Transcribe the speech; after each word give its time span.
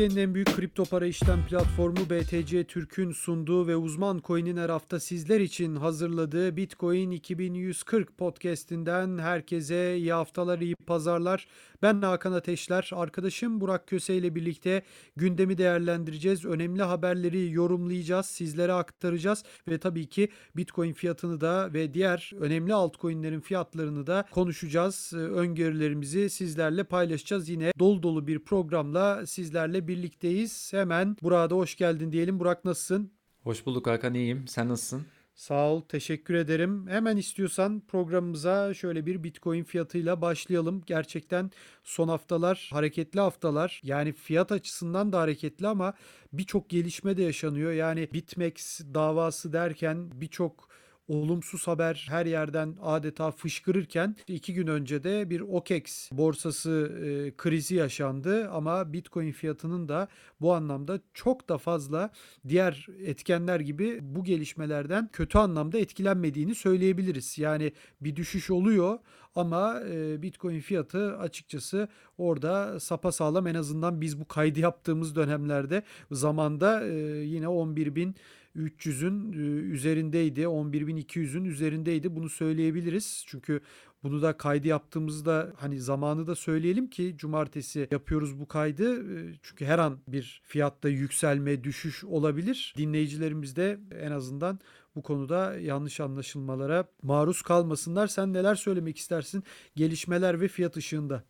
Türkiye'nin 0.00 0.28
en 0.28 0.34
büyük 0.34 0.56
kripto 0.56 0.84
para 0.84 1.06
işlem 1.06 1.46
platformu 1.46 2.10
BTC 2.10 2.64
Türk'ün 2.64 3.12
sunduğu 3.12 3.66
ve 3.66 3.76
uzman 3.76 4.20
coin'in 4.24 4.56
her 4.56 4.68
hafta 4.68 5.00
sizler 5.00 5.40
için 5.40 5.76
hazırladığı 5.76 6.56
Bitcoin 6.56 7.10
2140 7.10 8.18
podcast'inden 8.18 9.18
herkese 9.18 9.96
iyi 9.96 10.12
haftalar, 10.12 10.58
iyi 10.58 10.74
pazarlar. 10.74 11.46
Ben 11.82 12.02
Hakan 12.02 12.32
Ateşler, 12.32 12.90
arkadaşım 12.92 13.60
Burak 13.60 13.86
Köse 13.86 14.14
ile 14.14 14.34
birlikte 14.34 14.82
gündemi 15.16 15.58
değerlendireceğiz. 15.58 16.44
Önemli 16.44 16.82
haberleri 16.82 17.52
yorumlayacağız, 17.52 18.26
sizlere 18.26 18.72
aktaracağız 18.72 19.44
ve 19.68 19.78
tabii 19.78 20.06
ki 20.06 20.28
Bitcoin 20.56 20.92
fiyatını 20.92 21.40
da 21.40 21.72
ve 21.74 21.94
diğer 21.94 22.32
önemli 22.40 22.74
altcoin'lerin 22.74 23.40
fiyatlarını 23.40 24.06
da 24.06 24.26
konuşacağız. 24.30 25.12
Öngörülerimizi 25.14 26.30
sizlerle 26.30 26.84
paylaşacağız. 26.84 27.48
Yine 27.48 27.72
dolu 27.78 28.02
dolu 28.02 28.26
bir 28.26 28.38
programla 28.38 29.26
sizlerle 29.26 29.88
birlikteyiz. 29.90 30.72
Hemen 30.72 31.16
Burak'a 31.22 31.50
da 31.50 31.54
hoş 31.54 31.76
geldin 31.76 32.12
diyelim. 32.12 32.40
Burak 32.40 32.64
nasılsın? 32.64 33.12
Hoş 33.42 33.66
bulduk 33.66 33.86
Hakan 33.86 34.14
iyiyim. 34.14 34.48
Sen 34.48 34.68
nasılsın? 34.68 35.02
Sağ 35.34 35.70
ol, 35.70 35.80
teşekkür 35.80 36.34
ederim. 36.34 36.88
Hemen 36.88 37.16
istiyorsan 37.16 37.82
programımıza 37.88 38.74
şöyle 38.74 39.06
bir 39.06 39.22
Bitcoin 39.24 39.64
fiyatıyla 39.64 40.20
başlayalım. 40.20 40.82
Gerçekten 40.86 41.50
son 41.84 42.08
haftalar 42.08 42.70
hareketli 42.72 43.20
haftalar. 43.20 43.80
Yani 43.84 44.12
fiyat 44.12 44.52
açısından 44.52 45.12
da 45.12 45.20
hareketli 45.20 45.68
ama 45.68 45.94
birçok 46.32 46.70
gelişme 46.70 47.16
de 47.16 47.22
yaşanıyor. 47.22 47.72
Yani 47.72 48.08
BitMEX 48.12 48.80
davası 48.94 49.52
derken 49.52 50.10
birçok 50.14 50.68
olumsuz 51.10 51.66
haber 51.66 52.06
her 52.10 52.26
yerden 52.26 52.76
adeta 52.82 53.30
fışkırırken 53.30 54.16
iki 54.28 54.54
gün 54.54 54.66
önce 54.66 55.04
de 55.04 55.30
bir 55.30 55.40
OKEX 55.40 56.10
borsası 56.12 56.92
e, 57.04 57.36
krizi 57.36 57.74
yaşandı 57.74 58.50
ama 58.50 58.92
Bitcoin 58.92 59.32
fiyatının 59.32 59.88
da 59.88 60.08
bu 60.40 60.54
anlamda 60.54 61.00
çok 61.14 61.48
da 61.48 61.58
fazla 61.58 62.10
diğer 62.48 62.86
etkenler 63.04 63.60
gibi 63.60 63.98
bu 64.02 64.24
gelişmelerden 64.24 65.08
kötü 65.12 65.38
anlamda 65.38 65.78
etkilenmediğini 65.78 66.54
söyleyebiliriz. 66.54 67.38
Yani 67.38 67.72
bir 68.00 68.16
düşüş 68.16 68.50
oluyor 68.50 68.98
ama 69.34 69.80
e, 69.90 70.22
Bitcoin 70.22 70.60
fiyatı 70.60 71.18
açıkçası 71.18 71.88
orada 72.18 72.80
sapa 72.80 73.12
sağlam 73.12 73.46
en 73.46 73.54
azından 73.54 74.00
biz 74.00 74.20
bu 74.20 74.24
kaydı 74.24 74.60
yaptığımız 74.60 75.16
dönemlerde 75.16 75.82
zamanda 76.10 76.86
e, 76.86 76.94
yine 77.24 77.48
11 77.48 77.94
bin 77.94 78.14
300'ün 78.56 79.32
üzerindeydi. 79.72 80.40
11.200'ün 80.40 81.44
üzerindeydi. 81.44 82.16
Bunu 82.16 82.28
söyleyebiliriz. 82.28 83.24
Çünkü 83.26 83.60
bunu 84.02 84.22
da 84.22 84.36
kaydı 84.36 84.68
yaptığımızda 84.68 85.52
hani 85.56 85.80
zamanı 85.80 86.26
da 86.26 86.34
söyleyelim 86.34 86.90
ki 86.90 87.14
cumartesi 87.16 87.88
yapıyoruz 87.90 88.40
bu 88.40 88.48
kaydı. 88.48 89.02
Çünkü 89.42 89.64
her 89.64 89.78
an 89.78 89.98
bir 90.08 90.42
fiyatta 90.44 90.88
yükselme, 90.88 91.64
düşüş 91.64 92.04
olabilir. 92.04 92.74
Dinleyicilerimiz 92.76 93.56
de 93.56 93.80
en 94.00 94.10
azından 94.10 94.60
bu 94.94 95.02
konuda 95.02 95.58
yanlış 95.58 96.00
anlaşılmalara 96.00 96.88
maruz 97.02 97.42
kalmasınlar. 97.42 98.06
Sen 98.06 98.32
neler 98.32 98.54
söylemek 98.54 98.98
istersin 98.98 99.44
gelişmeler 99.76 100.40
ve 100.40 100.48
fiyat 100.48 100.76
ışığında? 100.76 101.24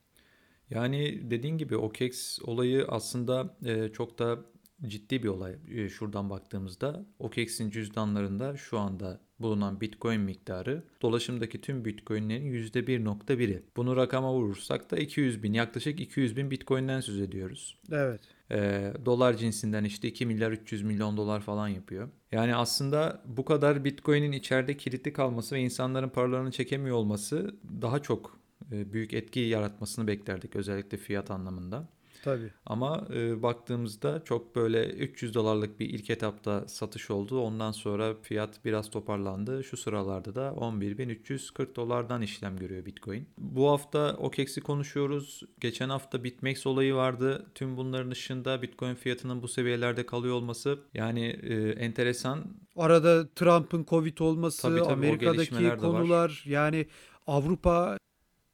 Yani 0.71 1.31
dediğin 1.31 1.59
gibi 1.59 1.77
OKEX 1.77 2.39
olayı 2.43 2.85
aslında 2.89 3.57
çok 3.93 4.19
da 4.19 4.39
ciddi 4.87 5.23
bir 5.23 5.29
olay 5.29 5.57
e, 5.71 5.89
şuradan 5.89 6.31
baktığımızda. 6.31 7.07
OKEX'in 7.19 7.71
cüzdanlarında 7.71 8.57
şu 8.57 8.79
anda 8.79 9.21
bulunan 9.41 9.81
Bitcoin 9.81 10.21
miktarı 10.21 10.83
dolaşımdaki 11.03 11.61
tüm 11.61 11.85
Bitcoin'lerin 11.85 12.53
%1.1'i. 12.53 13.63
Bunu 13.77 13.97
rakama 13.97 14.35
vurursak 14.35 14.91
da 14.91 14.97
200 14.97 15.43
bin 15.43 15.53
yaklaşık 15.53 16.01
200 16.01 16.37
bin 16.37 16.51
Bitcoin'den 16.51 17.01
söz 17.01 17.21
ediyoruz. 17.21 17.79
Evet. 17.93 18.21
E, 18.51 18.93
dolar 19.05 19.37
cinsinden 19.37 19.85
işte 19.85 20.09
2 20.09 20.27
milyar 20.27 20.53
300 20.53 20.83
milyon 20.83 21.17
dolar 21.17 21.41
falan 21.41 21.69
yapıyor. 21.69 22.09
Yani 22.33 22.55
aslında 22.55 23.23
bu 23.27 23.45
kadar 23.45 23.85
Bitcoin'in 23.85 24.33
içeride 24.33 24.77
kilitli 24.77 25.13
kalması 25.13 25.55
ve 25.55 25.61
insanların 25.61 26.09
paralarını 26.09 26.51
çekemiyor 26.51 26.97
olması 26.97 27.57
daha 27.83 28.03
çok 28.03 28.41
e, 28.73 28.93
büyük 28.93 29.15
etki 29.15 29.41
yaratmasını 29.41 30.07
beklerdik 30.07 30.57
özellikle 30.57 30.99
fiyat 30.99 31.31
anlamında. 31.31 31.89
Tabii. 32.25 32.51
Ama 32.67 33.07
e, 33.15 33.43
baktığımızda 33.43 34.23
çok 34.25 34.57
böyle 34.57 34.91
300 34.91 35.35
dolarlık 35.35 35.81
bir 35.81 35.91
ilk 35.91 36.11
etapta 36.11 36.69
satış 36.69 37.11
oldu. 37.11 37.41
Ondan 37.41 37.73
sonra 37.73 38.15
fiyat 38.23 38.65
biraz 38.65 38.91
toparlandı. 38.91 39.65
Şu 39.65 39.77
sıralarda 39.77 40.35
da 40.35 40.49
11.340 40.49 41.77
dolardan 41.77 42.23
işlem 42.23 42.57
görüyor 42.57 42.87
Bitcoin. 42.87 43.29
Bu 43.39 43.71
hafta 43.71 44.17
OKEX'i 44.17 44.61
konuşuyoruz. 44.61 45.43
Geçen 45.61 45.89
hafta 45.89 46.25
BitMEX 46.25 46.67
olayı 46.67 46.95
vardı. 46.95 47.47
Tüm 47.55 47.77
bunların 47.77 48.11
dışında 48.11 48.63
Bitcoin 48.63 48.95
fiyatının 48.95 49.43
bu 49.43 49.49
seviyelerde 49.49 50.07
kalıyor 50.07 50.35
olması 50.35 50.79
yani 50.95 51.27
e, 51.27 51.71
enteresan. 51.71 52.45
Arada 52.77 53.29
Trump'ın 53.29 53.85
Covid 53.85 54.19
olması, 54.19 54.63
tabii, 54.63 54.79
tabii, 54.79 54.93
Amerika'daki 54.93 55.77
konular 55.77 56.45
yani 56.47 56.87
Avrupa 57.27 57.99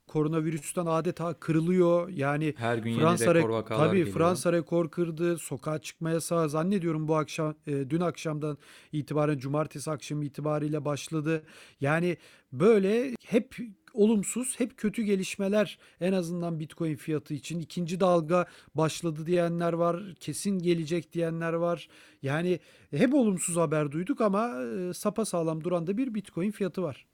koronavirüsten 0.06 0.86
adeta 0.86 1.34
kırılıyor. 1.34 2.08
Yani 2.08 2.54
her 2.56 2.78
gün 2.78 2.98
Fransa 2.98 3.24
yeni 3.24 3.34
rekor 3.34 3.48
vakalar 3.50 3.86
tabii 3.86 3.98
geliyor. 3.98 4.16
Fransa 4.16 4.52
rekor 4.52 4.90
kırdı. 4.90 5.38
Sokağa 5.38 5.78
çıkma 5.78 6.10
yasağı 6.10 6.48
zannediyorum 6.48 7.08
bu 7.08 7.16
akşam 7.16 7.54
e, 7.66 7.90
dün 7.90 8.00
akşamdan 8.00 8.58
itibaren 8.92 9.38
cumartesi 9.38 9.90
akşamı 9.90 10.24
itibariyle 10.24 10.84
başladı. 10.84 11.42
Yani 11.80 12.16
böyle 12.52 13.14
hep 13.24 13.56
olumsuz, 13.96 14.60
hep 14.60 14.76
kötü 14.76 15.02
gelişmeler 15.02 15.78
en 16.00 16.12
azından 16.12 16.60
Bitcoin 16.60 16.96
fiyatı 16.96 17.34
için. 17.34 17.60
ikinci 17.60 18.00
dalga 18.00 18.46
başladı 18.74 19.26
diyenler 19.26 19.72
var, 19.72 20.14
kesin 20.20 20.58
gelecek 20.58 21.12
diyenler 21.12 21.52
var. 21.52 21.88
Yani 22.22 22.60
hep 22.90 23.14
olumsuz 23.14 23.56
haber 23.56 23.92
duyduk 23.92 24.20
ama 24.20 24.62
e, 24.62 24.94
sapa 24.94 25.24
sağlam 25.24 25.64
duran 25.64 25.86
da 25.86 25.96
bir 25.96 26.14
Bitcoin 26.14 26.50
fiyatı 26.50 26.82
var. 26.82 27.06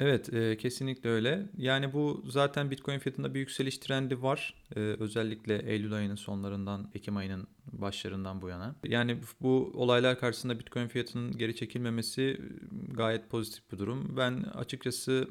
Evet, 0.00 0.34
e, 0.34 0.56
kesinlikle 0.56 1.10
öyle. 1.10 1.46
Yani 1.56 1.92
bu 1.92 2.24
zaten 2.28 2.70
Bitcoin 2.70 2.98
fiyatında 2.98 3.34
bir 3.34 3.40
yükseliş 3.40 3.78
trendi 3.78 4.22
var. 4.22 4.54
E, 4.76 4.80
özellikle 4.80 5.58
Eylül 5.58 5.92
ayının 5.92 6.14
sonlarından, 6.14 6.90
Ekim 6.94 7.16
ayının 7.16 7.46
başlarından 7.72 8.42
bu 8.42 8.48
yana. 8.48 8.74
Yani 8.84 9.18
bu 9.40 9.72
olaylar 9.74 10.18
karşısında 10.18 10.58
Bitcoin 10.58 10.88
fiyatının 10.88 11.38
geri 11.38 11.56
çekilmemesi 11.56 12.40
gayet 12.90 13.30
pozitif 13.30 13.72
bir 13.72 13.78
durum. 13.78 14.16
Ben 14.16 14.42
açıkçası 14.42 15.28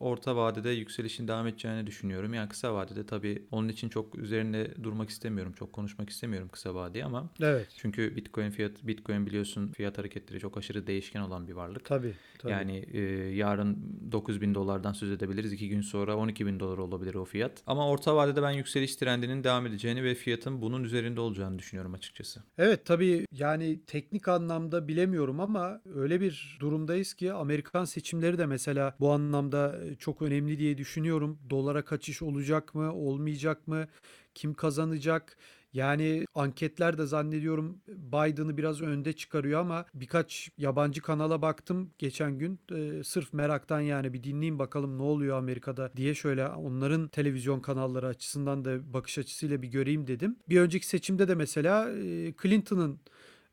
orta 0.00 0.36
vadede 0.36 0.70
yükselişin 0.70 1.28
devam 1.28 1.46
edeceğini 1.46 1.86
düşünüyorum. 1.86 2.34
Yani 2.34 2.48
kısa 2.48 2.74
vadede 2.74 3.06
tabii 3.06 3.42
onun 3.50 3.68
için 3.68 3.88
çok 3.88 4.18
üzerinde 4.18 4.74
durmak 4.82 5.10
istemiyorum. 5.10 5.52
Çok 5.52 5.72
konuşmak 5.72 6.10
istemiyorum 6.10 6.48
kısa 6.52 6.74
vadeye 6.74 7.04
ama. 7.04 7.30
Evet. 7.40 7.68
Çünkü 7.76 8.16
Bitcoin 8.16 8.50
fiyat 8.50 8.72
Bitcoin 8.82 9.26
biliyorsun 9.26 9.68
fiyat 9.68 9.98
hareketleri 9.98 10.40
çok 10.40 10.58
aşırı 10.58 10.86
değişken 10.86 11.20
olan 11.20 11.48
bir 11.48 11.52
varlık. 11.52 11.84
Tabii. 11.84 12.14
tabii. 12.38 12.52
Yani 12.52 12.76
e, 12.92 13.00
yarın 13.34 13.78
9 14.12 14.40
bin 14.40 14.54
dolardan 14.54 14.92
söz 14.92 15.10
edebiliriz. 15.10 15.52
iki 15.52 15.68
gün 15.68 15.80
sonra 15.80 16.16
12 16.16 16.46
bin 16.46 16.60
dolar 16.60 16.78
olabilir 16.78 17.14
o 17.14 17.24
fiyat. 17.24 17.62
Ama 17.66 17.88
orta 17.88 18.16
vadede 18.16 18.42
ben 18.42 18.50
yükseliş 18.50 18.96
trendinin 18.96 19.44
devam 19.44 19.66
edeceğini 19.66 20.04
ve 20.04 20.14
fiyatın 20.14 20.62
bunun 20.62 20.84
üzerinde 20.84 21.20
olacağını 21.20 21.58
düşünüyorum 21.58 21.94
açıkçası. 21.94 22.42
Evet 22.58 22.84
tabii 22.84 23.26
yani 23.32 23.80
teknik 23.86 24.28
anlamda 24.28 24.88
bilemiyorum 24.88 25.40
ama 25.40 25.80
öyle 25.94 26.20
bir 26.20 26.58
durumdayız 26.60 27.14
ki 27.14 27.32
Amerikan 27.32 27.84
seçimleri 27.84 28.38
de 28.38 28.46
mesela 28.46 28.94
bu 29.00 29.12
anlamda 29.12 29.78
çok 29.98 30.22
önemli 30.22 30.58
diye 30.58 30.78
düşünüyorum. 30.78 31.38
Dolara 31.50 31.84
kaçış 31.84 32.22
olacak 32.22 32.74
mı, 32.74 32.94
olmayacak 32.94 33.68
mı? 33.68 33.86
Kim 34.34 34.54
kazanacak? 34.54 35.36
Yani 35.72 36.24
anketler 36.34 36.98
de 36.98 37.06
zannediyorum 37.06 37.80
Biden'ı 37.88 38.56
biraz 38.56 38.82
önde 38.82 39.12
çıkarıyor 39.12 39.60
ama 39.60 39.86
birkaç 39.94 40.50
yabancı 40.58 41.02
kanala 41.02 41.42
baktım 41.42 41.90
geçen 41.98 42.38
gün 42.38 42.60
e, 42.74 43.04
sırf 43.04 43.32
meraktan 43.32 43.80
yani 43.80 44.12
bir 44.12 44.24
dinleyeyim 44.24 44.58
bakalım 44.58 44.98
ne 44.98 45.02
oluyor 45.02 45.38
Amerika'da 45.38 45.92
diye 45.96 46.14
şöyle 46.14 46.48
onların 46.48 47.08
televizyon 47.08 47.60
kanalları 47.60 48.06
açısından 48.06 48.64
da 48.64 48.92
bakış 48.92 49.18
açısıyla 49.18 49.62
bir 49.62 49.68
göreyim 49.68 50.06
dedim. 50.06 50.36
Bir 50.48 50.60
önceki 50.60 50.86
seçimde 50.86 51.28
de 51.28 51.34
mesela 51.34 51.90
e, 51.90 52.34
Clinton'ın 52.42 53.00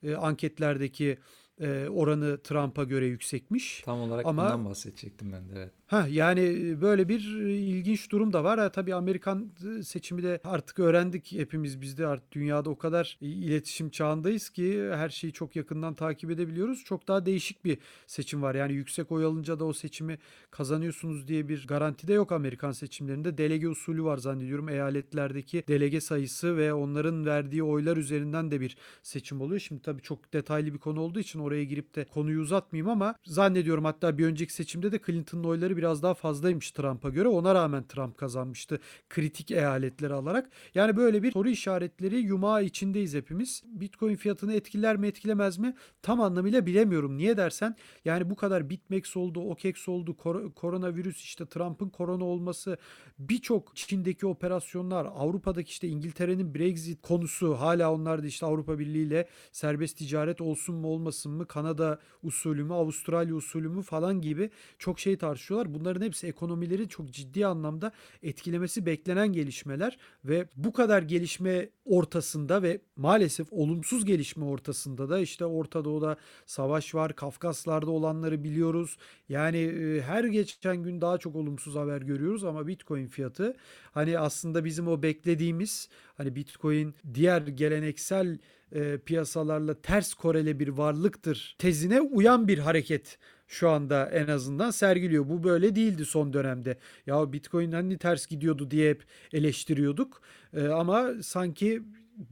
e, 0.04 0.16
anketlerdeki 0.16 1.18
e, 1.62 1.88
oranı 1.90 2.38
Trump'a 2.44 2.84
göre 2.84 3.06
yüksekmiş. 3.06 3.82
Tam 3.86 4.00
olarak 4.00 4.26
Ama, 4.26 4.44
bundan 4.44 4.66
bahsedecektim 4.66 5.32
ben 5.32 5.50
de 5.50 5.54
evet. 5.56 5.72
Ha 5.88 6.08
yani 6.10 6.42
böyle 6.82 7.10
bir 7.10 7.20
ilginç 7.48 8.12
durum 8.12 8.34
da 8.34 8.44
var. 8.44 8.60
Ha, 8.60 8.70
tabii 8.72 8.96
Amerikan 8.96 9.52
seçimi 9.84 10.24
de 10.24 10.40
artık 10.44 10.80
öğrendik 10.80 11.32
hepimiz 11.32 11.82
biz 11.82 11.98
de 11.98 12.08
artık 12.08 12.32
dünyada 12.32 12.70
o 12.70 12.78
kadar 12.78 13.18
iletişim 13.22 13.90
çağındayız 13.90 14.50
ki 14.50 14.90
her 14.94 15.10
şeyi 15.10 15.34
çok 15.34 15.56
yakından 15.56 15.94
takip 15.94 16.32
edebiliyoruz. 16.32 16.84
Çok 16.84 17.08
daha 17.08 17.26
değişik 17.26 17.66
bir 17.66 17.78
seçim 18.08 18.42
var. 18.42 18.56
Yani 18.56 18.74
yüksek 18.74 19.12
oy 19.12 19.26
alınca 19.26 19.60
da 19.60 19.66
o 19.66 19.74
seçimi 19.74 20.20
kazanıyorsunuz 20.52 21.28
diye 21.28 21.48
bir 21.48 21.68
garanti 21.68 22.08
de 22.08 22.14
yok 22.14 22.32
Amerikan 22.32 22.72
seçimlerinde. 22.72 23.38
Delege 23.38 23.68
usulü 23.68 24.04
var 24.04 24.18
zannediyorum. 24.18 24.70
Eyaletlerdeki 24.70 25.64
delege 25.68 26.02
sayısı 26.02 26.58
ve 26.58 26.74
onların 26.74 27.26
verdiği 27.26 27.64
oylar 27.64 27.98
üzerinden 27.98 28.52
de 28.52 28.62
bir 28.62 28.78
seçim 29.04 29.42
oluyor. 29.42 29.60
Şimdi 29.60 29.82
tabii 29.82 30.02
çok 30.02 30.34
detaylı 30.34 30.74
bir 30.74 30.80
konu 30.80 31.02
olduğu 31.02 31.20
için 31.20 31.40
oraya 31.46 31.64
girip 31.64 31.96
de 31.96 32.06
konuyu 32.06 32.42
uzatmayayım 32.42 32.90
ama 32.90 33.16
zannediyorum 33.24 33.86
hatta 33.86 34.18
bir 34.18 34.26
önceki 34.26 34.54
seçimde 34.54 34.92
de 34.92 35.00
Clinton'ın 35.06 35.44
oyları 35.44 35.78
biraz 35.78 36.04
daha 36.04 36.14
fazlaymış 36.14 36.72
Trump'a 36.72 37.10
göre. 37.10 37.28
Ona 37.28 37.56
rağmen 37.56 37.84
Trump 37.84 38.18
kazanmıştı 38.18 38.80
kritik 39.10 39.52
eyaletleri 39.52 40.14
alarak. 40.14 40.50
Yani 40.76 40.98
böyle 40.98 41.24
bir 41.24 41.32
soru 41.32 41.50
işaretleri 41.50 42.18
yumağı 42.18 42.64
içindeyiz 42.64 43.14
hepimiz. 43.14 43.64
Bitcoin 43.66 44.16
fiyatını 44.16 44.54
etkiler 44.54 44.98
mi 44.98 45.08
etkilemez 45.08 45.58
mi? 45.58 45.76
Tam 46.02 46.22
anlamıyla 46.22 46.66
bilemiyorum. 46.66 47.18
Niye 47.18 47.38
dersen 47.38 47.76
yani 48.06 48.30
bu 48.30 48.36
kadar 48.36 48.70
BitMEX 48.70 49.18
oldu, 49.18 49.40
OKEX 49.40 49.88
oldu, 49.88 50.18
kor- 50.18 50.54
koronavirüs 50.54 51.24
işte 51.24 51.46
Trump'ın 51.46 51.90
korona 51.90 52.24
olması, 52.24 52.78
birçok 53.20 53.76
Çin'deki 53.76 54.28
operasyonlar, 54.28 55.06
Avrupa'daki 55.16 55.70
işte 55.70 55.88
İngiltere'nin 55.88 56.56
Brexit 56.56 57.02
konusu 57.02 57.54
hala 57.54 57.94
onlar 57.94 58.24
da 58.24 58.28
işte 58.28 58.46
Avrupa 58.46 58.80
Birliği 58.80 59.08
ile 59.08 59.28
serbest 59.52 59.98
ticaret 59.98 60.42
olsun 60.42 60.76
mu 60.76 60.88
olmasın 60.88 61.32
mı, 61.32 61.35
Kanada 61.44 62.00
usulü 62.24 62.64
mü, 62.64 62.74
Avustralya 62.74 63.36
usulü 63.36 63.70
mü 63.70 63.82
falan 63.82 64.22
gibi 64.22 64.50
çok 64.80 65.00
şey 65.00 65.18
tartışıyorlar. 65.18 65.74
Bunların 65.74 66.06
hepsi 66.06 66.28
ekonomileri 66.28 66.90
çok 66.90 67.12
ciddi 67.12 67.46
anlamda 67.46 67.92
etkilemesi 68.24 68.86
beklenen 68.86 69.28
gelişmeler 69.28 69.98
ve 70.26 70.48
bu 70.56 70.74
kadar 70.74 71.02
gelişme 71.02 71.70
ortasında 71.86 72.64
ve 72.64 72.82
maalesef 72.96 73.48
olumsuz 73.52 74.06
gelişme 74.06 74.46
ortasında 74.46 75.10
da 75.10 75.20
işte 75.20 75.46
Orta 75.46 75.86
Doğu'da 75.86 76.18
savaş 76.46 76.96
var, 76.96 77.16
Kafkaslar'da 77.16 77.92
olanları 77.92 78.44
biliyoruz. 78.44 78.98
Yani 79.30 79.58
e, 79.58 80.02
her 80.02 80.24
geçen 80.24 80.78
gün 80.84 81.02
daha 81.02 81.18
çok 81.18 81.36
olumsuz 81.36 81.76
haber 81.76 82.02
görüyoruz 82.02 82.44
ama 82.44 82.68
Bitcoin 82.68 83.08
fiyatı 83.08 83.56
hani 83.92 84.20
aslında 84.20 84.66
bizim 84.66 84.88
o 84.88 85.02
beklediğimiz 85.02 85.90
hani 86.18 86.36
Bitcoin 86.36 86.96
diğer 87.14 87.42
geleneksel 87.42 88.38
e, 88.72 88.98
piyasalarla 88.98 89.82
ters 89.82 90.14
korele 90.14 90.60
bir 90.60 90.68
varlıktır 90.68 91.56
tezine 91.60 92.02
uyan 92.02 92.48
bir 92.48 92.58
hareket 92.58 93.18
şu 93.48 93.70
anda 93.70 94.10
en 94.10 94.28
azından 94.28 94.72
sergiliyor. 94.72 95.30
Bu 95.30 95.44
böyle 95.44 95.76
değildi 95.76 96.06
son 96.06 96.34
dönemde. 96.34 96.78
Ya 97.06 97.34
Bitcoin 97.34 97.72
hani 97.72 97.98
ters 97.98 98.28
gidiyordu 98.28 98.72
diye 98.72 98.90
hep 98.90 99.04
eleştiriyorduk. 99.34 100.22
E, 100.54 100.68
ama 100.68 101.10
sanki 101.24 101.82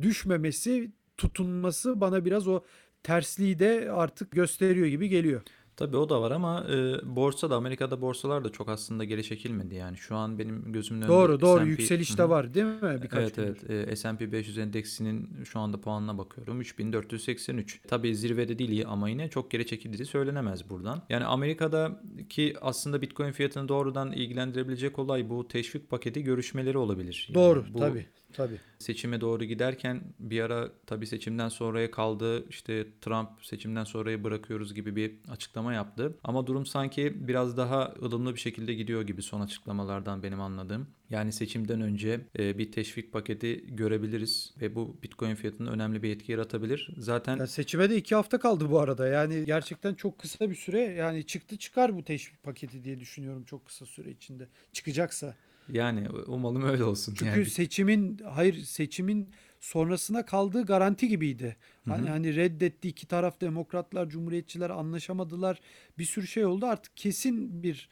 düşmemesi, 0.01 0.91
tutunması 1.17 2.01
bana 2.01 2.25
biraz 2.25 2.47
o 2.47 2.63
tersliği 3.03 3.59
de 3.59 3.91
artık 3.91 4.31
gösteriyor 4.31 4.87
gibi 4.87 5.09
geliyor. 5.09 5.41
Tabii 5.77 5.97
o 5.97 6.09
da 6.09 6.21
var 6.21 6.31
ama 6.31 6.65
e, 6.69 6.95
borsa 7.15 7.49
da 7.49 7.55
Amerika'da 7.55 8.01
borsalar 8.01 8.43
da 8.43 8.49
çok 8.49 8.69
aslında 8.69 9.03
geri 9.03 9.23
çekilmedi 9.23 9.75
yani. 9.75 9.97
Şu 9.97 10.15
an 10.15 10.39
benim 10.39 10.73
gözümün 10.73 11.01
önünde 11.01 11.11
Doğru 11.13 11.41
doğru 11.41 11.59
S&P 11.59 11.69
yükseliş 11.69 12.13
Hı 12.13 12.17
de 12.17 12.23
hı. 12.23 12.29
var 12.29 12.53
değil 12.53 12.65
mi? 12.65 12.99
Birkaç 13.03 13.19
Evet 13.23 13.35
gündür. 13.35 13.57
evet 13.69 13.87
E, 13.91 13.95
S&P 13.95 14.31
500 14.31 14.57
endeksinin 14.57 15.43
şu 15.43 15.59
anda 15.59 15.81
puanına 15.81 16.17
bakıyorum 16.17 16.61
3483. 16.61 17.79
Tabii 17.87 18.15
zirvede 18.15 18.59
değil 18.59 18.83
ama 18.87 19.09
yine 19.09 19.29
çok 19.29 19.51
geri 19.51 19.67
çekildiği 19.67 20.05
söylenemez 20.05 20.69
buradan. 20.69 21.01
Yani 21.09 21.25
Amerika'daki 21.25 22.55
aslında 22.61 23.01
Bitcoin 23.01 23.31
fiyatını 23.31 23.67
doğrudan 23.69 24.11
ilgilendirebilecek 24.11 24.99
olay 24.99 25.29
bu 25.29 25.47
teşvik 25.47 25.89
paketi 25.89 26.23
görüşmeleri 26.23 26.77
olabilir. 26.77 27.25
Yani 27.29 27.35
Doğru 27.35 27.65
bu 27.73 27.79
tabii 27.79 28.05
tabii. 28.33 28.57
seçime 28.79 29.21
doğru 29.21 29.43
giderken 29.43 30.01
bir 30.19 30.41
ara 30.41 30.69
tabii 30.85 31.07
seçimden 31.07 31.49
sonraya 31.49 31.91
kaldı. 31.91 32.49
İşte 32.49 32.87
Trump 33.01 33.29
seçimden 33.41 33.83
sonraya 33.83 34.23
bırakıyoruz 34.23 34.73
gibi 34.73 34.95
bir 34.95 35.15
açıklama 35.29 35.73
yaptı. 35.73 36.17
Ama 36.23 36.47
durum 36.47 36.65
sanki 36.65 37.27
biraz 37.27 37.57
daha 37.57 37.93
ılımlı 38.01 38.35
bir 38.35 38.39
şekilde 38.39 38.73
gidiyor 38.73 39.01
gibi 39.01 39.21
son 39.21 39.41
açıklamalardan 39.41 40.23
benim 40.23 40.41
anladığım. 40.41 40.87
Yani 41.09 41.31
seçimden 41.31 41.81
önce 41.81 42.21
e, 42.39 42.57
bir 42.57 42.71
teşvik 42.71 43.11
paketi 43.11 43.65
görebiliriz 43.75 44.53
ve 44.61 44.75
bu 44.75 44.97
Bitcoin 45.03 45.35
fiyatının 45.35 45.71
önemli 45.71 46.03
bir 46.03 46.09
etki 46.15 46.31
yaratabilir. 46.31 46.89
Zaten 46.97 47.37
Ya 47.37 47.47
seçime 47.47 47.89
de 47.89 47.95
iki 47.97 48.15
hafta 48.15 48.39
kaldı 48.39 48.71
bu 48.71 48.79
arada. 48.79 49.07
Yani 49.07 49.45
gerçekten 49.45 49.93
çok 49.93 50.19
kısa 50.19 50.49
bir 50.49 50.55
süre 50.55 50.79
yani 50.79 51.25
çıktı 51.25 51.57
çıkar 51.57 51.95
bu 51.95 52.03
teşvik 52.03 52.43
paketi 52.43 52.83
diye 52.83 52.99
düşünüyorum 52.99 53.43
çok 53.43 53.65
kısa 53.65 53.85
süre 53.85 54.11
içinde. 54.11 54.47
Çıkacaksa. 54.73 55.35
Yani 55.69 56.09
umalım 56.09 56.63
öyle 56.63 56.83
olsun. 56.83 57.13
Çünkü 57.13 57.31
Yani 57.31 57.45
seçimin 57.45 58.17
hayır 58.17 58.63
seçimin 58.63 59.29
sonrasına 59.59 60.25
kaldığı 60.25 60.65
garanti 60.65 61.07
gibiydi. 61.07 61.57
Hani, 61.87 62.09
hani 62.09 62.35
reddetti 62.35 62.87
iki 62.87 63.07
taraf 63.07 63.41
demokratlar, 63.41 64.09
cumhuriyetçiler 64.09 64.69
anlaşamadılar. 64.69 65.59
Bir 65.97 66.05
sürü 66.05 66.27
şey 66.27 66.45
oldu. 66.45 66.65
Artık 66.65 66.97
kesin 66.97 67.63
bir 67.63 67.89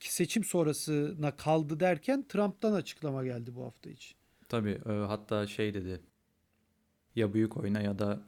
seçim 0.00 0.44
sonrasına 0.44 1.36
kaldı 1.36 1.80
derken 1.80 2.24
Trump'tan 2.28 2.72
açıklama 2.72 3.24
geldi 3.24 3.54
bu 3.54 3.64
hafta 3.64 3.90
için. 3.90 4.16
Tabii 4.48 4.78
e, 4.86 4.92
hatta 4.92 5.46
şey 5.46 5.74
dedi 5.74 6.00
ya 7.16 7.34
büyük 7.34 7.56
oyna 7.56 7.80
ya 7.80 7.98
da 7.98 8.22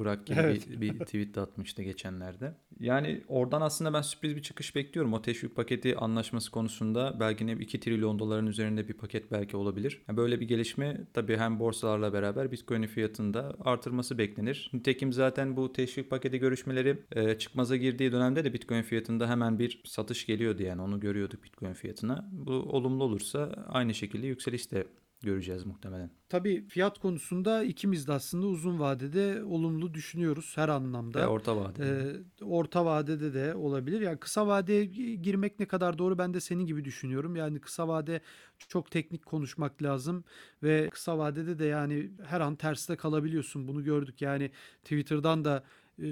bırak 0.00 0.26
gibi 0.26 0.38
Evet. 0.40 0.70
bir, 0.70 0.80
bir 0.80 0.98
tweet 0.98 1.34
de 1.34 1.40
atmıştı 1.40 1.82
geçenlerde. 1.82 2.54
Yani 2.80 3.22
oradan 3.28 3.60
aslında 3.60 3.92
ben 3.92 4.02
sürpriz 4.02 4.36
bir 4.36 4.42
çıkış 4.42 4.76
bekliyorum. 4.76 5.12
O 5.12 5.22
teşvik 5.22 5.56
paketi 5.56 5.96
anlaşması 5.96 6.50
konusunda 6.50 7.16
belki 7.20 7.46
ne 7.46 7.52
2 7.52 7.80
trilyon 7.80 8.18
doların 8.18 8.46
üzerinde 8.46 8.88
bir 8.88 8.94
paket 8.94 9.32
belki 9.32 9.56
olabilir. 9.56 10.02
Yani 10.08 10.16
Böyle 10.16 10.40
bir 10.40 10.48
gelişme 10.48 11.06
tabii 11.14 11.36
hem 11.36 11.60
borsalarla 11.60 12.12
beraber 12.12 12.52
Bitcoin'in 12.52 12.86
fiyatında 12.86 13.56
artırması 13.60 14.18
beklenir. 14.18 14.70
Nitekim 14.72 15.12
zaten 15.12 15.56
bu 15.56 15.72
teşvik 15.72 16.10
paketi 16.10 16.38
görüşmeleri 16.38 16.98
e, 17.12 17.38
çıkmaza 17.38 17.76
girdiği 17.76 18.12
dönemde 18.12 18.44
de 18.44 18.52
Bitcoin 18.52 18.82
fiyatında 18.82 19.28
hemen 19.28 19.58
bir 19.58 19.82
satış 19.84 20.26
geliyordu 20.26 20.62
yani 20.62 20.82
onu 20.82 21.00
görüyorduk 21.00 21.44
Bitcoin 21.44 21.72
fiyatına. 21.72 22.28
Bu 22.32 22.52
olumlu 22.52 23.04
olursa 23.04 23.66
aynı 23.68 23.94
şekilde 23.94 24.26
yükseliş 24.26 24.72
de 24.72 24.86
göreceğiz 25.20 25.66
muhtemelen. 25.66 26.10
Tabii 26.28 26.68
fiyat 26.68 26.98
konusunda 26.98 27.64
ikimiz 27.64 28.08
de 28.08 28.12
aslında 28.12 28.46
uzun 28.46 28.80
vadede 28.80 29.44
olumlu 29.44 29.94
düşünüyoruz 29.94 30.52
her 30.56 30.68
anlamda. 30.68 31.18
Ve 31.18 31.26
orta 31.26 31.56
vadede. 31.56 32.14
Ee, 32.40 32.44
orta 32.44 32.84
vadede 32.84 33.34
de 33.34 33.54
olabilir. 33.54 34.00
Yani 34.00 34.18
kısa 34.18 34.46
vadeye 34.46 34.84
girmek 35.14 35.60
ne 35.60 35.66
kadar 35.66 35.98
doğru 35.98 36.18
ben 36.18 36.34
de 36.34 36.40
senin 36.40 36.66
gibi 36.66 36.84
düşünüyorum. 36.84 37.36
Yani 37.36 37.60
kısa 37.60 37.88
vade 37.88 38.20
çok 38.68 38.90
teknik 38.90 39.26
konuşmak 39.26 39.82
lazım 39.82 40.24
ve 40.62 40.88
kısa 40.88 41.18
vadede 41.18 41.58
de 41.58 41.64
yani 41.64 42.10
her 42.24 42.40
an 42.40 42.56
terste 42.56 42.96
kalabiliyorsun. 42.96 43.68
Bunu 43.68 43.84
gördük. 43.84 44.22
Yani 44.22 44.50
Twitter'dan 44.84 45.44
da 45.44 45.56
e, 45.56 45.64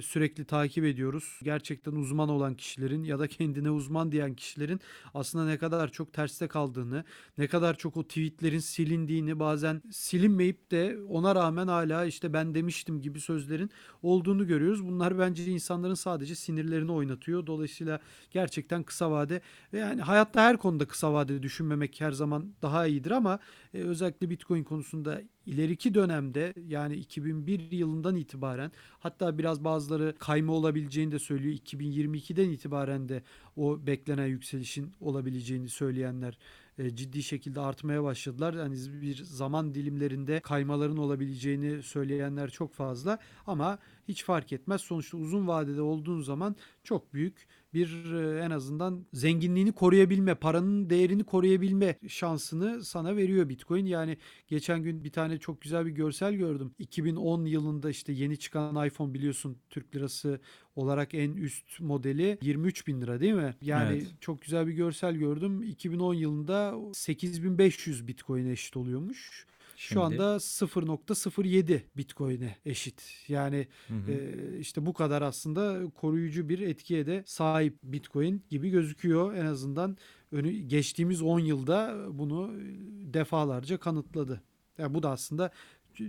sürekli 0.02 0.44
takip 0.44 0.84
ediyoruz. 0.84 1.40
Gerçekten 1.42 1.92
uzman 1.92 2.28
olan 2.28 2.54
kişilerin 2.54 3.04
ya 3.04 3.18
da 3.18 3.26
kendine 3.26 3.70
uzman 3.70 4.12
diyen 4.12 4.34
kişilerin 4.34 4.80
aslında 5.14 5.46
ne 5.46 5.58
kadar 5.58 5.92
çok 5.92 6.12
terste 6.12 6.48
kaldığını, 6.48 7.04
ne 7.38 7.46
kadar 7.46 7.76
çok 7.76 7.96
o 7.96 8.02
tweetlerin 8.02 8.58
silindiğini, 8.58 9.38
bazen 9.38 9.82
silinmeyip 9.90 10.70
de 10.70 10.98
ona 11.08 11.34
rağmen 11.34 11.68
hala 11.68 12.04
işte 12.04 12.32
ben 12.32 12.54
demiştim 12.54 13.00
gibi 13.00 13.20
sözlerin 13.20 13.70
olduğunu 14.02 14.46
görüyoruz. 14.46 14.86
Bunlar 14.86 15.18
bence 15.18 15.44
insanların 15.44 15.94
sadece 15.94 16.34
sinirlerini 16.34 16.92
oynatıyor. 16.92 17.46
Dolayısıyla 17.46 18.00
gerçekten 18.30 18.82
kısa 18.82 19.10
vade 19.10 19.40
ve 19.72 19.78
yani 19.78 20.02
hayatta 20.02 20.42
her 20.42 20.56
konuda 20.56 20.88
kısa 20.88 21.12
vadede 21.12 21.42
düşünmemek 21.42 22.00
her 22.00 22.12
zaman 22.12 22.52
daha 22.62 22.86
iyidir 22.86 23.10
ama 23.10 23.38
e, 23.74 23.78
özellikle 23.78 24.30
Bitcoin 24.30 24.64
konusunda 24.64 25.22
ileriki 25.48 25.94
dönemde 25.94 26.54
yani 26.68 26.96
2001 26.96 27.72
yılından 27.72 28.16
itibaren 28.16 28.72
hatta 28.98 29.38
biraz 29.38 29.64
bazıları 29.64 30.14
kayma 30.18 30.52
olabileceğini 30.52 31.12
de 31.12 31.18
söylüyor. 31.18 31.54
2022'den 31.54 32.50
itibaren 32.50 33.08
de 33.08 33.22
o 33.56 33.86
beklenen 33.86 34.26
yükselişin 34.26 34.92
olabileceğini 35.00 35.68
söyleyenler 35.68 36.38
e, 36.78 36.96
ciddi 36.96 37.22
şekilde 37.22 37.60
artmaya 37.60 38.02
başladılar. 38.02 38.54
Yani 38.54 38.76
bir 39.02 39.24
zaman 39.24 39.74
dilimlerinde 39.74 40.40
kaymaların 40.40 40.96
olabileceğini 40.96 41.82
söyleyenler 41.82 42.50
çok 42.50 42.74
fazla 42.74 43.18
ama 43.46 43.78
hiç 44.08 44.24
fark 44.24 44.52
etmez. 44.52 44.80
Sonuçta 44.80 45.16
uzun 45.16 45.48
vadede 45.48 45.82
olduğun 45.82 46.22
zaman 46.22 46.56
çok 46.84 47.14
büyük 47.14 47.46
bir 47.74 48.14
e, 48.14 48.40
en 48.40 48.50
azından 48.50 49.06
zenginliğini 49.12 49.72
koruyabilme, 49.72 50.34
paranın 50.34 50.90
değerini 50.90 51.24
koruyabilme 51.24 51.98
şansını 52.08 52.84
sana 52.84 53.16
veriyor 53.16 53.48
Bitcoin. 53.48 53.86
Yani 53.86 54.16
geçen 54.46 54.82
gün 54.82 55.04
bir 55.04 55.12
tane 55.12 55.38
çok 55.38 55.60
güzel 55.60 55.86
bir 55.86 55.90
görsel 55.90 56.34
gördüm. 56.34 56.74
2010 56.78 57.44
yılında 57.44 57.90
işte 57.90 58.12
yeni 58.12 58.36
çıkan 58.38 58.86
iPhone 58.86 59.14
biliyorsun 59.14 59.58
Türk 59.70 59.96
lirası 59.96 60.40
olarak 60.76 61.14
en 61.14 61.32
üst 61.32 61.80
modeli 61.80 62.38
23 62.42 62.86
bin 62.86 63.00
lira 63.00 63.20
değil 63.20 63.34
mi? 63.34 63.54
Yani 63.62 63.96
Evet. 63.96 64.06
çok 64.20 64.42
güzel 64.42 64.66
bir 64.66 64.72
görsel 64.72 65.14
gördüm. 65.14 65.62
2010 65.62 66.14
yılında 66.14 66.74
8500 66.94 68.08
Bitcoin'e 68.08 68.50
eşit 68.52 68.76
oluyormuş. 68.76 69.46
Şu 69.78 69.88
Şimdi- 69.88 70.00
anda 70.04 70.40
0.07 70.40 71.82
Bitcoin'e 71.96 72.56
eşit. 72.64 73.02
Yani 73.28 73.66
Hı 73.88 73.94
hı. 73.94 74.12
ee, 74.12 74.58
işte 74.58 74.86
bu 74.86 74.92
kadar 74.92 75.22
aslında 75.22 75.90
koruyucu 75.90 76.48
bir 76.48 76.58
etkiye 76.58 77.06
de 77.06 77.22
sahip 77.26 77.78
Bitcoin 77.82 78.42
gibi 78.48 78.70
gözüküyor. 78.70 79.34
En 79.34 79.46
azından 79.46 79.96
önü 80.32 80.50
geçtiğimiz 80.50 81.22
10 81.22 81.40
yılda 81.40 82.06
bunu 82.10 82.52
defalarca 83.14 83.78
kanıtladı. 83.78 84.42
Yani 84.78 84.94
bu 84.94 85.02
da 85.02 85.10
aslında 85.10 85.50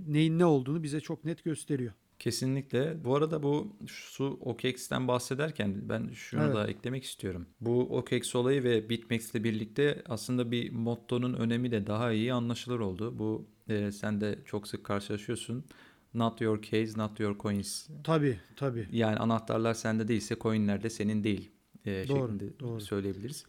neyin 0.07 0.39
ne 0.39 0.45
olduğunu 0.45 0.83
bize 0.83 0.99
çok 0.99 1.25
net 1.25 1.43
gösteriyor. 1.43 1.93
Kesinlikle. 2.19 3.03
Bu 3.03 3.15
arada 3.15 3.43
bu 3.43 3.75
su 3.87 4.37
OKEX'ten 4.41 5.07
bahsederken 5.07 5.89
ben 5.89 6.09
şunu 6.13 6.43
Evet. 6.43 6.55
da 6.55 6.67
eklemek 6.67 7.03
istiyorum. 7.03 7.45
Bu 7.61 7.97
OKEX 7.97 8.35
olayı 8.35 8.63
ve 8.63 8.89
BitMEX 8.89 9.31
ile 9.31 9.43
birlikte 9.43 10.03
aslında 10.09 10.51
bir 10.51 10.71
mottonun 10.71 11.33
önemi 11.33 11.71
de 11.71 11.87
daha 11.87 12.11
iyi 12.11 12.33
anlaşılır 12.33 12.79
oldu. 12.79 13.19
Bu 13.19 13.45
e, 13.69 13.91
sen 13.91 14.21
de 14.21 14.39
çok 14.45 14.67
sık 14.67 14.83
karşılaşıyorsun. 14.83 15.65
not 16.13 16.41
your 16.41 16.61
case, 16.61 16.93
not 16.97 17.19
your 17.19 17.37
coins. 17.39 17.87
Tabii 18.03 18.39
tabii. 18.55 18.87
Yani 18.91 19.15
anahtarlar 19.17 19.73
sende 19.73 20.07
değilse 20.07 20.35
coinler 20.41 20.83
de 20.83 20.89
senin 20.89 21.23
değil 21.23 21.51
e, 21.85 22.05
Doğru, 22.07 22.21
şeklinde 22.21 22.59
doğru. 22.59 22.81
söyleyebiliriz. 22.81 23.45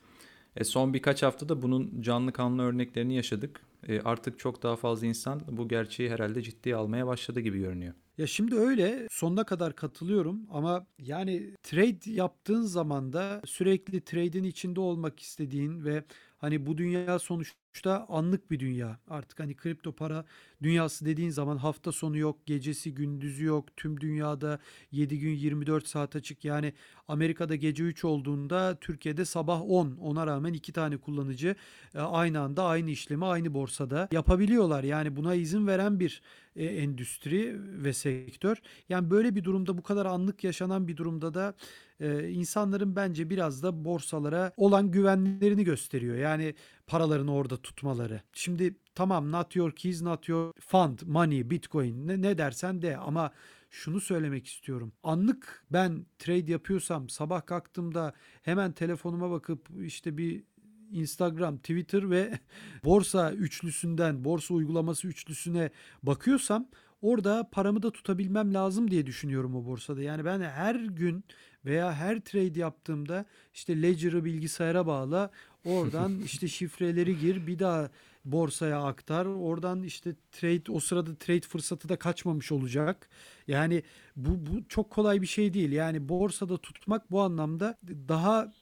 E, 0.57 0.65
son 0.65 0.95
birkaç 0.95 1.23
haftada 1.23 1.63
bunun 1.63 2.03
canlı 2.03 2.33
kanlı 2.33 2.63
örneklerini 2.63 3.15
yaşadık. 3.17 3.61
E, 3.89 4.01
artık 4.01 4.39
çok 4.39 4.63
daha 4.63 4.77
fazla 4.77 5.07
insan 5.07 5.43
bu 5.51 5.69
gerçeği 5.69 6.11
herhalde 6.11 6.43
ciddiye 6.43 6.77
almaya 6.77 7.07
başladı 7.07 7.41
gibi 7.41 7.59
görünüyor. 7.59 7.95
Ya 8.21 8.27
şimdi 8.27 8.55
öyle 8.55 9.07
sonuna 9.11 9.45
kadar 9.45 9.77
katılıyorum 9.77 10.47
ama 10.51 10.87
yani 10.99 11.57
trade 11.63 12.11
yaptığın 12.11 12.63
zaman 12.63 13.13
da 13.13 13.43
sürekli 13.47 14.01
trade'in 14.01 14.45
içinde 14.45 14.81
olmak 14.81 15.21
istediğin 15.21 15.85
ve 15.85 16.05
hani 16.41 16.67
bu 16.67 16.79
dünya 16.79 17.19
sonuçta 17.19 18.07
anlık 18.09 18.51
bir 18.51 18.61
dünya. 18.61 18.99
Artık 19.09 19.41
hani 19.41 19.57
kripto 19.57 19.93
para 19.93 20.25
dünyası 20.63 21.05
dediğin 21.05 21.31
zaman 21.31 21.57
hafta 21.57 21.93
sonu 21.93 22.19
yok, 22.19 22.47
gecesi 22.47 22.95
gündüzü 22.95 23.45
yok. 23.45 23.77
Tüm 23.77 24.01
dünyada 24.01 24.59
7 24.93 25.19
gün 25.19 25.31
24 25.31 25.87
saat 25.87 26.17
açık. 26.17 26.45
Yani 26.45 26.73
Amerika'da 27.09 27.57
gece 27.57 27.85
3 27.85 28.05
olduğunda 28.05 28.77
Türkiye'de 28.81 29.25
sabah 29.25 29.63
10. 29.63 29.97
Ona 29.97 30.27
rağmen 30.27 30.53
iki 30.53 30.73
tane 30.73 30.97
kullanıcı 30.97 31.55
e, 31.95 31.99
aynı 31.99 32.41
anda 32.41 32.65
aynı 32.65 32.91
işlemi 32.91 33.27
aynı 33.27 33.55
borsada 33.55 34.09
yapabiliyorlar. 34.13 34.85
Yani 34.85 35.17
buna 35.17 35.35
izin 35.35 35.67
veren 35.67 36.01
bir 36.01 36.23
e, 36.57 36.65
endüstri 36.65 37.57
ve 37.85 37.93
sektör. 37.93 38.57
Yani 38.89 39.11
böyle 39.11 39.35
bir 39.37 39.45
durumda 39.45 39.79
bu 39.79 39.83
kadar 39.83 40.07
anlık 40.07 40.45
yaşanan 40.45 40.89
bir 40.89 40.97
durumda 40.97 41.35
da 41.35 41.55
e, 42.01 42.31
insanların 42.31 42.97
bence 42.97 43.31
biraz 43.31 43.63
da 43.63 43.85
borsalara 43.85 44.53
olan 44.57 44.91
güvenlerini 44.91 45.65
gösteriyor. 45.65 46.17
Yani 46.17 46.55
paralarını 46.87 47.35
orada 47.35 47.57
tutmaları. 47.57 48.23
Şimdi 48.33 48.75
tamam 48.95 49.33
not 49.33 49.57
your 49.57 49.73
keys, 49.73 50.03
not 50.03 50.29
your 50.29 50.53
fund, 50.61 50.99
money, 51.07 51.51
bitcoin 51.51 52.09
ne, 52.09 52.23
ne 52.23 52.39
dersen 52.39 52.83
de 52.83 52.97
ama 52.97 53.31
şunu 53.71 54.01
söylemek 54.01 54.47
istiyorum. 54.47 54.93
Anlık 55.03 55.65
ben 55.71 56.07
trade 56.19 56.53
yapıyorsam 56.53 57.09
sabah 57.09 57.47
kalktığımda 57.47 58.13
hemen 58.43 58.73
telefonuma 58.73 59.31
bakıp 59.31 59.69
işte 59.83 60.17
bir 60.17 60.45
Instagram, 60.91 61.59
Twitter 61.59 62.11
ve 62.11 62.39
borsa 62.85 63.33
üçlüsünden, 63.33 64.25
borsa 64.25 64.55
uygulaması 64.55 65.09
üçlüsüne 65.09 65.71
bakıyorsam 66.03 66.69
orada 67.03 67.49
paramı 67.53 67.83
da 67.83 67.91
tutabilmem 67.91 68.55
lazım 68.55 68.91
diye 68.91 69.07
düşünüyorum 69.07 69.57
o 69.57 69.65
borsada. 69.65 70.03
Yani 70.03 70.25
ben 70.25 70.41
her 70.41 70.75
gün 70.75 71.25
veya 71.65 71.93
her 71.95 72.21
trade 72.21 72.61
yaptığımda 72.61 73.25
işte 73.55 73.83
Ledger'ı 73.83 74.25
bilgisayara 74.25 74.87
bağla, 74.87 75.31
oradan 75.65 76.21
işte 76.25 76.49
şifreleri 76.49 77.19
gir, 77.19 77.47
bir 77.47 77.59
daha 77.59 77.91
borsaya 78.25 78.83
aktar. 78.83 79.27
Oradan 79.27 79.83
işte 79.83 80.15
trade 80.33 80.73
o 80.73 80.81
sırada 80.81 81.15
trade 81.15 81.41
fırsatı 81.41 81.89
da 81.89 81.97
kaçmamış 81.97 82.53
olacak. 82.53 83.09
Yani 83.49 83.83
bu 84.17 84.47
bu 84.47 84.69
çok 84.69 84.91
kolay 84.91 85.23
bir 85.23 85.27
şey 85.27 85.55
değil. 85.55 85.73
Yani 85.73 86.09
borsada 86.09 86.57
tutmak 86.57 87.11
bu 87.11 87.21
anlamda 87.21 87.79
daha 88.09 88.53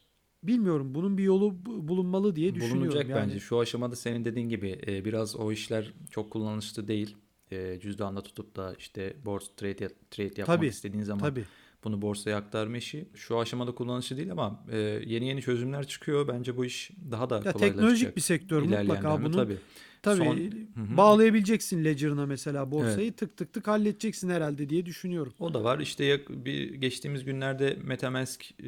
bilmiyorum 0.42 0.94
bunun 0.94 1.18
bir 1.18 1.22
yolu 1.22 1.66
bu- 1.66 1.88
bulunmalı 1.88 2.36
diye 2.36 2.54
düşünüyorum. 2.54 2.88
Bulunacak 2.88 3.08
yani. 3.08 3.30
bence. 3.30 3.40
Şu 3.40 3.58
aşamada 3.58 3.96
senin 3.96 4.24
dediğin 4.24 4.48
gibi 4.48 4.80
e, 4.86 5.04
biraz 5.04 5.36
o 5.36 5.52
işler 5.52 5.92
çok 6.10 6.30
kullanışlı 6.30 6.88
değil. 6.88 7.16
E, 7.52 7.78
cüzdanda 7.80 8.22
tutup 8.22 8.56
da 8.56 8.74
işte 8.78 9.16
borsa 9.24 9.52
trade, 9.56 9.88
trade 10.10 10.24
yapmak 10.40 10.46
Tabii, 10.46 10.66
istediğin 10.66 11.02
zaman 11.04 11.20
Tabii. 11.20 11.44
bunu 11.84 12.02
borsaya 12.02 12.36
aktarma 12.36 12.76
işi 12.76 13.08
şu 13.14 13.38
aşamada 13.38 13.74
kullanışlı 13.74 14.16
değil 14.16 14.32
ama 14.32 14.64
e, 14.72 14.78
yeni 15.06 15.28
yeni 15.28 15.42
çözümler 15.42 15.86
çıkıyor. 15.86 16.28
Bence 16.28 16.56
bu 16.56 16.64
iş 16.64 16.90
daha 17.10 17.30
da 17.30 17.34
Ya 17.34 17.40
kolaylaşacak. 17.40 17.68
teknolojik 17.74 18.16
bir 18.16 18.20
sektör 18.20 18.62
ilerleyen 18.62 18.86
mutlaka 18.86 19.24
bunun. 19.24 19.36
Tabii. 19.36 19.56
Tabii 20.02 20.24
Son- 20.24 20.96
bağlayabileceksin 20.96 21.84
Ledger'ına 21.84 22.26
mesela 22.26 22.70
borsayı 22.70 23.12
tık 23.12 23.36
tık 23.36 23.52
tık 23.52 23.68
halledeceksin 23.68 24.28
herhalde 24.28 24.68
diye 24.68 24.86
düşünüyorum. 24.86 25.32
O 25.40 25.54
da 25.54 25.64
var. 25.64 25.78
İşte 25.78 26.20
bir 26.28 26.74
geçtiğimiz 26.74 27.24
günlerde 27.24 27.78
MetaMask 27.84 28.44
e, 28.60 28.66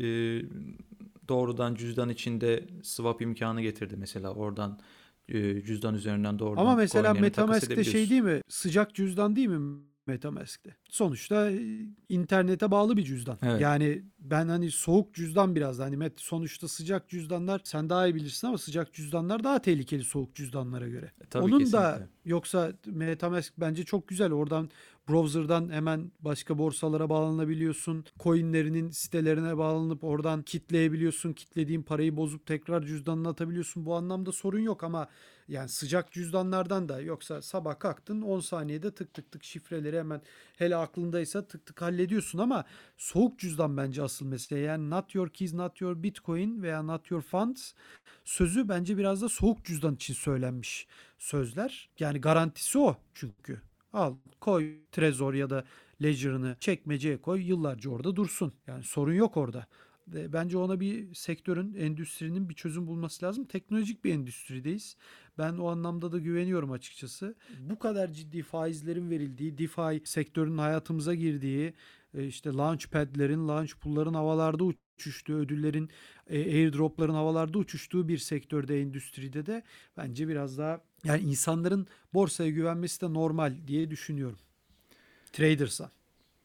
doğrudan 1.28 1.75
cüzdan 1.75 2.08
içinde 2.08 2.64
swap 2.82 3.22
imkanı 3.22 3.62
getirdi 3.62 3.94
mesela 3.99 4.34
oradan 4.34 4.78
cüzdan 5.64 5.94
üzerinden 5.94 6.38
doğrudan 6.38 6.60
Ama 6.62 6.76
mesela 6.76 7.14
MetaMask'te 7.14 7.84
şey 7.84 8.10
değil 8.10 8.22
mi? 8.22 8.40
Sıcak 8.49 8.94
cüzdan 8.94 9.37
değil 9.37 9.49
mi 9.49 9.80
MetaMask'te? 10.06 10.76
Sonuçta 10.90 11.50
e, 11.50 11.60
internete 12.08 12.70
bağlı 12.70 12.96
bir 12.96 13.04
cüzdan. 13.04 13.38
Evet. 13.42 13.60
Yani 13.60 14.02
ben 14.18 14.49
hani 14.49 14.70
soğuk 14.70 15.14
cüzdan 15.14 15.56
biraz 15.56 15.78
da 15.78 15.84
hani 15.84 16.10
sonuçta 16.16 16.68
sıcak 16.68 17.08
cüzdanlar 17.08 17.60
sen 17.64 17.90
daha 17.90 18.06
iyi 18.06 18.14
bilirsin 18.14 18.46
ama 18.46 18.58
sıcak 18.58 18.92
cüzdanlar 18.92 19.44
daha 19.44 19.58
tehlikeli 19.62 20.04
soğuk 20.04 20.34
cüzdanlara 20.34 20.88
göre. 20.88 21.12
E, 21.20 21.26
Tabii 21.26 21.44
Onun 21.44 21.58
kesinlikle. 21.58 21.78
da 21.78 22.08
yoksa 22.24 22.72
MetaMask 22.86 23.54
bence 23.58 23.84
çok 23.84 24.08
güzel. 24.08 24.32
Oradan 24.32 24.70
browser'dan 25.08 25.72
hemen 25.72 26.12
başka 26.20 26.58
borsalara 26.58 27.10
bağlanabiliyorsun. 27.10 28.04
Coin'lerinin 28.20 28.90
sitelerine 28.90 29.58
bağlanıp 29.58 30.04
oradan 30.04 30.42
kitleyebiliyorsun. 30.42 31.32
Kitlediğin 31.32 31.82
parayı 31.82 32.16
bozup 32.16 32.46
tekrar 32.46 32.82
cüzdanına 32.82 33.28
atabiliyorsun. 33.28 33.86
Bu 33.86 33.94
anlamda 33.94 34.32
sorun 34.32 34.58
yok 34.58 34.84
ama 34.84 35.08
yani 35.48 35.68
sıcak 35.68 36.12
cüzdanlardan 36.12 36.88
da 36.88 37.00
yoksa 37.00 37.42
sabah 37.42 37.78
kalktın 37.78 38.22
10 38.22 38.40
saniyede 38.40 38.94
tık 38.94 39.14
tık 39.14 39.32
tık 39.32 39.44
şifreleri 39.44 39.98
hemen 39.98 40.22
hele 40.56 40.76
aklındaysa 40.76 41.46
tık 41.46 41.66
tık 41.66 41.82
hallediyorsun 41.82 42.38
ama 42.38 42.64
soğuk 42.96 43.38
cüzdan 43.38 43.76
bence 43.76 44.02
asıl 44.02 44.26
mesele. 44.26 44.60
Yani 44.60 44.90
not 44.90 45.14
your 45.14 45.28
keys, 45.28 45.54
not 45.54 45.80
your 45.80 46.02
bitcoin 46.02 46.62
veya 46.62 46.82
not 46.82 47.10
your 47.10 47.22
funds 47.22 47.72
sözü 48.24 48.68
bence 48.68 48.98
biraz 48.98 49.22
da 49.22 49.28
soğuk 49.28 49.64
cüzdan 49.64 49.94
için 49.94 50.14
söylenmiş 50.14 50.86
sözler. 51.20 51.90
Yani 51.98 52.20
garantisi 52.20 52.78
o 52.78 52.96
çünkü. 53.14 53.62
Al 53.92 54.16
koy 54.40 54.76
Trezor 54.92 55.34
ya 55.34 55.50
da 55.50 55.64
Ledger'ını 56.02 56.56
çekmeceye 56.60 57.20
koy 57.20 57.42
yıllarca 57.42 57.90
orada 57.90 58.16
dursun. 58.16 58.52
Yani 58.66 58.82
sorun 58.84 59.14
yok 59.14 59.36
orada. 59.36 59.66
Bence 60.14 60.59
ona 60.59 60.81
bir 60.81 61.14
sektörün, 61.14 61.75
endüstrinin 61.75 62.49
bir 62.49 62.55
çözüm 62.55 62.87
bulması 62.87 63.26
lazım. 63.26 63.45
Teknolojik 63.45 64.05
bir 64.05 64.14
endüstrideyiz. 64.14 64.97
Ben 65.38 65.52
o 65.52 65.69
anlamda 65.69 66.12
da 66.12 66.19
güveniyorum 66.19 66.73
açıkçası. 66.73 67.35
Bu 67.61 67.79
kadar 67.79 68.09
ciddi 68.09 68.43
faizlerin 68.43 69.11
verildiği, 69.11 69.59
DeFi 69.59 70.02
sektörünün 70.05 70.59
hayatımıza 70.59 71.14
girdiği, 71.14 71.75
e, 72.14 72.26
işte 72.26 72.52
launchpad'lerin, 72.52 73.49
launch 73.49 73.73
pool'ların 73.81 74.14
havalarda 74.14 74.64
uçuştuğu, 74.64 75.35
ödüllerin, 75.35 75.90
e, 76.31 76.38
airdrop'ların 76.38 77.14
havalarda 77.14 77.59
uçuştuğu 77.59 78.09
bir 78.09 78.19
sektörde, 78.19 78.81
endüstride 78.81 79.47
de 79.47 79.62
bence 79.97 80.29
biraz 80.29 80.59
daha 80.59 80.81
yani 81.05 81.23
insanların 81.23 81.87
borsaya 82.14 82.50
güvenmesi 82.50 83.00
de 83.00 83.14
normal 83.14 83.55
diye 83.67 83.90
düşünüyorum. 83.90 84.38
Traders'a. 85.33 85.90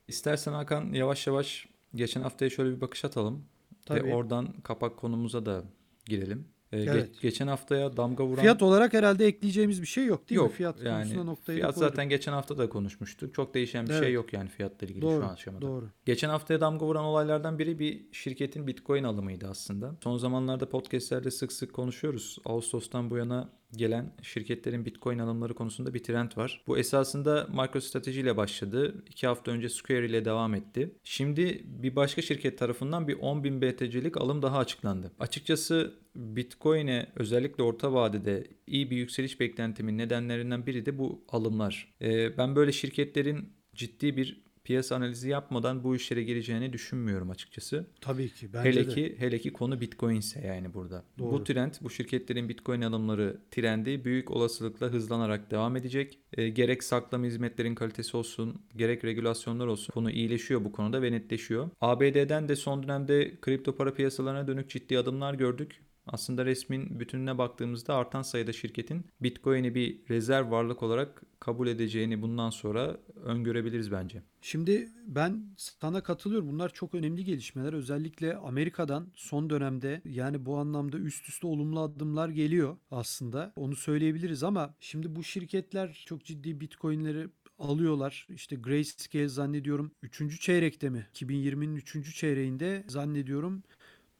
İstersen 0.07 0.53
Hakan 0.53 0.93
yavaş 0.93 1.27
yavaş 1.27 1.67
geçen 1.95 2.21
haftaya 2.21 2.49
şöyle 2.49 2.75
bir 2.75 2.81
bakış 2.81 3.05
atalım 3.05 3.45
Tabii. 3.85 4.03
ve 4.03 4.15
oradan 4.15 4.47
kapak 4.63 4.97
konumuza 4.97 5.45
da 5.45 5.63
girelim. 6.05 6.47
Ee, 6.71 6.79
Evet. 6.81 7.21
geçen 7.21 7.47
haftaya 7.47 7.97
damga 7.97 8.25
vuran 8.25 8.41
Fiyat 8.41 8.61
olarak 8.61 8.93
herhalde 8.93 9.25
ekleyeceğimiz 9.25 9.81
bir 9.81 9.87
şey 9.87 10.05
yok 10.05 10.29
değil 10.29 10.37
yok. 10.41 10.49
mi? 10.49 10.55
Fiyat 10.55 10.83
yani 10.83 11.03
konusuna 11.03 11.23
noktayı 11.23 11.57
fiyat 11.59 11.75
koyduk. 11.75 11.89
zaten 11.89 12.09
geçen 12.09 12.31
hafta 12.31 12.57
da 12.57 12.69
konuşmuştuk. 12.69 13.33
Çok 13.33 13.53
değişen 13.53 13.85
bir 13.87 13.91
Evet. 13.91 14.03
şey 14.03 14.13
yok 14.13 14.33
yani 14.33 14.49
fiyatla 14.49 14.87
ilgili 14.87 15.01
doğru, 15.01 15.21
şu 15.21 15.27
aşamada. 15.27 15.61
doğru. 15.61 15.89
Geçen 16.05 16.29
haftaya 16.29 16.61
damga 16.61 16.85
vuran 16.85 17.05
olaylardan 17.05 17.59
biri 17.59 17.79
bir 17.79 18.05
şirketin 18.11 18.67
Bitcoin 18.67 19.03
alımıydı 19.03 19.47
aslında. 19.49 19.95
Son 20.03 20.17
zamanlarda 20.17 20.69
podcastlerde 20.69 21.31
sık 21.31 21.51
sık 21.51 21.73
konuşuyoruz. 21.73 22.37
Ağustos'tan 22.45 23.09
bu 23.09 23.17
yana 23.17 23.49
gelen 23.73 24.13
şirketlerin 24.21 24.85
Bitcoin 24.85 25.19
alımları 25.19 25.53
konusunda 25.53 25.93
bir 25.93 26.03
trend 26.03 26.31
var. 26.37 26.63
Bu 26.67 26.77
esasında 26.77 27.47
MicroStrategy 27.51 28.19
ile 28.19 28.37
başladı. 28.37 29.03
İki 29.09 29.27
hafta 29.27 29.51
önce 29.51 29.69
Square 29.69 30.05
ile 30.05 30.25
devam 30.25 30.53
etti. 30.53 30.95
Şimdi 31.03 31.63
bir 31.65 31.95
başka 31.95 32.21
şirket 32.21 32.57
tarafından 32.57 33.07
bir 33.07 33.15
10.000 33.15 33.61
BTC'lik 33.61 34.17
alım 34.17 34.41
daha 34.41 34.57
açıklandı. 34.57 35.11
Açıkçası 35.19 35.93
Bitcoin'e 36.15 37.07
özellikle 37.15 37.63
orta 37.63 37.93
vadede 37.93 38.47
iyi 38.67 38.91
bir 38.91 38.97
yükseliş 38.97 39.39
beklentimin 39.39 39.97
nedenlerinden 39.97 40.65
biri 40.65 40.85
de 40.85 40.97
bu 40.97 41.25
alımlar. 41.29 41.93
Ee, 42.01 42.37
ben 42.37 42.55
böyle 42.55 42.71
şirketlerin 42.71 43.49
ciddi 43.75 44.17
bir 44.17 44.44
piyasa 44.65 44.95
analizi 44.95 45.29
yapmadan 45.29 45.83
bu 45.83 45.95
işlere 45.95 46.23
gireceğini 46.23 46.73
düşünmüyorum 46.73 47.29
açıkçası. 47.29 47.85
Tabii 48.01 48.29
ki. 48.29 48.53
Bence 48.53 48.69
hele 48.69 48.87
de. 48.87 48.93
ki 48.93 49.15
hele 49.19 49.39
ki 49.39 49.53
konu 49.53 49.81
Bitcoin 49.81 50.15
ise 50.15 50.47
yani 50.47 50.73
burada. 50.73 51.03
Doğru. 51.19 51.31
Bu 51.31 51.43
trend, 51.43 51.73
bu 51.81 51.89
şirketlerin 51.89 52.49
Bitcoin 52.49 52.81
alımları 52.81 53.37
trendi 53.51 54.05
büyük 54.05 54.31
olasılıkla 54.31 54.87
hızlanarak 54.87 55.51
devam 55.51 55.75
edecek. 55.75 56.19
E, 56.33 56.49
gerek 56.49 56.83
saklama 56.83 57.25
hizmetlerin 57.25 57.75
kalitesi 57.75 58.17
olsun, 58.17 58.61
gerek 58.75 59.05
regülasyonlar 59.05 59.67
olsun. 59.67 59.93
Konu 59.93 60.11
iyileşiyor 60.11 60.63
bu 60.63 60.71
konuda 60.71 61.01
ve 61.01 61.11
netleşiyor. 61.11 61.69
ABD'den 61.81 62.49
de 62.49 62.55
son 62.55 62.83
dönemde 62.83 63.35
kripto 63.41 63.75
para 63.75 63.93
piyasalarına 63.93 64.47
dönük 64.47 64.69
ciddi 64.69 64.99
adımlar 64.99 65.33
gördük. 65.33 65.81
Aslında 66.07 66.45
resmin 66.45 66.99
bütününe 66.99 67.37
baktığımızda 67.37 67.95
artan 67.95 68.21
sayıda 68.21 68.53
şirketin 68.53 69.05
Bitcoin'i 69.21 69.75
bir 69.75 70.09
rezerv 70.09 70.51
varlık 70.51 70.83
olarak 70.83 71.21
kabul 71.39 71.67
edeceğini 71.67 72.21
bundan 72.21 72.49
sonra 72.49 72.97
öngörebiliriz 73.23 73.91
bence. 73.91 74.23
Şimdi 74.41 74.89
ben 75.07 75.43
sana 75.57 76.03
katılıyorum. 76.03 76.49
Bunlar 76.49 76.73
çok 76.73 76.95
önemli 76.95 77.23
gelişmeler. 77.23 77.73
Özellikle 77.73 78.35
Amerika'dan 78.37 79.07
son 79.15 79.49
dönemde 79.49 80.01
yani 80.05 80.45
bu 80.45 80.57
anlamda 80.57 80.97
üst 80.97 81.29
üste 81.29 81.47
olumlu 81.47 81.79
adımlar 81.79 82.29
geliyor 82.29 82.77
aslında. 82.91 83.53
Onu 83.55 83.75
söyleyebiliriz 83.75 84.43
ama 84.43 84.75
şimdi 84.79 85.15
bu 85.15 85.23
şirketler 85.23 86.03
çok 86.05 86.25
ciddi 86.25 86.59
Bitcoin'leri 86.61 87.27
alıyorlar. 87.59 88.27
İşte 88.29 88.55
Grayscale 88.55 89.27
zannediyorum 89.27 89.91
3. 90.01 90.41
çeyrekte 90.41 90.89
mi? 90.89 91.07
2020'nin 91.13 91.75
3. 91.75 92.15
çeyreğinde 92.15 92.83
zannediyorum 92.87 93.63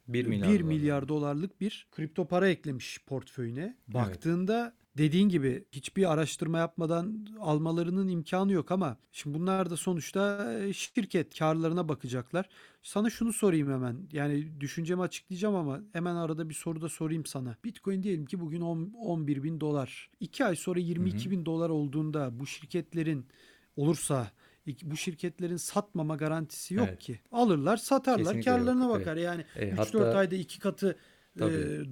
1 0.07 0.25
milyar 0.25 0.50
1 0.50 0.59
dolar. 0.59 0.62
milyar 0.62 1.07
dolarlık 1.07 1.62
bir 1.62 1.88
kripto 1.91 2.27
para 2.27 2.50
eklemiş 2.50 3.00
portföyüne. 3.05 3.75
Baktığında 3.88 4.74
dediğin 4.97 5.29
gibi 5.29 5.65
hiçbir 5.71 6.13
araştırma 6.13 6.57
yapmadan 6.57 7.27
almalarının 7.39 8.07
imkanı 8.07 8.51
yok 8.51 8.71
ama 8.71 8.97
şimdi 9.12 9.39
bunlar 9.39 9.69
da 9.69 9.77
sonuçta 9.77 10.53
e, 10.53 10.74
şirket 10.74 11.39
karlarına 11.39 11.89
bakacaklar. 11.89 12.50
Sana 12.83 13.09
şunu 13.09 13.33
sorayım 13.33 13.71
hemen. 13.71 13.97
Yani 14.12 14.62
düşüncemi 14.62 15.01
açıklayacağım 15.01 15.55
ama 15.55 15.81
hemen 15.93 16.15
arada 16.15 16.50
bir 16.50 16.53
soru 16.53 16.81
da 16.81 16.89
sorayım 16.89 17.25
sana. 17.25 17.57
Bitcoin 17.63 18.03
diyelim 18.03 18.25
ki 18.25 18.39
bugün 18.39 18.62
10, 18.62 18.93
11 18.93 19.43
bin 19.43 19.59
dolar. 19.59 20.09
2 20.19 20.45
ay 20.45 20.55
sonra 20.55 20.79
22 20.79 21.31
bin 21.31 21.45
dolar 21.45 21.69
olduğunda 21.69 22.39
bu 22.39 22.47
şirketlerin 22.47 23.25
olursa 23.75 24.31
bu 24.84 24.98
şirketlerin 24.98 25.57
satmama 25.57 26.15
garantisi 26.15 26.74
yok 26.74 26.88
Evet. 26.89 27.00
ki. 27.00 27.19
Alırlar, 27.31 27.77
satarlar, 27.77 28.24
Kesinlikle 28.25 28.51
karlarına 28.51 28.84
yok. 28.86 28.93
bakar. 29.00 29.17
Yani 29.17 29.45
E, 29.55 29.69
3-4 29.69 29.77
hatta- 29.77 30.17
ayda 30.17 30.36
iki 30.36 30.60
katı 30.60 30.95
e, 31.39 31.43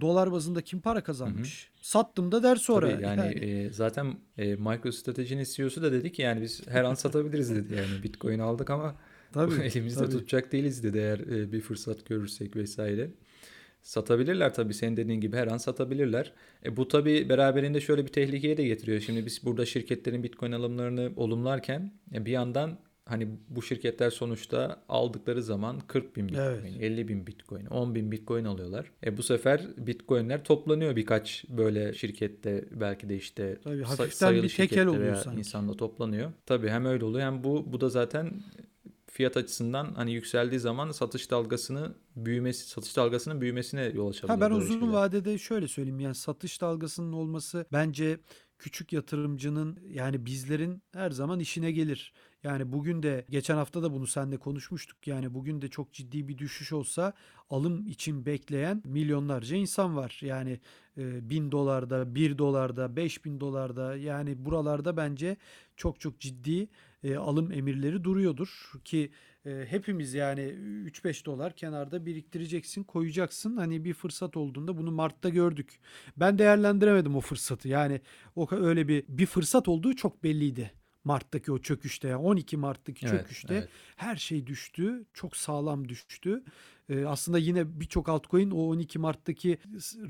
dolar 0.01 0.31
bazında 0.31 0.61
kim 0.61 0.79
para 0.81 1.03
kazanmış? 1.03 1.71
Sattım 1.81 2.31
da 2.31 2.43
der 2.43 2.55
sonra. 2.55 2.89
Tabii 2.91 3.03
yani, 3.03 3.21
e, 3.45 3.69
zaten 3.69 4.15
e, 4.37 4.55
MicroStrategy'nin 4.55 5.43
CEO'su 5.43 5.81
da 5.81 5.91
dedi 5.91 6.11
ki 6.11 6.21
yani 6.21 6.41
biz 6.41 6.67
her 6.67 6.83
an 6.83 6.93
satabiliriz 6.93 7.55
dedi. 7.55 7.73
Yani 7.75 8.03
Bitcoin 8.03 8.39
aldık 8.39 8.69
ama 8.69 8.95
tabii, 9.33 9.53
elimizde 9.63 9.99
tabii. 9.99 10.11
tutacak 10.11 10.51
değiliz 10.51 10.83
dedi 10.83 10.97
eğer 10.97 11.19
e, 11.19 11.51
bir 11.51 11.61
fırsat 11.61 12.05
görürsek 12.05 12.55
vesaire. 12.55 13.09
Satabilirler 13.83 14.53
tabii 14.53 14.73
senin 14.73 14.97
dediğin 14.97 15.21
gibi 15.21 15.37
her 15.37 15.47
an 15.47 15.57
satabilirler. 15.57 16.33
E, 16.65 16.77
bu 16.77 16.87
tabii 16.87 17.29
beraberinde 17.29 17.81
şöyle 17.81 18.05
bir 18.05 18.11
tehlikeye 18.11 18.57
de 18.57 18.63
getiriyor. 18.63 18.99
Şimdi 18.99 19.25
biz 19.25 19.45
burada 19.45 19.65
şirketlerin 19.65 20.23
Bitcoin 20.23 20.51
alımlarını 20.51 21.11
olumlarken 21.15 21.91
e, 22.13 22.25
bir 22.25 22.31
yandan 22.31 22.77
hani 23.05 23.27
bu 23.49 23.61
şirketler 23.61 24.09
sonuçta 24.09 24.83
aldıkları 24.89 25.43
zaman 25.43 25.79
40 25.87 26.15
bin 26.15 26.27
Bitcoin, 26.27 26.43
Evet. 26.45 26.63
50 26.81 27.07
bin 27.07 27.27
Bitcoin, 27.27 27.65
10 27.65 27.95
bin 27.95 28.11
Bitcoin 28.11 28.45
alıyorlar. 28.45 28.91
E, 29.05 29.17
bu 29.17 29.23
sefer 29.23 29.61
Bitcoinler 29.77 30.43
toplanıyor 30.43 30.95
birkaç 30.95 31.45
böyle 31.49 31.93
şirkette 31.93 32.65
belki 32.71 33.09
de 33.09 33.15
işte 33.15 33.57
Tabii, 33.63 33.83
hafiften 33.83 34.27
sayılı 34.27 34.43
bir 34.43 34.49
tekel 34.49 34.85
oluyor 34.87 35.03
veya 35.03 35.15
sanki. 35.15 35.39
insanda 35.39 35.73
toplanıyor. 35.73 36.31
Tabii 36.45 36.69
hem 36.69 36.85
öyle 36.85 37.05
oluyor 37.05 37.25
hem 37.25 37.43
bu 37.43 37.73
bu 37.73 37.81
da 37.81 37.89
zaten 37.89 38.31
fiyat 39.13 39.37
açısından 39.37 39.93
hani 39.95 40.13
yükseldiği 40.13 40.59
zaman 40.59 40.91
satış 40.91 41.31
dalgasını 41.31 41.95
büyümesi 42.15 42.69
satış 42.69 42.97
dalgasının 42.97 43.41
büyümesine 43.41 43.81
yol 43.83 44.09
açabiliyor. 44.09 44.39
Ha 44.39 44.49
ben 44.49 44.55
uzun 44.55 44.79
şeyler. 44.79 44.93
vadede 44.93 45.37
şöyle 45.37 45.67
söyleyeyim 45.67 45.99
yani 45.99 46.15
satış 46.15 46.61
dalgasının 46.61 47.13
olması 47.13 47.65
bence 47.71 48.19
küçük 48.59 48.93
yatırımcının 48.93 49.79
yani 49.89 50.25
bizlerin 50.25 50.83
her 50.93 51.11
zaman 51.11 51.39
işine 51.39 51.71
gelir. 51.71 52.13
Yani 52.43 52.71
bugün 52.71 53.03
de 53.03 53.25
geçen 53.29 53.55
hafta 53.55 53.83
da 53.83 53.93
bunu 53.93 54.07
seninle 54.07 54.37
konuşmuştuk. 54.37 55.07
Yani 55.07 55.33
bugün 55.33 55.61
de 55.61 55.67
çok 55.67 55.93
ciddi 55.93 56.27
bir 56.27 56.37
düşüş 56.37 56.73
olsa 56.73 57.13
alım 57.49 57.87
için 57.87 58.25
bekleyen 58.25 58.81
milyonlarca 58.85 59.55
insan 59.55 59.95
var. 59.95 60.19
Yani 60.23 60.59
e, 60.97 61.29
bin 61.29 61.51
dolarda, 61.51 62.15
bir 62.15 62.37
dolarda, 62.37 62.95
beş 62.95 63.25
bin 63.25 63.39
dolarda 63.39 63.95
yani 63.95 64.45
buralarda 64.45 64.97
bence 64.97 65.37
çok 65.77 65.99
çok 65.99 66.19
ciddi 66.19 66.67
e, 67.03 67.15
alım 67.15 67.51
emirleri 67.51 68.03
duruyordur 68.03 68.71
ki 68.85 69.11
e, 69.45 69.65
hepimiz 69.69 70.13
yani 70.13 70.41
3-5 70.41 71.25
dolar 71.25 71.55
kenarda 71.55 72.05
biriktireceksin, 72.05 72.83
koyacaksın. 72.83 73.57
Hani 73.57 73.85
bir 73.85 73.93
fırsat 73.93 74.37
olduğunda 74.37 74.77
bunu 74.77 74.91
Mart'ta 74.91 75.29
gördük. 75.29 75.79
Ben 76.17 76.39
değerlendiremedim 76.39 77.15
o 77.15 77.21
fırsatı. 77.21 77.67
Yani 77.67 78.01
o 78.35 78.47
öyle 78.51 78.87
bir 78.87 79.03
bir 79.07 79.25
fırsat 79.25 79.67
olduğu 79.67 79.95
çok 79.95 80.23
belliydi. 80.23 80.71
Mart'taki 81.03 81.51
o 81.51 81.59
çöküşte 81.59 82.07
ya 82.07 82.19
12 82.19 82.57
Mart'taki 82.57 83.05
Evet, 83.05 83.19
çöküşte 83.19 83.55
evet. 83.55 83.69
her 83.95 84.15
şey 84.15 84.47
düştü. 84.47 85.05
Çok 85.13 85.37
sağlam 85.37 85.89
düştü. 85.89 86.43
Ee, 86.89 87.05
aslında 87.05 87.37
yine 87.37 87.79
birçok 87.79 88.09
altcoin 88.09 88.51
o 88.51 88.57
12 88.57 88.99
Mart'taki 88.99 89.57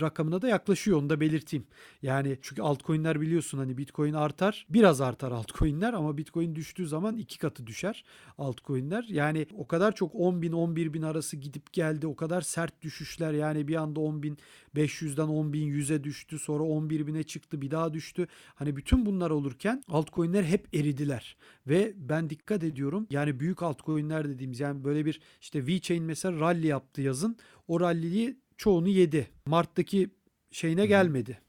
rakamına 0.01 0.41
da 0.41 0.47
yaklaşıyor 0.47 0.97
onu 0.97 1.09
da 1.09 1.19
belirteyim. 1.19 1.65
Yani 2.01 2.37
çünkü 2.41 2.61
altcoin'ler 2.61 3.21
biliyorsun 3.21 3.57
hani 3.57 3.77
Bitcoin 3.77 4.13
artar 4.13 4.65
biraz 4.69 5.01
artar 5.01 5.31
altcoin'ler 5.31 5.93
ama 5.93 6.17
Bitcoin 6.17 6.55
düştüğü 6.55 6.87
zaman 6.87 7.17
iki 7.17 7.39
katı 7.39 7.67
düşer 7.67 8.03
altcoin'ler. 8.37 9.05
Yani 9.09 9.47
o 9.57 9.67
kadar 9.67 9.95
çok 9.95 10.15
10 10.15 10.41
bin 10.41 10.51
11 10.51 10.93
bin 10.93 11.01
arası 11.01 11.37
gidip 11.37 11.73
geldi 11.73 12.07
o 12.07 12.15
kadar 12.15 12.41
sert 12.41 12.81
düşüşler 12.81 13.33
yani 13.33 13.67
bir 13.67 13.75
anda 13.75 13.99
10 13.99 14.23
bin 14.23 14.37
500'den 14.75 15.27
10 15.27 15.53
bin 15.53 15.67
100'e 15.67 16.03
düştü 16.03 16.39
sonra 16.39 16.63
11 16.63 17.07
bine 17.07 17.23
çıktı 17.23 17.61
bir 17.61 17.71
daha 17.71 17.93
düştü. 17.93 18.27
Hani 18.55 18.75
bütün 18.75 19.05
bunlar 19.05 19.29
olurken 19.29 19.83
altcoin'ler 19.87 20.43
hep 20.43 20.75
eridiler 20.75 21.37
ve 21.67 21.93
ben 21.95 22.29
dikkat 22.29 22.63
ediyorum 22.63 23.07
yani 23.09 23.39
büyük 23.39 23.63
altcoin'ler 23.63 24.29
dediğimiz 24.29 24.59
yani 24.59 24.83
böyle 24.83 25.05
bir 25.05 25.21
işte 25.41 25.67
VeChain 25.67 26.03
mesela 26.03 26.39
rally 26.39 26.67
yaptı 26.67 27.01
yazın 27.01 27.37
o 27.67 27.79
rally'yi 27.79 28.37
çoğunu 28.57 28.89
yedi. 28.89 29.27
Mart'taki 29.45 30.09
şeyine 30.51 30.85
gelmedi. 30.85 31.39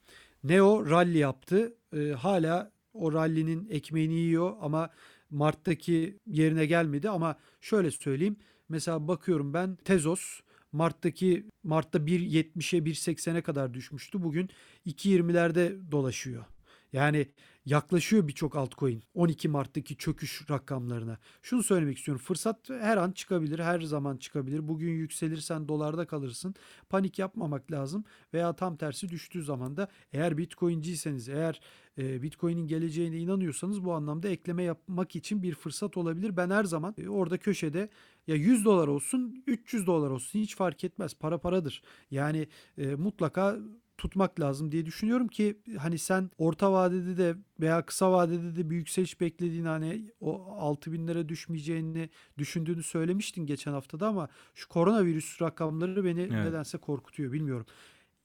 Neo 0.44 0.90
rally 0.90 1.18
yaptı. 1.18 1.74
Ee, 1.96 2.11
hala 2.11 2.72
o 2.92 3.12
rally'nin 3.12 3.68
ekmeğini 3.70 4.14
yiyor 4.14 4.57
ama 4.61 4.90
Mart'taki 5.31 6.18
yerine 6.27 6.66
gelmedi 6.66 7.11
ama 7.11 7.37
şöyle 7.61 7.90
söyleyeyim. 7.90 8.37
Mesela 8.68 9.09
bakıyorum 9.09 9.55
ben 9.55 9.77
Tezos 9.77 10.40
Mart'taki 10.72 11.46
Mart'ta 11.62 11.98
1.70'e 11.98 12.79
1.80'e 12.79 13.42
kadar 13.42 13.74
düşmüştü. 13.74 14.22
Bugün 14.22 14.50
2.20'lerde 14.87 15.92
dolaşıyor. 15.92 16.44
Yani 16.92 17.27
yaklaşıyor 17.66 18.29
birçok 18.29 18.57
altcoin 18.57 19.03
12 19.14 19.48
Mart'taki 19.48 19.96
çöküş 19.96 20.50
rakamlarına. 20.50 21.18
Şunu 21.42 21.62
söylemek 21.62 21.98
istiyorum. 21.98 22.22
Fırsat 22.24 22.70
her 22.70 22.96
an 22.96 23.12
çıkabilir, 23.12 23.59
her 23.59 23.81
zaman 23.81 24.16
çıkabilir. 24.16 24.68
Bugün 24.68 24.90
yükselirsen 24.90 25.68
dolarda 25.68 26.07
kalırsın. 26.07 26.55
Panik 26.88 27.18
yapmamak 27.18 27.72
lazım 27.72 28.05
veya 28.35 28.53
tam 28.53 28.77
tersi 28.77 29.09
düştüğü 29.09 29.44
zaman 29.44 29.77
da 29.77 29.88
eğer 30.12 30.38
Bitcoin'ciyseniz, 30.38 31.29
eğer 31.29 31.61
e, 31.98 32.22
Bitcoin'in 32.22 32.66
geleceğine 32.66 33.18
inanıyorsanız 33.18 33.85
bu 33.85 33.92
anlamda 33.92 34.29
ekleme 34.29 34.62
yapmak 34.62 35.16
için 35.16 35.42
bir 35.42 35.55
fırsat 35.55 35.96
olabilir. 35.96 36.37
Ben 36.37 36.50
her 36.50 36.64
zaman 36.64 36.94
e, 36.98 37.09
orada 37.09 37.38
köşede 37.38 37.88
ya 38.27 38.35
100 38.35 38.64
dolar 38.64 38.88
olsun, 38.88 39.44
300 39.46 39.87
dolar 39.87 40.11
olsun 40.11 40.38
hiç 40.38 40.57
fark 40.57 40.85
etmez. 40.85 41.14
Para 41.14 41.38
paradır. 41.38 41.83
Yani 42.11 42.48
e, 42.79 42.94
mutlaka 42.94 43.59
tutmak 43.98 44.40
lazım 44.40 44.72
diye 44.72 44.87
düşünüyorum 44.87 45.28
ki 45.28 45.59
hani 45.78 45.98
sen 45.98 46.30
orta 46.38 46.72
vadede 46.72 47.16
de 47.16 47.37
veya 47.61 47.87
kısa 47.87 48.12
vadede 48.12 48.57
de 48.57 48.70
bir 48.70 48.76
yükseliş 48.76 49.20
beklediğin 49.20 49.64
hani 49.64 50.11
o 50.20 50.35
6000'lere 50.61 51.28
düşmeyeceğini 51.28 52.11
düşündüğünü 52.38 52.83
söylemiştin 52.83 53.46
geçen 53.46 53.72
haftada 53.72 54.09
ama 54.09 54.28
şu 54.54 54.68
koronavirüs 54.68 55.42
rakamları 55.42 56.04
beni 56.04 56.30
nedense 56.30 56.78
korkutuyor 56.78 57.33
bilmiyorum. 57.33 57.66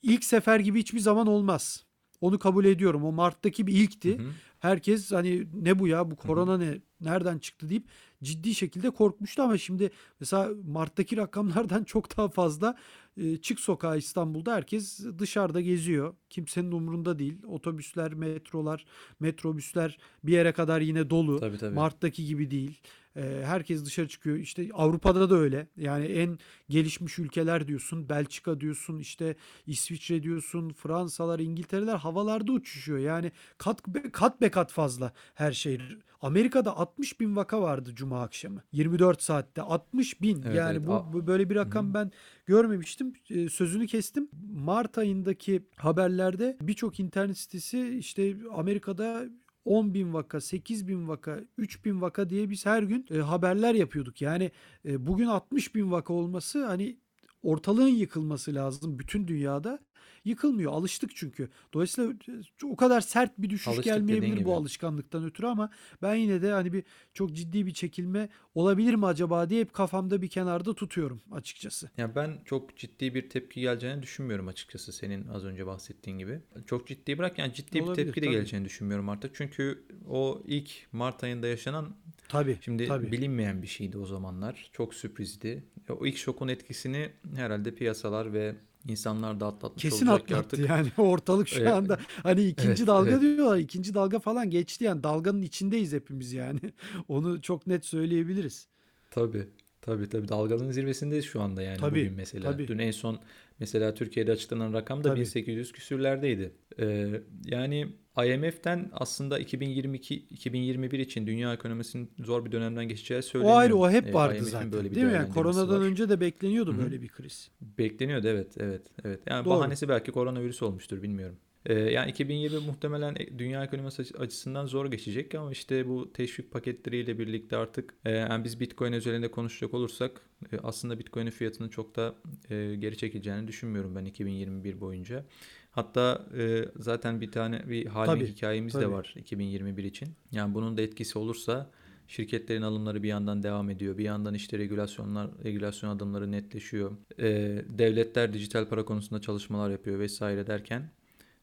İlk 0.02 0.24
sefer 0.24 0.60
gibi 0.60 0.80
hiçbir 0.80 1.00
zaman 1.00 1.28
olmaz. 1.28 1.86
Onu 2.22 2.40
kabul 2.40 2.66
ediyorum. 2.66 3.06
O 3.06 3.12
Mart'taki 3.12 3.68
bir 3.68 3.74
ilkti. 3.74 4.18
Hı 4.18 4.24
hı. 4.24 4.32
Herkes 4.60 5.12
hani 5.12 5.48
ne 5.54 5.80
bu 5.80 5.88
ya 5.88 6.12
bu 6.12 6.16
korona 6.16 6.58
ne 6.58 6.78
nereden 7.02 7.40
çıktı 7.40 7.70
deyip 7.70 7.88
ciddi 8.24 8.56
şekilde 8.56 8.90
korkmuştu 8.90 9.42
ama 9.42 9.58
şimdi 9.58 9.90
mesela 10.20 10.50
Mart'taki 10.68 11.18
rakamlardan 11.18 11.84
çok 11.90 12.18
daha 12.18 12.30
fazla 12.30 12.76
e, 13.18 13.38
çık 13.38 13.60
sokağa 13.60 13.96
İstanbul'da 13.96 14.56
herkes 14.56 15.06
dışarıda 15.20 15.62
geziyor. 15.62 16.16
Kimsenin 16.30 16.72
umurunda 16.72 17.20
değil. 17.20 17.44
Otobüsler, 17.48 18.14
metrolar, 18.14 18.86
metrobüsler 19.20 19.98
bir 20.24 20.34
yere 20.34 20.52
kadar 20.52 20.82
yine 20.82 21.10
dolu. 21.10 21.40
Tabii 21.40 21.58
tabii. 21.58 21.76
Mart'taki 21.76 22.26
gibi 22.26 22.52
değil. 22.52 22.82
Ee, 23.20 23.46
herkes 23.46 23.86
dışarı 23.86 24.08
çıkıyor. 24.08 24.38
İşte 24.38 24.70
Avrupa'da 24.74 25.30
da 25.30 25.36
öyle. 25.36 25.68
Yani 25.78 26.06
en 26.06 26.40
gelişmiş 26.70 27.20
ülkeler 27.20 27.68
diyorsun. 27.68 28.10
Belçika 28.10 28.60
diyorsun. 28.60 29.00
işte 29.00 29.36
İsviçre 29.68 30.24
diyorsun. 30.24 30.70
Fransalar, 30.70 31.40
İngiltereler 31.40 31.96
havalarda 31.96 32.52
uçuşuyor. 32.52 33.00
Yani 33.00 33.32
kat 33.58 33.88
be, 33.88 34.12
kat 34.12 34.42
be 34.42 34.52
kat 34.52 34.72
fazla 34.72 35.14
her 35.34 35.52
şey. 35.52 35.80
Amerika'da 36.22 36.78
60 36.78 37.20
bin 37.20 37.36
vaka 37.36 37.62
vardı 37.62 37.92
Cuma 37.96 38.22
akşamı. 38.22 38.64
24 38.72 39.22
saatte 39.22 39.62
60 39.62 40.22
bin. 40.22 40.44
Evet, 40.46 40.56
yani 40.56 40.78
evet. 40.78 40.88
bu, 40.88 41.14
bu 41.14 41.28
böyle 41.28 41.50
bir 41.50 41.56
rakam 41.56 41.94
ben 41.94 42.12
görmemiştim. 42.46 43.14
Ee, 43.30 43.50
sözünü 43.50 43.88
kestim. 43.88 44.30
Mart 44.54 44.98
ayındaki 44.98 45.64
haberlerde 45.76 46.58
birçok 46.62 47.00
internet 47.00 47.38
sitesi 47.38 47.98
işte 47.98 48.36
Amerika'da 48.54 49.26
10 49.70 49.94
bin 49.94 50.14
vaka, 50.14 50.42
8 50.42 50.88
bin 50.88 51.08
vaka, 51.08 51.40
3 51.58 51.86
bin 51.86 52.02
vaka 52.02 52.30
diye 52.30 52.50
biz 52.50 52.66
her 52.66 52.84
gün 52.84 53.06
e, 53.12 53.18
haberler 53.18 53.76
yapıyorduk. 53.76 54.22
Yani 54.22 54.52
e, 54.86 55.08
bugün 55.08 55.26
60 55.26 55.76
bin 55.76 55.92
vaka 55.92 56.14
olması 56.14 56.66
hani 56.66 56.98
ortalığın 57.44 57.88
yıkılması 57.88 58.56
lazım 58.56 59.00
bütün 59.00 59.28
dünyada. 59.28 59.80
Yıkılmıyor. 60.26 60.72
Alıştık 60.72 61.16
çünkü. 61.16 61.50
Dolayısıyla 61.74 62.12
e, 62.12 62.66
o 62.66 62.76
kadar 62.76 63.02
sert 63.02 63.38
bir 63.38 63.50
düşüş 63.50 63.68
Alıştık 63.68 63.86
gelmeyebilir 63.86 64.46
bu 64.46 64.56
alışkanlıktan 64.56 65.26
ötürü 65.26 65.48
ama 65.48 65.70
ben 66.02 66.16
yine 66.16 66.42
de 66.42 66.52
hani 66.52 66.74
bir 66.74 66.84
çok 67.14 67.34
ciddi 67.34 67.66
bir 67.66 67.74
çekilme 67.74 68.30
olabilir 68.56 68.94
mi 68.94 69.06
acaba 69.06 69.50
diye 69.50 69.62
hep 69.62 69.74
kafamda 69.74 70.22
bir 70.22 70.28
kenarda 70.28 70.74
tutuyorum 70.74 71.22
açıkçası. 71.32 71.90
Ya 71.98 72.16
ben 72.16 72.38
çok 72.46 72.78
ciddi 72.78 73.16
bir 73.16 73.30
tepki 73.30 73.62
geleceğini 73.62 74.04
düşünmüyorum 74.04 74.48
açıkçası 74.48 74.92
senin 74.94 75.28
az 75.28 75.46
önce 75.46 75.66
bahsettiğin 75.66 76.18
gibi. 76.18 76.40
Çok 76.66 76.88
ciddi 76.88 77.18
bırak 77.18 77.40
yani 77.40 77.54
ciddi 77.54 77.76
bir 77.76 77.82
Olabilir, 77.82 78.06
tepki 78.06 78.22
de 78.22 78.26
tabii. 78.26 78.36
geleceğini 78.36 78.66
düşünmüyorum 78.66 79.10
artık. 79.10 79.36
Çünkü 79.36 79.84
o 80.10 80.44
ilk 80.48 80.72
Mart 80.92 81.24
ayında 81.24 81.48
yaşanan 81.48 81.96
Tabii. 82.30 82.58
şimdi 82.62 82.88
tabii. 82.88 83.12
bilinmeyen 83.12 83.62
bir 83.62 83.68
şeydi 83.68 83.98
o 83.98 84.06
zamanlar. 84.06 84.70
Çok 84.74 84.94
sürprizdi. 84.94 85.64
O 85.90 86.06
ilk 86.06 86.18
şokun 86.18 86.48
etkisini 86.48 87.10
herhalde 87.36 87.76
piyasalar 87.76 88.34
ve 88.34 88.56
insanlar 88.90 89.40
da 89.40 89.48
atlatmış 89.48 89.82
Kesin 89.82 90.08
olacak 90.08 90.32
atlattı 90.32 90.40
artık. 90.56 90.70
yani 90.70 90.88
ortalık 90.98 91.48
şu 91.48 91.60
Evet. 91.62 91.72
anda 91.74 92.00
hani 92.24 92.42
ikinci 92.44 92.70
Evet, 92.70 92.88
dalga 92.88 93.12
evet. 93.12 93.22
diyorlar 93.22 93.58
ikinci 93.58 93.94
dalga 93.94 94.20
falan 94.20 94.50
geçti 94.50 94.84
yani 94.84 95.04
dalganın 95.04 95.42
içindeyiz 95.42 95.94
hepimiz 95.94 96.34
yani 96.34 96.60
onu 97.08 97.42
çok 97.42 97.68
net 97.68 97.86
söyleyebiliriz. 97.86 98.68
Tabii. 99.12 99.48
Tabii 99.82 100.10
tabii 100.10 100.28
dalganın 100.28 100.72
zirvesindeyiz 100.72 101.26
şu 101.26 101.42
anda 101.42 101.62
yani 101.62 101.78
Tabii, 101.78 102.00
bugün 102.00 102.14
mesela. 102.14 102.52
tabii. 102.52 102.68
Dün 102.68 102.78
en 102.80 102.92
son 102.92 103.20
mesela 103.60 103.94
Türkiye'de 103.94 104.32
açıklanan 104.32 104.74
rakam 104.74 105.04
da 105.04 105.10
Tabii. 105.10 105.20
1800 105.20 105.72
küsürlerdeydi. 105.72 106.52
Ee, 106.80 107.10
yani 107.46 107.88
IMF'den 108.26 108.90
aslında 108.94 109.40
2022 109.40 110.16
2021 110.16 111.00
için 111.00 111.28
dünya 111.28 111.54
ekonomisinin 111.54 112.12
zor 112.20 112.46
bir 112.46 112.52
dönemden 112.52 112.88
geçeceği 112.88 113.18
O 113.18 113.22
söyleniyor. 113.22 113.58
ayrı 113.58 113.76
o 113.78 113.90
hep 113.92 114.08
Ee, 114.08 114.14
vardı 114.14 114.36
IMF'in 114.36 114.52
zaten 114.52 114.72
böyle 114.72 114.92
bir 114.92 114.96
değil 114.96 115.08
mi 115.08 115.14
yani 115.14 115.34
koronadan 115.34 115.70
var. 115.82 115.86
önce 115.86 116.10
de 116.10 116.20
bekleniyordu 116.20 116.74
Hı 116.74 116.76
hı. 116.78 116.84
böyle 116.84 117.02
bir 117.02 117.08
kriz. 117.08 117.52
Bekleniyordu 117.62 118.28
evet 118.28 118.48
evet 118.60 118.82
evet. 119.06 119.20
Yani 119.30 119.46
Doğru. 119.46 119.54
bahanesi 119.60 119.90
belki 119.90 120.12
koronavirüs 120.12 120.62
olmuştur 120.64 121.02
bilmiyorum. 121.04 121.38
Ee, 121.70 121.74
yani 121.74 122.10
2020 122.12 122.60
muhtemelen 122.60 123.16
e- 123.16 123.40
dünya 123.40 123.64
ekonomisi 123.64 124.02
açı- 124.02 124.18
açısından 124.18 124.66
zor 124.66 124.86
geçecek 124.92 125.36
ama 125.36 125.52
işte 125.52 125.88
bu 125.88 126.14
teşvik 126.14 126.52
paketleriyle 126.52 127.20
birlikte 127.20 127.58
artık 127.58 127.94
e, 128.06 128.12
yani 128.12 128.44
biz 128.44 128.60
Bitcoin 128.60 128.94
özelinde 128.94 129.32
konuşacak 129.32 129.74
olursak 129.74 130.22
e, 130.52 130.58
aslında 130.64 131.00
Bitcoin'in 131.00 131.32
fiyatının 131.32 131.70
çok 131.70 131.96
da 131.96 132.16
e, 132.50 132.76
geri 132.76 132.98
çekileceğini 132.98 133.48
düşünmüyorum 133.48 133.96
ben 133.96 134.06
2021 134.06 134.82
boyunca. 134.82 135.26
Hatta 135.72 136.26
e, 136.38 136.66
zaten 136.76 137.22
bir 137.22 137.32
tane 137.32 137.70
bir 137.70 137.86
halving 137.86 138.20
Tabii, 138.20 138.32
hikayemiz 138.36 138.74
de 138.74 138.80
tabii. 138.80 138.92
var 138.92 139.14
2021 139.18 139.84
için. 139.84 140.10
Yani 140.32 140.54
bunun 140.54 140.78
da 140.78 140.82
etkisi 140.82 141.20
olursa 141.20 141.72
Şirketlerin 142.10 142.62
alımları 142.62 143.04
bir 143.04 143.08
yandan 143.08 143.44
devam 143.44 143.70
ediyor. 143.70 143.98
Bir 143.98 144.04
yandan 144.04 144.34
işte 144.34 144.58
regülasyonlar, 144.58 145.30
regülasyon 145.44 145.90
adımları 145.90 146.32
netleşiyor. 146.32 146.92
Ee, 147.20 147.62
devletler 147.70 148.34
dijital 148.34 148.66
para 148.66 148.86
konusunda 148.86 149.22
çalışmalar 149.22 149.70
yapıyor 149.70 150.00
vesaire 150.00 150.48
derken 150.48 150.92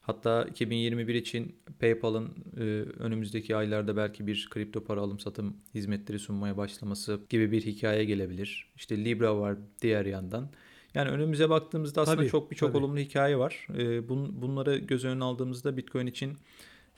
hatta 0.07 0.43
2021 0.43 1.15
için 1.15 1.55
PayPal'ın 1.79 2.29
e, 2.57 2.61
önümüzdeki 2.99 3.55
aylarda 3.55 3.97
belki 3.97 4.27
bir 4.27 4.47
kripto 4.49 4.83
para 4.83 5.01
alım 5.01 5.19
satım 5.19 5.57
hizmetleri 5.75 6.19
sunmaya 6.19 6.57
başlaması 6.57 7.19
gibi 7.29 7.51
bir 7.51 7.65
hikaye 7.65 8.03
gelebilir. 8.03 8.71
İşte 8.75 9.05
Libra 9.05 9.39
var 9.39 9.57
diğer 9.81 10.05
yandan. 10.05 10.49
Yani 10.93 11.09
önümüze 11.09 11.49
baktığımızda 11.49 12.01
aslında 12.01 12.17
Tabii, 12.17 12.29
çok 12.29 12.51
birçok 12.51 12.75
olumlu 12.75 12.99
hikaye 12.99 13.37
var. 13.37 13.67
Ee, 13.77 14.09
bun, 14.09 14.41
bunları 14.41 14.77
göz 14.77 15.05
önüne 15.05 15.23
aldığımızda 15.23 15.77
Bitcoin 15.77 16.07
için 16.07 16.37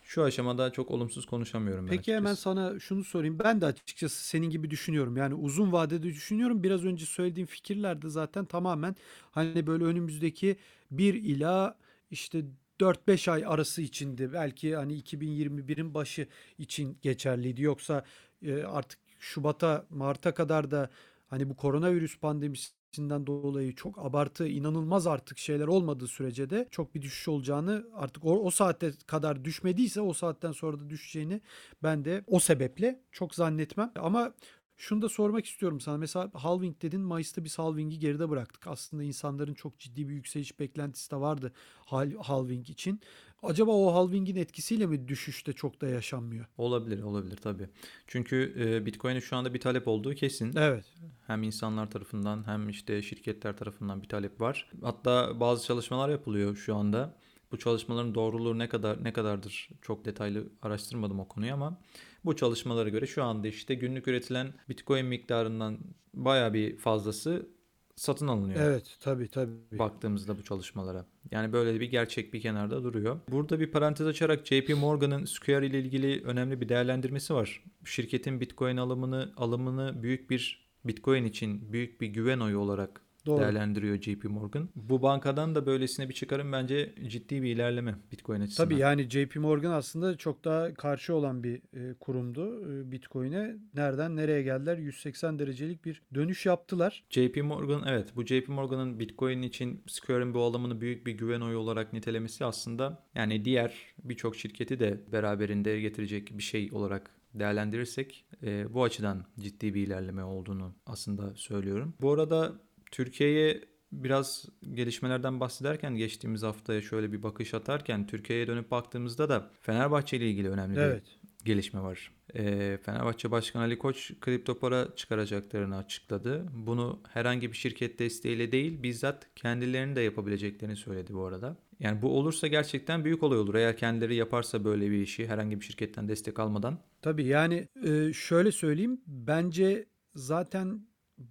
şu 0.03 0.23
aşamada 0.23 0.71
çok 0.71 0.91
olumsuz 0.91 1.25
konuşamıyorum 1.25 1.85
ben 1.85 1.89
Peki 1.89 2.15
hemen 2.15 2.31
açıkçası. 2.31 2.41
sana 2.41 2.79
şunu 2.79 3.03
sorayım. 3.03 3.39
Ben 3.39 3.61
de 3.61 3.65
açıkçası 3.65 4.27
senin 4.27 4.49
gibi 4.49 4.69
düşünüyorum. 4.69 5.17
Yani 5.17 5.33
uzun 5.33 5.71
vadede 5.71 6.03
düşünüyorum. 6.03 6.63
Biraz 6.63 6.85
önce 6.85 7.05
söylediğim 7.05 7.47
fikirler 7.47 8.01
de 8.01 8.09
zaten 8.09 8.45
tamamen 8.45 8.95
hani 9.31 9.67
böyle 9.67 9.83
önümüzdeki 9.83 10.57
1 10.91 11.13
ila 11.13 11.77
işte 12.11 12.45
4-5 12.79 13.31
ay 13.31 13.43
arası 13.45 13.81
içinde 13.81 14.33
belki 14.33 14.75
hani 14.75 14.99
2021'in 14.99 15.93
başı 15.93 16.27
için 16.57 16.97
geçerliydi. 17.01 17.61
Yoksa 17.61 18.03
e, 18.41 18.63
artık 18.63 18.99
Şubat'a 19.19 19.85
Mart'a 19.89 20.33
kadar 20.33 20.71
da 20.71 20.89
hani 21.27 21.49
bu 21.49 21.55
koronavirüs 21.55 22.19
pandemisinden 22.19 23.27
dolayı 23.27 23.75
çok 23.75 23.99
abartı 24.05 24.47
inanılmaz 24.47 25.07
artık 25.07 25.37
şeyler 25.37 25.67
olmadığı 25.67 26.07
sürece 26.07 26.49
de 26.49 26.67
çok 26.71 26.95
bir 26.95 27.01
düşüş 27.01 27.27
olacağını 27.27 27.85
artık 27.93 28.25
o, 28.25 28.39
o 28.39 28.51
saate 28.51 28.91
kadar 29.07 29.45
düşmediyse 29.45 30.01
o 30.01 30.13
saatten 30.13 30.51
sonra 30.51 30.79
da 30.79 30.89
düşeceğini 30.89 31.41
ben 31.83 32.05
de 32.05 32.23
o 32.27 32.39
sebeple 32.39 33.01
çok 33.11 33.35
zannetmem. 33.35 33.91
Ama 33.95 34.33
şunu 34.79 35.01
da 35.01 35.09
sormak 35.09 35.45
istiyorum 35.45 35.79
sana. 35.79 35.97
Mesela 35.97 36.29
halving 36.33 36.81
dedin. 36.81 37.01
Mayıs'ta 37.01 37.43
biz 37.43 37.59
halving'i 37.59 37.99
geride 37.99 38.29
bıraktık. 38.29 38.67
Aslında 38.67 39.03
insanların 39.03 39.53
çok 39.53 39.79
ciddi 39.79 40.09
bir 40.09 40.13
yükseliş 40.13 40.59
beklentisi 40.59 41.11
de 41.11 41.15
vardı 41.15 41.53
hal, 41.85 42.11
halving 42.15 42.69
için. 42.69 43.01
Acaba 43.43 43.71
o 43.71 43.93
halving'in 43.93 44.35
etkisiyle 44.35 44.85
mi 44.85 45.07
düşüşte 45.07 45.53
çok 45.53 45.81
da 45.81 45.87
yaşanmıyor? 45.87 46.45
Olabilir, 46.57 47.03
olabilir 47.03 47.37
tabii. 47.37 47.69
Çünkü 48.07 48.53
e, 48.59 48.85
Bitcoin'in 48.85 49.19
şu 49.19 49.35
anda 49.35 49.53
bir 49.53 49.59
talep 49.59 49.87
olduğu 49.87 50.15
kesin. 50.15 50.53
Evet. 50.57 50.85
Hem 51.27 51.43
insanlar 51.43 51.91
tarafından 51.91 52.47
hem 52.47 52.69
işte 52.69 53.01
şirketler 53.01 53.57
tarafından 53.57 54.01
bir 54.01 54.07
talep 54.07 54.41
var. 54.41 54.71
Hatta 54.81 55.39
bazı 55.39 55.65
çalışmalar 55.65 56.09
yapılıyor 56.09 56.55
şu 56.55 56.75
anda. 56.75 57.15
Bu 57.51 57.59
çalışmaların 57.59 58.15
doğruluğu 58.15 58.57
ne 58.57 58.69
kadar 58.69 59.03
ne 59.03 59.13
kadardır 59.13 59.69
çok 59.81 60.05
detaylı 60.05 60.43
araştırmadım 60.61 61.19
o 61.19 61.27
konuyu 61.27 61.53
ama 61.53 61.77
bu 62.25 62.35
çalışmalara 62.35 62.89
göre 62.89 63.07
şu 63.07 63.23
anda 63.23 63.47
işte 63.47 63.75
günlük 63.75 64.07
üretilen 64.07 64.53
Bitcoin 64.69 65.05
miktarından 65.05 65.79
baya 66.13 66.53
bir 66.53 66.77
fazlası 66.77 67.49
satın 67.95 68.27
alınıyor. 68.27 68.59
Evet. 68.61 68.97
Tabii 68.99 69.27
tabii. 69.27 69.79
baktığımızda 69.79 70.37
bu 70.37 70.43
çalışmalara. 70.43 71.05
Yani 71.31 71.53
böyle 71.53 71.79
bir 71.79 71.91
gerçek 71.91 72.33
bir 72.33 72.41
kenarda 72.41 72.83
duruyor. 72.83 73.19
Burada 73.31 73.59
bir 73.59 73.71
parantez 73.71 74.07
açarak 74.07 74.45
JP 74.45 74.69
Morgan'ın 74.77 75.25
Square 75.25 75.67
ile 75.67 75.79
ilgili 75.79 76.23
önemli 76.23 76.61
bir 76.61 76.69
değerlendirmesi 76.69 77.33
var. 77.33 77.63
Şirketin 77.85 78.41
Bitcoin 78.41 78.77
alımını 78.77 79.33
alımını 79.37 80.03
büyük 80.03 80.29
bir 80.29 80.69
Bitcoin 80.85 81.25
için 81.25 81.73
büyük 81.73 82.01
bir 82.01 82.07
güven 82.07 82.39
oyu 82.39 82.59
olarak 82.59 83.01
Doğru. 83.25 83.41
değerlendiriyor 83.41 84.01
JP 84.01 84.23
Morgan. 84.23 84.69
Bu 84.75 85.01
bankadan 85.01 85.55
da 85.55 85.65
böylesine 85.65 86.09
bir 86.09 86.13
çıkarım 86.13 86.51
bence 86.51 86.95
ciddi 87.07 87.41
bir 87.41 87.55
ilerleme 87.55 87.95
Bitcoin 88.11 88.41
açısından. 88.41 88.69
Tabii 88.69 88.79
yani 88.79 89.09
JP 89.09 89.35
Morgan 89.35 89.71
aslında 89.71 90.17
çok 90.17 90.45
daha 90.45 90.73
karşı 90.73 91.15
olan 91.15 91.43
bir 91.43 91.61
e, 91.73 91.93
kurumdu 91.93 92.71
e, 92.71 92.91
Bitcoin'e. 92.91 93.55
Nereden 93.73 94.15
nereye 94.15 94.41
geldiler? 94.41 94.77
180 94.77 95.39
derecelik 95.39 95.85
bir 95.85 96.01
dönüş 96.13 96.45
yaptılar. 96.45 97.03
JP 97.09 97.43
Morgan 97.43 97.83
evet 97.87 98.15
bu 98.15 98.25
JP 98.25 98.47
Morgan'ın 98.47 98.99
Bitcoin 98.99 99.41
için 99.41 99.83
Square'in 99.87 100.33
bu 100.33 100.41
alımını 100.43 100.81
büyük 100.81 101.07
bir 101.07 101.11
güven 101.11 101.41
oyu 101.41 101.57
olarak 101.57 101.93
nitelemesi 101.93 102.45
aslında 102.45 103.03
yani 103.15 103.45
diğer 103.45 103.73
birçok 104.03 104.35
şirketi 104.35 104.79
de 104.79 104.99
beraberinde 105.11 105.81
getirecek 105.81 106.37
bir 106.37 106.43
şey 106.43 106.69
olarak 106.71 107.11
değerlendirirsek 107.33 108.25
e, 108.43 108.73
bu 108.73 108.83
açıdan 108.83 109.25
ciddi 109.39 109.73
bir 109.73 109.87
ilerleme 109.87 110.23
olduğunu 110.23 110.75
aslında 110.85 111.35
söylüyorum. 111.35 111.93
Bu 112.01 112.11
arada 112.11 112.53
Türkiye'ye 112.91 113.61
biraz 113.91 114.45
gelişmelerden 114.73 115.39
bahsederken 115.39 115.95
geçtiğimiz 115.95 116.43
haftaya 116.43 116.81
şöyle 116.81 117.11
bir 117.11 117.23
bakış 117.23 117.53
atarken 117.53 118.07
Türkiye'ye 118.07 118.47
dönüp 118.47 118.71
baktığımızda 118.71 119.29
da 119.29 119.51
Fenerbahçe 119.61 120.17
ile 120.17 120.29
ilgili 120.29 120.49
önemli 120.49 120.75
bir 120.75 120.81
Evet. 120.81 121.03
gelişme 121.45 121.81
var. 121.81 122.11
Ee, 122.35 122.77
Fenerbahçe 122.83 123.31
Başkanı 123.31 123.63
Ali 123.63 123.77
Koç 123.77 124.11
kripto 124.21 124.59
para 124.59 124.95
çıkaracaklarını 124.95 125.77
açıkladı. 125.77 126.45
Bunu 126.53 126.99
herhangi 127.09 127.51
bir 127.51 127.57
şirket 127.57 127.99
desteğiyle 127.99 128.51
değil 128.51 128.83
bizzat 128.83 129.27
kendilerinin 129.35 129.95
de 129.95 130.01
yapabileceklerini 130.01 130.75
söyledi 130.75 131.13
bu 131.13 131.25
arada. 131.25 131.57
Yani 131.79 132.01
bu 132.01 132.17
olursa 132.17 132.47
gerçekten 132.47 133.05
büyük 133.05 133.23
olay 133.23 133.39
olur. 133.39 133.55
Eğer 133.55 133.77
kendileri 133.77 134.15
yaparsa 134.15 134.63
böyle 134.63 134.91
bir 134.91 135.01
işi 135.01 135.27
herhangi 135.27 135.59
bir 135.59 135.65
şirketten 135.65 136.07
destek 136.07 136.39
almadan. 136.39 136.79
Tabii 137.01 137.25
yani 137.25 137.67
e, 137.85 138.13
şöyle 138.13 138.51
söyleyeyim. 138.51 139.01
Bence 139.07 139.85
zaten 140.15 140.81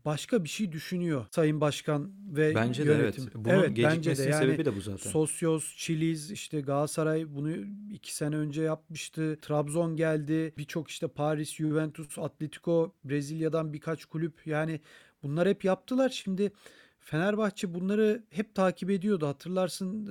başka 0.04 0.44
bir 0.44 0.48
şey 0.48 0.72
düşünüyor 0.72 1.26
Sayın 1.30 1.60
Başkan 1.60 2.12
ve 2.36 2.54
Bence 2.54 2.86
de 2.86 2.92
evet. 2.92 3.18
yönetim. 3.18 3.44
Bunun 3.44 3.54
evet 3.54 3.70
bence 3.78 4.16
de 4.16 4.22
yani 4.22 4.34
sebebi 4.34 4.64
de 4.64 4.76
bu 4.76 4.80
zaten. 4.80 5.10
Sosyos, 5.10 5.76
Chiliz, 5.76 6.30
işte 6.30 6.60
Galatasaray 6.60 7.34
bunu 7.34 7.50
iki 7.92 8.14
sene 8.14 8.36
önce 8.36 8.62
yapmıştı. 8.62 9.38
Trabzon 9.42 9.96
geldi. 9.96 10.54
Birçok 10.58 10.88
işte 10.90 11.08
Paris, 11.08 11.54
Juventus, 11.54 12.18
Atletico, 12.18 12.94
Brezilya'dan 13.04 13.72
birkaç 13.72 14.04
kulüp. 14.04 14.46
Yani 14.46 14.80
bunlar 15.22 15.48
hep 15.48 15.64
yaptılar. 15.64 16.08
Şimdi 16.08 16.52
Fenerbahçe 17.00 17.74
bunları 17.74 18.22
hep 18.30 18.54
takip 18.54 18.90
ediyordu. 18.90 19.26
Hatırlarsın 19.26 20.06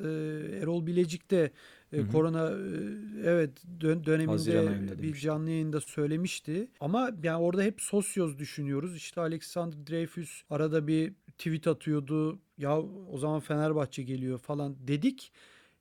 Erol 0.61 0.87
Bilecik 0.87 1.31
de 1.31 1.51
e, 1.93 1.97
Hı 1.97 2.01
hı. 2.01 2.07
korona 2.11 2.49
e, 2.49 3.29
evet 3.29 3.51
dön- 3.81 4.05
döneminde 4.05 5.01
bir 5.01 5.15
canlı 5.15 5.49
yayında 5.49 5.81
söylemişti. 5.81 6.67
Ama 6.79 7.11
yani 7.23 7.37
orada 7.43 7.61
hep 7.63 7.81
sosyoz 7.81 8.39
düşünüyoruz. 8.39 8.95
İşte 8.95 9.21
Alexander 9.21 9.87
Dreyfus 9.87 10.41
arada 10.49 10.87
bir 10.87 11.13
tweet 11.37 11.67
atıyordu. 11.67 12.39
Ya 12.57 12.81
o 13.11 13.17
zaman 13.17 13.39
Fenerbahçe 13.39 14.03
geliyor 14.03 14.37
falan 14.39 14.75
dedik. 14.87 15.31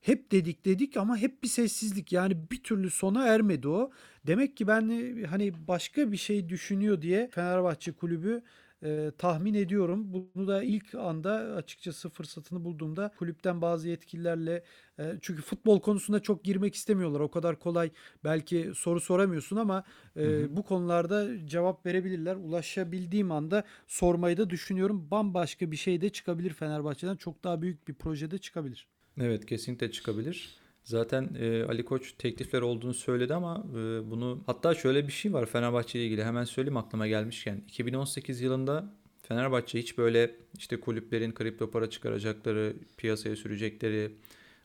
Hep 0.01 0.33
dedik 0.33 0.65
dedik 0.65 0.97
ama 0.97 1.17
hep 1.17 1.43
bir 1.43 1.49
sessizlik. 1.49 2.13
Yani 2.13 2.51
bir 2.51 2.63
türlü 2.63 2.91
sona 2.91 3.27
ermedi 3.27 3.69
o. 3.69 3.91
Demek 4.27 4.57
ki 4.57 4.67
ben 4.67 4.89
e, 4.89 5.25
hani 5.27 5.53
başka 5.69 6.13
bir 6.13 6.17
şey 6.17 6.49
düşünüyor 6.49 7.03
diye 7.03 7.29
Fenerbahçe 7.33 7.93
kulübü 7.93 8.35
e, 8.37 8.43
e, 8.87 9.13
tahmin 9.19 9.55
ediyorum. 9.55 10.07
Bunu 10.13 10.49
da 10.49 10.63
ilk 10.63 10.95
anda 10.95 11.33
açıkçası 11.33 12.11
fırsatını 12.11 12.65
bulduğumda 12.65 13.13
kulüpten 13.19 13.63
bazı 13.63 13.89
yetkililerle 13.89 14.63
e, 14.99 15.15
çünkü 15.21 15.43
futbol 15.43 15.81
konusunda 15.81 16.21
çok 16.21 16.45
girmek 16.45 16.75
istemiyorlar. 16.75 17.21
O 17.21 17.31
kadar 17.31 17.59
kolay 17.59 17.91
belki 18.25 18.73
soru 18.77 19.01
soramıyorsun 19.01 19.57
ama 19.57 19.85
e, 20.17 20.23
Hı 20.23 20.29
hı. 20.45 20.57
bu 20.57 20.63
konularda 20.63 21.47
cevap 21.47 21.87
verebilirler. 21.87 22.37
Ulaşabildiğim 22.37 23.33
anda 23.33 23.65
sormayı 23.87 24.37
da 24.37 24.51
düşünüyorum. 24.51 25.11
Bambaşka 25.11 25.71
bir 25.71 25.77
şey 25.77 26.01
de 26.01 26.09
çıkabilir 26.11 26.51
Fenerbahçe'den. 26.51 27.17
Çok 27.17 27.45
daha 27.45 27.63
büyük 27.63 27.89
bir 27.89 27.95
projede 27.95 28.39
çıkabilir. 28.39 28.87
Evet 29.21 29.47
kesinlikle 29.47 29.91
çıkabilir. 29.91 30.66
Zaten 30.87 31.37
e, 31.41 31.65
Ali 31.65 31.85
Koç 31.85 32.13
teklifler 32.19 32.63
olduğunu 32.63 32.95
söyledi 32.95 33.35
ama 33.35 33.67
e, 33.71 34.11
bunu 34.11 34.43
hatta 34.47 34.75
şöyle 34.75 35.07
bir 35.07 35.13
şey 35.13 35.33
var 35.33 35.47
Fenerbahçe 35.47 35.99
ile 35.99 36.07
ilgili 36.07 36.25
hemen 36.25 36.45
söyleyeyim 36.45 36.77
aklıma 36.77 37.07
gelmişken 37.07 37.63
2018 37.69 38.41
yılında 38.41 38.95
Fenerbahçe 39.23 39.79
hiç 39.79 39.99
böyle 39.99 40.37
işte 40.59 40.81
kulüplerin 40.81 41.33
kripto 41.33 41.71
para 41.71 41.91
çıkaracakları, 41.91 42.77
piyasaya 42.97 43.37
sürecekleri, 43.37 44.13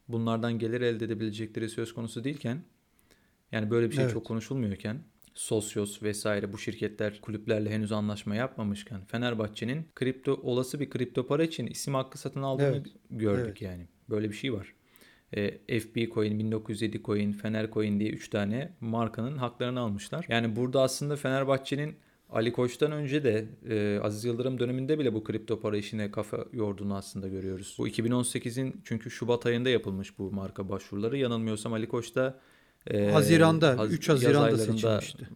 bunlardan 0.07 0.59
gelir 0.59 0.81
elde 0.81 1.05
edebilecekleri 1.05 1.69
söz 1.69 1.93
konusu 1.93 2.23
değilken 2.23 2.63
yani 3.51 3.71
böyle 3.71 3.89
bir 3.89 3.95
şey 3.95 4.03
Evet. 4.03 4.13
çok 4.13 4.25
konuşulmuyorken 4.25 5.03
Sosyos 5.33 6.03
vesaire 6.03 6.53
bu 6.53 6.57
şirketler 6.57 7.21
kulüplerle 7.21 7.69
henüz 7.69 7.91
anlaşma 7.91 8.35
yapmamışken 8.35 9.05
Fenerbahçe'nin 9.05 9.87
kripto 9.95 10.33
olası 10.43 10.79
bir 10.79 10.89
kripto 10.89 11.27
para 11.27 11.43
için 11.43 11.67
isim 11.67 11.93
hakkı 11.93 12.17
satın 12.17 12.41
aldığını 12.41 12.75
Evet. 12.75 12.87
gördük 13.09 13.45
Evet. 13.47 13.61
yani. 13.61 13.87
Böyle 14.09 14.29
bir 14.29 14.35
şey 14.35 14.53
var. 14.53 14.73
E, 15.37 15.79
FB 15.79 16.13
Coin, 16.13 16.39
1907 16.39 17.03
Coin, 17.03 17.31
Fener 17.31 17.71
Coin 17.71 17.99
diye 17.99 18.09
3 18.09 18.29
tane 18.29 18.73
markanın 18.81 19.37
haklarını 19.37 19.79
almışlar. 19.79 20.25
Yani 20.29 20.55
burada 20.55 20.81
aslında 20.81 21.15
Fenerbahçe'nin 21.15 21.95
Ali 22.29 22.53
Koç'tan 22.53 22.91
önce 22.91 23.23
de 23.23 23.45
e, 23.69 23.99
Aziz 24.03 24.23
Yıldırım 24.25 24.59
döneminde 24.59 24.99
bile 24.99 25.13
bu 25.13 25.23
kripto 25.23 25.59
para 25.59 25.77
işine 25.77 26.11
kafa 26.11 26.45
yorduğunu 26.53 26.95
aslında 26.95 27.27
görüyoruz. 27.27 27.75
Bu 27.77 27.87
2018'in 27.87 28.81
çünkü 28.83 29.11
Şubat 29.11 29.45
ayında 29.45 29.69
yapılmış 29.69 30.17
bu 30.19 30.31
marka 30.31 30.69
başvuruları. 30.69 31.17
Yanılmıyorsam 31.17 31.73
Ali 31.73 31.87
Koç 31.87 32.15
da 32.15 32.39
e, 32.87 33.11
Haziran'da, 33.11 33.77
Haz- 33.77 33.91
3 33.91 34.09
yaz 34.09 34.23
Haziran'da 34.23 34.57
seçilmişti. 34.57 35.27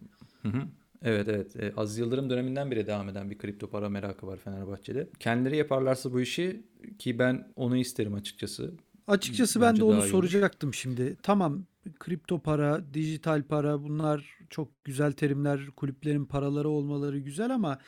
Hı 0.42 0.48
hı. 0.48 0.62
Evet 1.02 1.28
evet. 1.28 1.56
E, 1.56 1.72
Aziz 1.76 1.98
Yıldırım 1.98 2.30
döneminden 2.30 2.70
beri 2.70 2.86
devam 2.86 3.08
eden 3.08 3.30
bir 3.30 3.38
kripto 3.38 3.70
para 3.70 3.88
merakı 3.88 4.26
var 4.26 4.36
Fenerbahçe'de. 4.36 5.08
Kendileri 5.20 5.56
yaparlarsa 5.56 6.12
bu 6.12 6.20
işi 6.20 6.62
ki 6.98 7.18
ben 7.18 7.48
onu 7.56 7.76
isterim 7.76 8.14
açıkçası. 8.14 8.72
Açıkçası 9.06 9.60
ben 9.60 9.68
Bence 9.68 9.80
de 9.80 9.84
onu 9.84 10.06
iyi 10.06 10.10
soracaktım 10.10 10.74
şimdi. 10.74 11.16
Tamam 11.22 11.64
kripto 11.98 12.38
para, 12.38 12.94
dijital 12.94 13.42
para 13.42 13.82
bunlar 13.82 14.36
çok 14.50 14.84
güzel 14.84 15.12
terimler. 15.12 15.66
Kulüplerin 15.76 16.24
paraları 16.24 16.68
olmaları 16.68 17.18
güzel 17.18 17.54
ama 17.54 17.78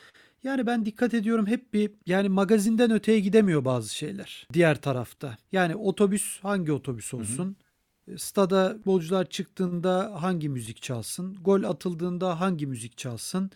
yani 0.43 0.67
ben 0.67 0.85
dikkat 0.85 1.13
ediyorum 1.13 1.47
hep 1.47 1.73
bir 1.73 1.91
yani 2.05 2.29
magazinden 2.29 2.91
öteye 2.91 3.19
gidemiyor 3.19 3.65
bazı 3.65 3.95
şeyler. 3.95 4.47
Diğer 4.53 4.81
tarafta. 4.81 5.37
Yani 5.51 5.75
otobüs 5.75 6.39
hangi 6.39 6.71
otobüs 6.71 7.13
olsun? 7.13 7.55
Stada 8.17 8.73
futbolcular 8.73 9.29
çıktığında 9.29 10.17
hangi 10.21 10.49
müzik 10.49 10.81
çalsın? 10.81 11.37
Gol 11.41 11.63
atıldığında 11.63 12.39
hangi 12.39 12.67
müzik 12.67 12.97
çalsın? 12.97 13.51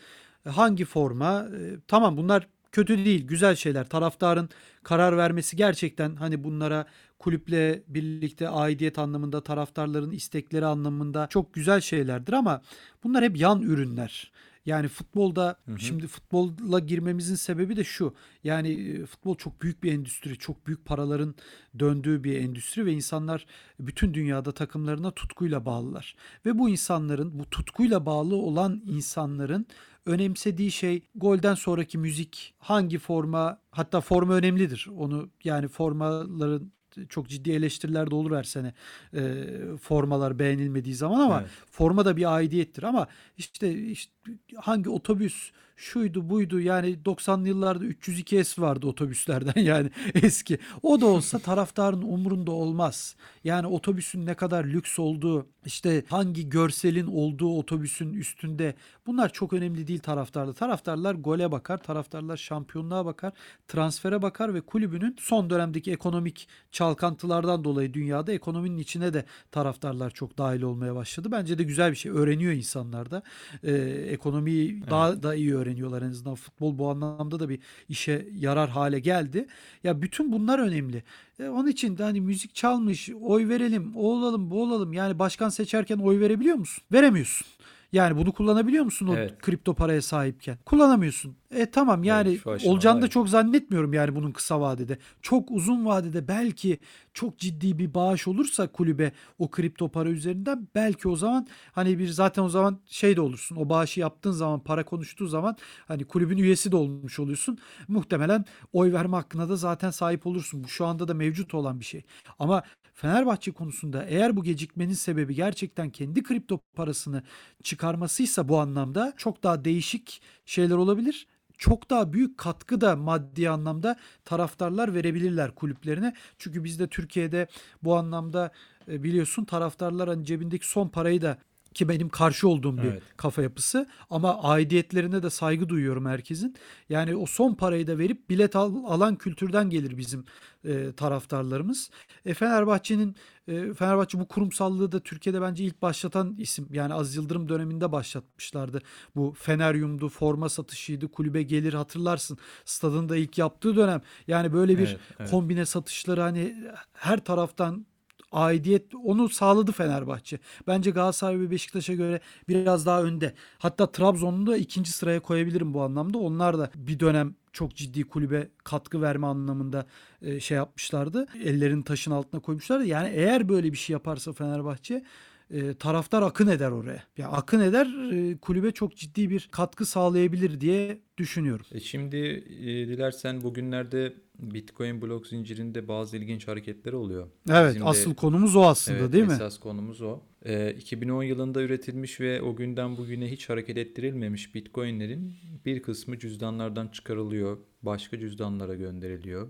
E, 0.45 0.49
Hangi 0.49 0.85
forma? 0.85 1.47
E, 1.57 1.79
Tamam 1.87 2.17
bunlar 2.17 2.47
kötü 2.73 3.05
değil, 3.05 3.27
güzel 3.27 3.55
şeyler. 3.55 3.89
Taraftarın 3.89 4.49
karar 4.83 5.17
vermesi 5.17 5.55
gerçekten 5.55 6.15
hani 6.15 6.43
bunlara 6.43 6.85
kulüple 7.19 7.83
birlikte 7.87 8.49
aidiyet 8.49 8.99
anlamında, 8.99 9.43
taraftarların 9.43 10.11
istekleri 10.11 10.65
anlamında 10.65 11.27
çok 11.27 11.53
güzel 11.53 11.81
şeylerdir 11.81 12.33
ama 12.33 12.61
bunlar 13.03 13.23
hep 13.23 13.37
yan 13.37 13.61
ürünler. 13.61 14.31
Yani 14.65 14.87
futbolda 14.87 15.55
Hı 15.65 15.71
hı. 15.71 15.79
şimdi 15.79 16.07
futbolla 16.07 16.79
girmemizin 16.79 17.35
sebebi 17.35 17.75
de 17.75 17.83
şu. 17.83 18.13
Yani 18.43 18.69
e, 18.69 19.05
futbol 19.05 19.35
çok 19.35 19.61
büyük 19.61 19.83
bir 19.83 19.93
endüstri, 19.93 20.37
çok 20.37 20.67
büyük 20.67 20.85
paraların 20.85 21.35
döndüğü 21.79 22.23
bir 22.23 22.41
endüstri 22.41 22.85
ve 22.85 22.93
insanlar 22.93 23.45
bütün 23.79 24.13
dünyada 24.13 24.51
takımlarına 24.51 25.11
tutkuyla 25.11 25.65
bağlılar. 25.65 26.15
Ve 26.45 26.59
bu 26.59 26.69
insanların, 26.69 27.39
bu 27.39 27.49
tutkuyla 27.49 28.05
bağlı 28.05 28.35
olan 28.35 28.81
insanların 28.85 29.65
önemsediği 30.05 30.71
şey 30.71 31.01
golden 31.15 31.53
sonraki 31.53 31.97
müzik, 31.97 32.53
hangi 32.57 32.99
forma, 32.99 33.59
hatta 33.71 34.01
forma 34.01 34.33
önemlidir. 34.33 34.87
Onu 34.97 35.29
yani 35.43 35.67
formaların 35.67 36.71
çok 37.09 37.29
ciddi 37.29 37.51
eleştiriler 37.51 38.11
de 38.11 38.15
olur 38.15 38.37
her 38.37 38.43
sene 38.43 38.73
e, 39.13 39.43
formalar 39.81 40.39
beğenilmediği 40.39 40.95
zaman 40.95 41.19
ama 41.19 41.39
Evet. 41.41 41.51
forma 41.71 42.05
da 42.05 42.17
bir 42.17 42.35
aidiyettir 42.35 42.83
ama 42.83 43.07
işte, 43.37 43.73
işte 43.73 44.13
hangi 44.55 44.89
otobüs 44.89 45.51
şuydu 45.75 46.29
buydu 46.29 46.59
yani 46.59 46.97
90'lı 47.05 47.47
yıllarda 47.47 47.85
302S 47.85 48.61
vardı 48.61 48.87
otobüslerden 48.87 49.61
yani 49.61 49.89
eski. 50.15 50.57
O 50.81 51.01
da 51.01 51.05
olsa 51.05 51.39
taraftarın 51.39 52.01
umurunda 52.01 52.51
olmaz. 52.51 53.15
Yani 53.43 53.67
otobüsün 53.67 54.25
ne 54.25 54.33
kadar 54.33 54.65
lüks 54.65 54.99
olduğu, 54.99 55.47
işte 55.65 56.03
hangi 56.09 56.49
görselin 56.49 57.07
olduğu 57.07 57.57
otobüsün 57.57 58.13
üstünde 58.13 58.75
bunlar 59.07 59.33
çok 59.33 59.53
önemli 59.53 59.87
değil 59.87 59.99
taraftarda. 59.99 60.53
Taraftarlar 60.53 61.15
gole 61.15 61.51
bakar, 61.51 61.83
taraftarlar 61.83 62.37
şampiyonluğa 62.37 63.05
bakar, 63.05 63.33
transfere 63.67 64.21
bakar 64.21 64.53
ve 64.53 64.61
kulübünün 64.61 65.15
son 65.19 65.49
dönemdeki 65.49 65.91
ekonomik 65.91 66.47
çalkantılardan 66.71 67.63
dolayı 67.63 67.93
dünyada 67.93 68.33
ekonominin 68.33 68.77
içine 68.77 69.13
de 69.13 69.25
taraftarlar 69.51 70.09
çok 70.11 70.37
dahil 70.37 70.61
olmaya 70.61 70.95
başladı. 70.95 71.31
Bence 71.31 71.57
de 71.57 71.63
güzel 71.63 71.91
bir 71.91 71.95
şey. 71.95 72.11
Öğreniyor 72.11 72.53
insanlar 72.53 73.11
da. 73.11 73.23
Ee, 73.63 73.71
ekonomiyi 74.09 74.83
daha 74.89 75.23
da 75.23 75.35
iyi 75.35 75.55
öğreniyorlar 75.63 76.01
en 76.01 76.09
azından. 76.09 76.35
Futbol 76.35 76.77
bu 76.77 76.89
anlamda 76.89 77.39
da 77.39 77.49
bir 77.49 77.59
işe 77.89 78.27
yarar 78.35 78.69
hale 78.69 78.99
geldi. 78.99 79.47
Ya 79.83 80.01
bütün 80.01 80.31
bunlar 80.31 80.59
önemli. 80.59 81.03
E, 81.39 81.47
onun 81.47 81.67
için 81.67 81.97
de 81.97 82.03
hani 82.03 82.21
müzik 82.21 82.55
çalmış, 82.55 83.09
oy 83.21 83.49
verelim, 83.49 83.91
o 83.95 84.11
olalım, 84.11 84.51
bu 84.51 84.63
olalım. 84.63 84.93
Yani 84.93 85.19
başkan 85.19 85.49
seçerken 85.49 85.97
oy 85.97 86.19
verebiliyor 86.19 86.55
musun? 86.55 86.83
Veremiyorsun. 86.91 87.47
Yani 87.93 88.17
bunu 88.17 88.31
kullanabiliyor 88.31 88.85
musun 88.85 89.07
o 89.07 89.15
Evet. 89.15 89.41
kripto 89.41 89.73
paraya 89.73 90.01
sahipken? 90.01 90.57
Kullanamıyorsun. 90.65 91.35
E 91.51 91.71
tamam 91.71 92.03
yani 92.03 92.39
Evet, 92.47 92.65
olacağını 92.65 93.01
da 93.01 93.07
çok 93.07 93.29
zannetmiyorum 93.29 93.93
yani 93.93 94.15
bunun 94.15 94.31
kısa 94.31 94.61
vadede. 94.61 94.97
Çok 95.21 95.51
uzun 95.51 95.85
vadede 95.85 96.27
belki 96.27 96.79
çok 97.13 97.37
ciddi 97.37 97.79
bir 97.79 97.93
bağış 97.93 98.27
olursa 98.27 98.67
kulübe 98.67 99.11
o 99.39 99.51
kripto 99.51 99.89
para 99.89 100.09
üzerinden 100.09 100.67
belki 100.75 101.07
o 101.07 101.15
zaman 101.15 101.47
hani 101.71 101.99
bir 101.99 102.07
zaten 102.07 102.43
o 102.43 102.49
zaman 102.49 102.79
şey 102.85 103.15
de 103.15 103.21
olursun. 103.21 103.55
O 103.55 103.69
bağışı 103.69 103.99
yaptığın 103.99 104.31
zaman 104.31 104.59
para 104.59 104.83
konuştuğu 104.85 105.27
zaman 105.27 105.57
hani 105.87 106.03
kulübün 106.05 106.37
üyesi 106.37 106.71
de 106.71 106.75
olmuş 106.75 107.19
oluyorsun. 107.19 107.57
Muhtemelen 107.87 108.45
oy 108.73 108.93
verme 108.93 109.17
hakkına 109.17 109.49
da 109.49 109.55
zaten 109.55 109.91
sahip 109.91 110.27
olursun. 110.27 110.63
Bu 110.63 110.67
şu 110.67 110.85
anda 110.85 111.07
da 111.07 111.13
mevcut 111.13 111.53
olan 111.53 111.79
bir 111.79 111.85
şey. 111.85 112.03
Ama 112.39 112.63
Fenerbahçe 112.93 113.51
konusunda 113.51 114.05
eğer 114.05 114.35
bu 114.35 114.43
gecikmenin 114.43 114.93
sebebi 114.93 115.35
gerçekten 115.35 115.89
kendi 115.89 116.23
kripto 116.23 116.59
parasını 116.75 117.23
çıkarmasıysa 117.63 118.49
bu 118.49 118.59
anlamda 118.59 119.13
çok 119.17 119.43
daha 119.43 119.65
değişik 119.65 120.21
şeyler 120.45 120.75
olabilir. 120.75 121.27
Çok 121.57 121.89
daha 121.89 122.13
büyük 122.13 122.37
katkı 122.37 122.81
da 122.81 122.95
maddi 122.95 123.49
anlamda 123.49 123.95
taraftarlar 124.25 124.93
verebilirler 124.93 125.55
kulüplerine. 125.55 126.13
Çünkü 126.37 126.63
bizde 126.63 126.87
Türkiye'de 126.87 127.47
bu 127.83 127.95
anlamda 127.95 128.51
e, 128.87 129.03
biliyorsun 129.03 129.45
taraftarlar 129.45 130.09
hani 130.09 130.25
cebindeki 130.25 130.67
son 130.67 130.87
parayı 130.87 131.21
da 131.21 131.37
ki 131.73 131.89
benim 131.89 132.09
karşı 132.09 132.47
olduğum 132.47 132.77
bir 132.77 132.83
Evet. 132.83 133.03
kafa 133.17 133.41
yapısı 133.41 133.87
ama 134.09 134.43
aidiyetlerine 134.43 135.23
de 135.23 135.29
saygı 135.29 135.69
duyuyorum 135.69 136.05
herkesin. 136.05 136.55
Yani 136.89 137.15
o 137.15 137.25
son 137.25 137.53
parayı 137.55 137.87
da 137.87 137.97
verip 137.97 138.29
bilet 138.29 138.55
al- 138.55 138.83
alan 138.85 139.15
kültürden 139.15 139.69
gelir 139.69 139.97
bizim 139.97 140.25
e, 140.65 140.91
taraftarlarımız. 140.91 141.89
E, 142.25 142.33
Fenerbahçe'nin 142.33 143.15
e, 143.47 143.73
Fenerbahçe 143.73 144.19
bu 144.19 144.27
kurumsallığı 144.27 144.91
da 144.91 144.99
Türkiye'de 144.99 145.41
bence 145.41 145.63
ilk 145.63 145.81
başlatan 145.81 146.35
isim. 146.37 146.67
Yani 146.71 146.93
Aziz 146.93 147.15
Yıldırım 147.15 147.49
döneminde 147.49 147.91
başlatmışlardı. 147.91 148.81
Bu 149.15 149.33
Feneryum'du, 149.37 150.09
forma 150.09 150.49
satışıydı, 150.49 151.07
kulübe 151.11 151.43
gelir 151.43 151.73
hatırlarsın. 151.73 152.37
Stadın 152.65 153.09
da 153.09 153.17
ilk 153.17 153.37
yaptığı 153.37 153.75
dönem. 153.75 154.01
Yani 154.27 154.53
böyle 154.53 154.77
bir 154.77 154.87
Evet, 154.87 154.99
evet. 155.19 155.29
kombine 155.31 155.65
satışları 155.65 156.21
hani 156.21 156.55
her 156.93 157.19
taraftan 157.25 157.85
aidiyet 158.33 158.95
onu 159.03 159.29
sağladı 159.29 159.71
Fenerbahçe. 159.71 160.39
Bence 160.67 160.91
Galatasaray 160.91 161.39
ve 161.39 161.51
Beşiktaş'a 161.51 161.93
göre 161.93 162.19
biraz 162.49 162.85
daha 162.85 163.03
önde. 163.03 163.33
Hatta 163.57 163.91
Trabzon'u 163.91 164.47
da 164.47 164.57
ikinci 164.57 164.91
sıraya 164.91 165.19
koyabilirim 165.19 165.73
bu 165.73 165.81
anlamda. 165.81 166.17
Onlar 166.17 166.57
da 166.57 166.69
bir 166.75 166.99
dönem 166.99 167.35
çok 167.53 167.75
ciddi 167.75 168.03
kulübe 168.03 168.47
katkı 168.63 169.01
verme 169.01 169.27
anlamında 169.27 169.85
e, 170.21 170.39
şey 170.39 170.57
yapmışlardı. 170.57 171.27
Ellerini 171.43 171.83
taşın 171.83 172.11
altına 172.11 172.41
koymuşlardı. 172.41 172.85
Yani 172.85 173.09
eğer 173.09 173.49
böyle 173.49 173.71
bir 173.71 173.77
şey 173.77 173.93
yaparsa 173.93 174.33
Fenerbahçe 174.33 175.03
e, 175.53 175.73
taraftar 175.73 176.21
akın 176.21 176.47
eder 176.47 176.71
oraya. 176.71 177.03
Ya 177.17 177.27
akın 177.27 177.59
eder 177.59 177.85
e, 178.13 178.37
kulübe 178.37 178.71
çok 178.71 178.95
ciddi 178.95 179.29
bir 179.29 179.47
katkı 179.51 179.85
sağlayabilir 179.85 180.61
diye 180.61 180.99
düşünüyorum. 181.17 181.65
E 181.71 181.79
şimdi 181.79 182.17
e, 182.59 182.87
dilersen 182.87 183.41
bugünlerde 183.43 184.13
Bitcoin 184.39 185.01
blok 185.01 185.27
zincirinde 185.27 185.87
bazı 185.87 186.17
ilginç 186.17 186.47
hareketler 186.47 186.93
oluyor. 186.93 187.27
Evet, 187.49 187.69
Bizim 187.69 187.81
de- 187.85 187.89
asıl 187.89 188.15
konumuz 188.15 188.55
o 188.55 188.61
aslında 188.65 188.97
Evet, 188.99 189.13
değil 189.13 189.25
mi? 189.25 189.33
esas 189.33 189.59
konumuz 189.59 190.01
o. 190.01 190.19
E, 190.45 190.71
2010 190.73 191.23
yılında 191.23 191.61
üretilmiş 191.61 192.19
ve 192.21 192.41
o 192.41 192.55
günden 192.55 192.97
bugüne 192.97 193.31
hiç 193.31 193.49
hareket 193.49 193.77
ettirilmemiş 193.77 194.55
Bitcoin'lerin 194.55 195.33
bir 195.65 195.81
kısmı 195.81 196.19
cüzdanlardan 196.19 196.87
çıkarılıyor, 196.87 197.57
başka 197.81 198.19
cüzdanlara 198.19 198.73
gönderiliyor. 198.75 199.49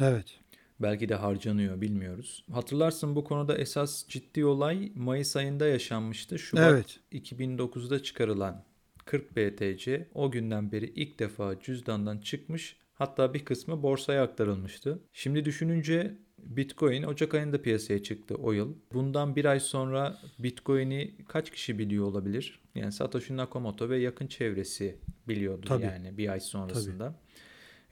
Evet. 0.00 0.39
Belki 0.80 1.08
de 1.08 1.14
harcanıyor 1.14 1.80
bilmiyoruz. 1.80 2.44
Hatırlarsın 2.52 3.16
bu 3.16 3.24
konuda 3.24 3.58
esas 3.58 4.08
ciddi 4.08 4.44
olay 4.44 4.92
Mayıs 4.94 5.36
ayında 5.36 5.66
yaşanmıştı. 5.66 6.38
Şubat 6.38 6.72
Evet. 6.72 7.00
2009'da 7.12 8.02
çıkarılan 8.02 8.64
40 9.04 9.36
BTC 9.36 10.08
o 10.14 10.30
günden 10.30 10.72
beri 10.72 10.86
ilk 10.86 11.18
defa 11.18 11.60
cüzdandan 11.60 12.18
çıkmış. 12.18 12.76
Hatta 12.94 13.34
bir 13.34 13.44
kısmı 13.44 13.82
borsaya 13.82 14.22
aktarılmıştı. 14.22 14.98
Şimdi 15.12 15.44
düşününce 15.44 16.18
Bitcoin 16.38 17.02
Ocak 17.02 17.34
ayında 17.34 17.62
piyasaya 17.62 18.02
çıktı 18.02 18.34
o 18.34 18.52
yıl. 18.52 18.74
Bundan 18.92 19.36
bir 19.36 19.44
ay 19.44 19.60
sonra 19.60 20.18
Bitcoin'i 20.38 21.14
kaç 21.28 21.50
kişi 21.50 21.78
biliyor 21.78 22.04
olabilir? 22.04 22.60
Yani 22.74 22.92
Satoshi 22.92 23.36
Nakamoto 23.36 23.88
ve 23.88 23.98
yakın 23.98 24.26
çevresi 24.26 24.98
biliyordu 25.28 25.66
Tabii. 25.68 25.84
yani 25.84 26.18
bir 26.18 26.28
ay 26.28 26.40
sonrasında. 26.40 27.14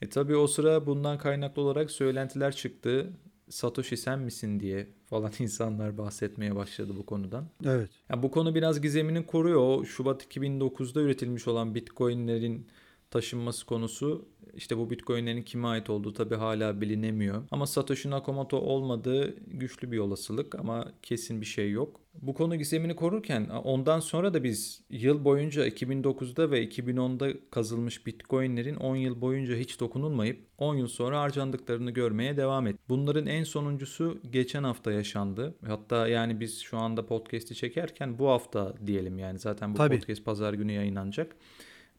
E 0.01 0.09
tabi 0.09 0.35
o 0.35 0.47
sıra 0.47 0.85
bundan 0.85 1.17
kaynaklı 1.17 1.61
olarak 1.61 1.91
söylentiler 1.91 2.55
çıktı. 2.55 3.13
Satoshi 3.49 3.97
sen 3.97 4.19
misin 4.19 4.59
diye 4.59 4.87
falan 5.05 5.31
insanlar 5.39 5.97
bahsetmeye 5.97 6.55
başladı 6.55 6.93
bu 6.97 7.05
konudan. 7.05 7.45
Evet. 7.65 7.89
Ya 8.09 8.23
bu 8.23 8.31
konu 8.31 8.55
biraz 8.55 8.81
gizemini 8.81 9.25
koruyor. 9.25 9.59
O 9.59 9.85
Şubat 9.85 10.23
2009'da 10.23 11.01
üretilmiş 11.01 11.47
olan 11.47 11.75
Bitcoin'lerin 11.75 12.67
taşınması 13.11 13.65
konusu 13.65 14.25
işte 14.53 14.77
bu 14.77 14.89
Bitcoin'lerin 14.89 15.43
kime 15.43 15.67
ait 15.67 15.89
olduğu 15.89 16.13
tabi 16.13 16.35
hala 16.35 16.81
bilinemiyor. 16.81 17.43
Ama 17.51 17.67
Satoshi 17.67 18.09
Nakamoto 18.09 18.57
olmadığı 18.57 19.35
güçlü 19.47 19.91
bir 19.91 19.97
olasılık 19.97 20.55
ama 20.55 20.91
kesin 21.01 21.41
bir 21.41 21.45
şey 21.45 21.71
yok. 21.71 22.01
Bu 22.21 22.33
konu 22.33 22.55
gizemini 22.55 22.95
korurken 22.95 23.49
ondan 23.49 23.99
sonra 23.99 24.33
da 24.33 24.43
biz 24.43 24.81
yıl 24.89 25.25
boyunca 25.25 25.67
2009'da 25.67 26.51
ve 26.51 26.65
2010'da 26.65 27.33
kazılmış 27.51 28.05
Bitcoin'lerin 28.05 28.75
10 28.75 28.95
yıl 28.95 29.21
boyunca 29.21 29.55
hiç 29.55 29.79
dokunulmayıp 29.79 30.39
10 30.57 30.75
yıl 30.75 30.87
sonra 30.87 31.21
harcandıklarını 31.21 31.91
görmeye 31.91 32.37
devam 32.37 32.67
et. 32.67 32.75
Bunların 32.89 33.25
en 33.25 33.43
sonuncusu 33.43 34.19
geçen 34.29 34.63
hafta 34.63 34.91
yaşandı. 34.91 35.55
Hatta 35.67 36.07
yani 36.07 36.39
biz 36.39 36.59
şu 36.59 36.77
anda 36.77 37.05
podcast'i 37.05 37.55
çekerken 37.55 38.19
bu 38.19 38.27
hafta 38.27 38.73
diyelim 38.87 39.19
yani 39.19 39.39
zaten 39.39 39.73
bu 39.73 39.77
Tabii. 39.77 39.95
podcast 39.95 40.25
pazar 40.25 40.53
günü 40.53 40.71
yayınlanacak. 40.71 41.35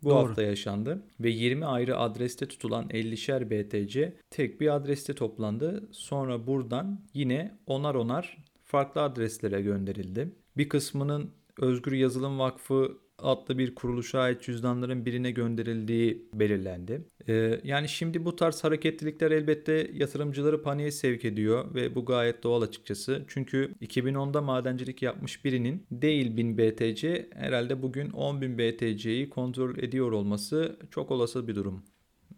Bu 0.03 0.11
Doğru. 0.11 0.29
hafta 0.29 0.43
yaşandı 0.43 1.03
ve 1.21 1.31
20 1.31 1.67
ayrı 1.67 1.99
adreste 1.99 2.49
tutulan 2.49 2.89
50'şer 2.89 3.51
BTC 3.51 4.17
tek 4.31 4.61
bir 4.61 4.75
adreste 4.75 5.15
toplandı. 5.15 5.89
Sonra 5.93 6.47
buradan 6.47 7.01
yine 7.15 7.59
onar 7.67 7.95
onar 7.95 8.45
farklı 8.65 9.03
adreslere 9.03 9.63
gönderildi. 9.63 10.35
Bir 10.57 10.69
kısmının 10.69 11.31
Özgür 11.59 11.93
Yazılım 11.93 12.39
Vakfı 12.39 12.99
adlı 13.23 13.59
bir 13.59 13.75
kuruluşa 13.75 14.21
ait 14.21 14.43
cüzdanların 14.43 15.07
birine 15.07 15.31
gönderildiği 15.31 16.29
belirlendi. 16.35 17.05
Ee, 17.29 17.61
yani 17.65 17.89
şimdi 17.89 18.25
bu 18.25 18.37
tarz 18.37 18.65
hareketlilikler 18.65 19.31
elbette 19.31 19.91
yatırımcıları 19.95 20.63
paniğe 20.63 20.91
sevk 20.91 21.25
ediyor 21.25 21.75
ve 21.75 21.95
bu 21.95 22.05
gayet 22.05 22.43
doğal 22.43 22.63
açıkçası. 22.63 23.25
Çünkü 23.29 23.75
2010'da 23.83 24.41
madencilik 24.41 25.03
yapmış 25.03 25.45
birinin 25.45 25.87
değil 25.91 26.37
1000 26.37 26.59
BTC 26.59 27.29
herhalde 27.35 27.83
bugün 27.83 28.11
10.000 28.11 28.59
BTC'yi 28.59 29.31
kontrol 29.31 29.79
ediyor 29.79 30.13
olması 30.13 30.77
çok 30.91 31.11
olası 31.11 31.49
bir 31.49 31.55
durum. 31.55 31.83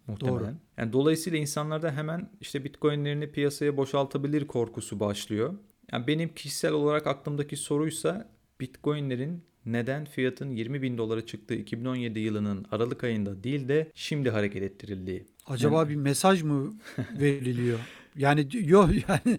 Muhtemelen. 0.06 0.40
Doğru. 0.40 0.54
Yani 0.76 0.92
dolayısıyla 0.92 1.38
insanlarda 1.38 1.92
hemen 1.92 2.30
işte 2.40 2.64
Bitcoin'lerini 2.64 3.32
piyasaya 3.32 3.76
boşaltabilir 3.76 4.46
korkusu 4.46 5.00
başlıyor. 5.00 5.54
Yani 5.92 6.06
benim 6.06 6.34
kişisel 6.34 6.72
olarak 6.72 7.06
aklımdaki 7.06 7.56
soruysa 7.56 8.28
Bitcoin'lerin 8.62 9.42
neden 9.66 10.04
fiyatın 10.04 10.50
20 10.50 10.82
bin 10.82 10.98
dolara 10.98 11.26
çıktığı 11.26 11.54
2017 11.54 12.20
yılının 12.20 12.66
Aralık 12.70 13.04
ayında 13.04 13.44
değil 13.44 13.68
de 13.68 13.90
şimdi 13.94 14.30
hareket 14.30 14.62
ettirildiği. 14.62 15.26
Acaba 15.46 15.88
bir 15.88 15.96
mesaj 15.96 16.42
mı 16.42 16.74
veriliyor? 17.20 17.78
Yani 18.16 18.48
yok 18.52 18.90
yani 19.08 19.38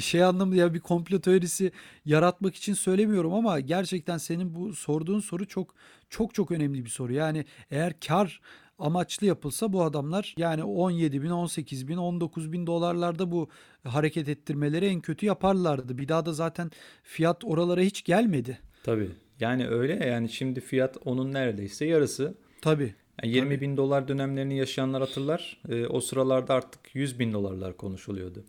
şey 0.00 0.24
anlamında 0.24 0.56
ya 0.56 0.74
bir 0.74 0.80
komplo 0.80 1.20
teorisi 1.20 1.72
yaratmak 2.04 2.54
için 2.54 2.74
söylemiyorum 2.74 3.34
ama 3.34 3.60
gerçekten 3.60 4.18
senin 4.18 4.54
bu 4.54 4.74
sorduğun 4.74 5.20
soru 5.20 5.46
çok 5.46 5.74
çok 6.10 6.34
çok 6.34 6.50
önemli 6.50 6.84
bir 6.84 6.90
soru. 6.90 7.12
Yani 7.12 7.44
eğer 7.70 8.00
kar 8.00 8.40
amaçlı 8.78 9.26
yapılsa 9.26 9.72
bu 9.72 9.82
adamlar 9.82 10.34
yani 10.38 10.64
17 10.64 11.22
bin, 11.22 11.30
18 11.30 11.88
bin, 11.88 11.96
19 11.96 12.52
bin 12.52 12.66
dolarlarda 12.66 13.30
bu 13.30 13.48
hareket 13.84 14.28
ettirmeleri 14.28 14.86
en 14.86 15.00
kötü 15.00 15.26
yaparlardı. 15.26 15.98
Bir 15.98 16.08
daha 16.08 16.26
da 16.26 16.32
zaten 16.32 16.70
fiyat 17.02 17.44
oralara 17.44 17.80
hiç 17.80 18.04
gelmedi. 18.04 18.58
Tabii. 18.84 19.10
Yani 19.40 19.68
öyle 19.68 20.06
yani 20.06 20.28
şimdi 20.28 20.60
fiyat 20.60 20.96
onun 21.04 21.32
neredeyse 21.32 21.86
yarısı. 21.86 22.34
Tabii. 22.62 22.94
Yani 23.22 23.34
20 23.34 23.60
bin 23.60 23.76
dolar 23.76 24.08
dönemlerini 24.08 24.58
yaşayanlar 24.58 25.00
hatırlar. 25.00 25.60
Ee, 25.68 25.86
o 25.86 26.00
sıralarda 26.00 26.54
artık 26.54 26.80
100 26.94 27.18
bin 27.18 27.32
dolarlar 27.32 27.76
konuşuluyordu. 27.76 28.44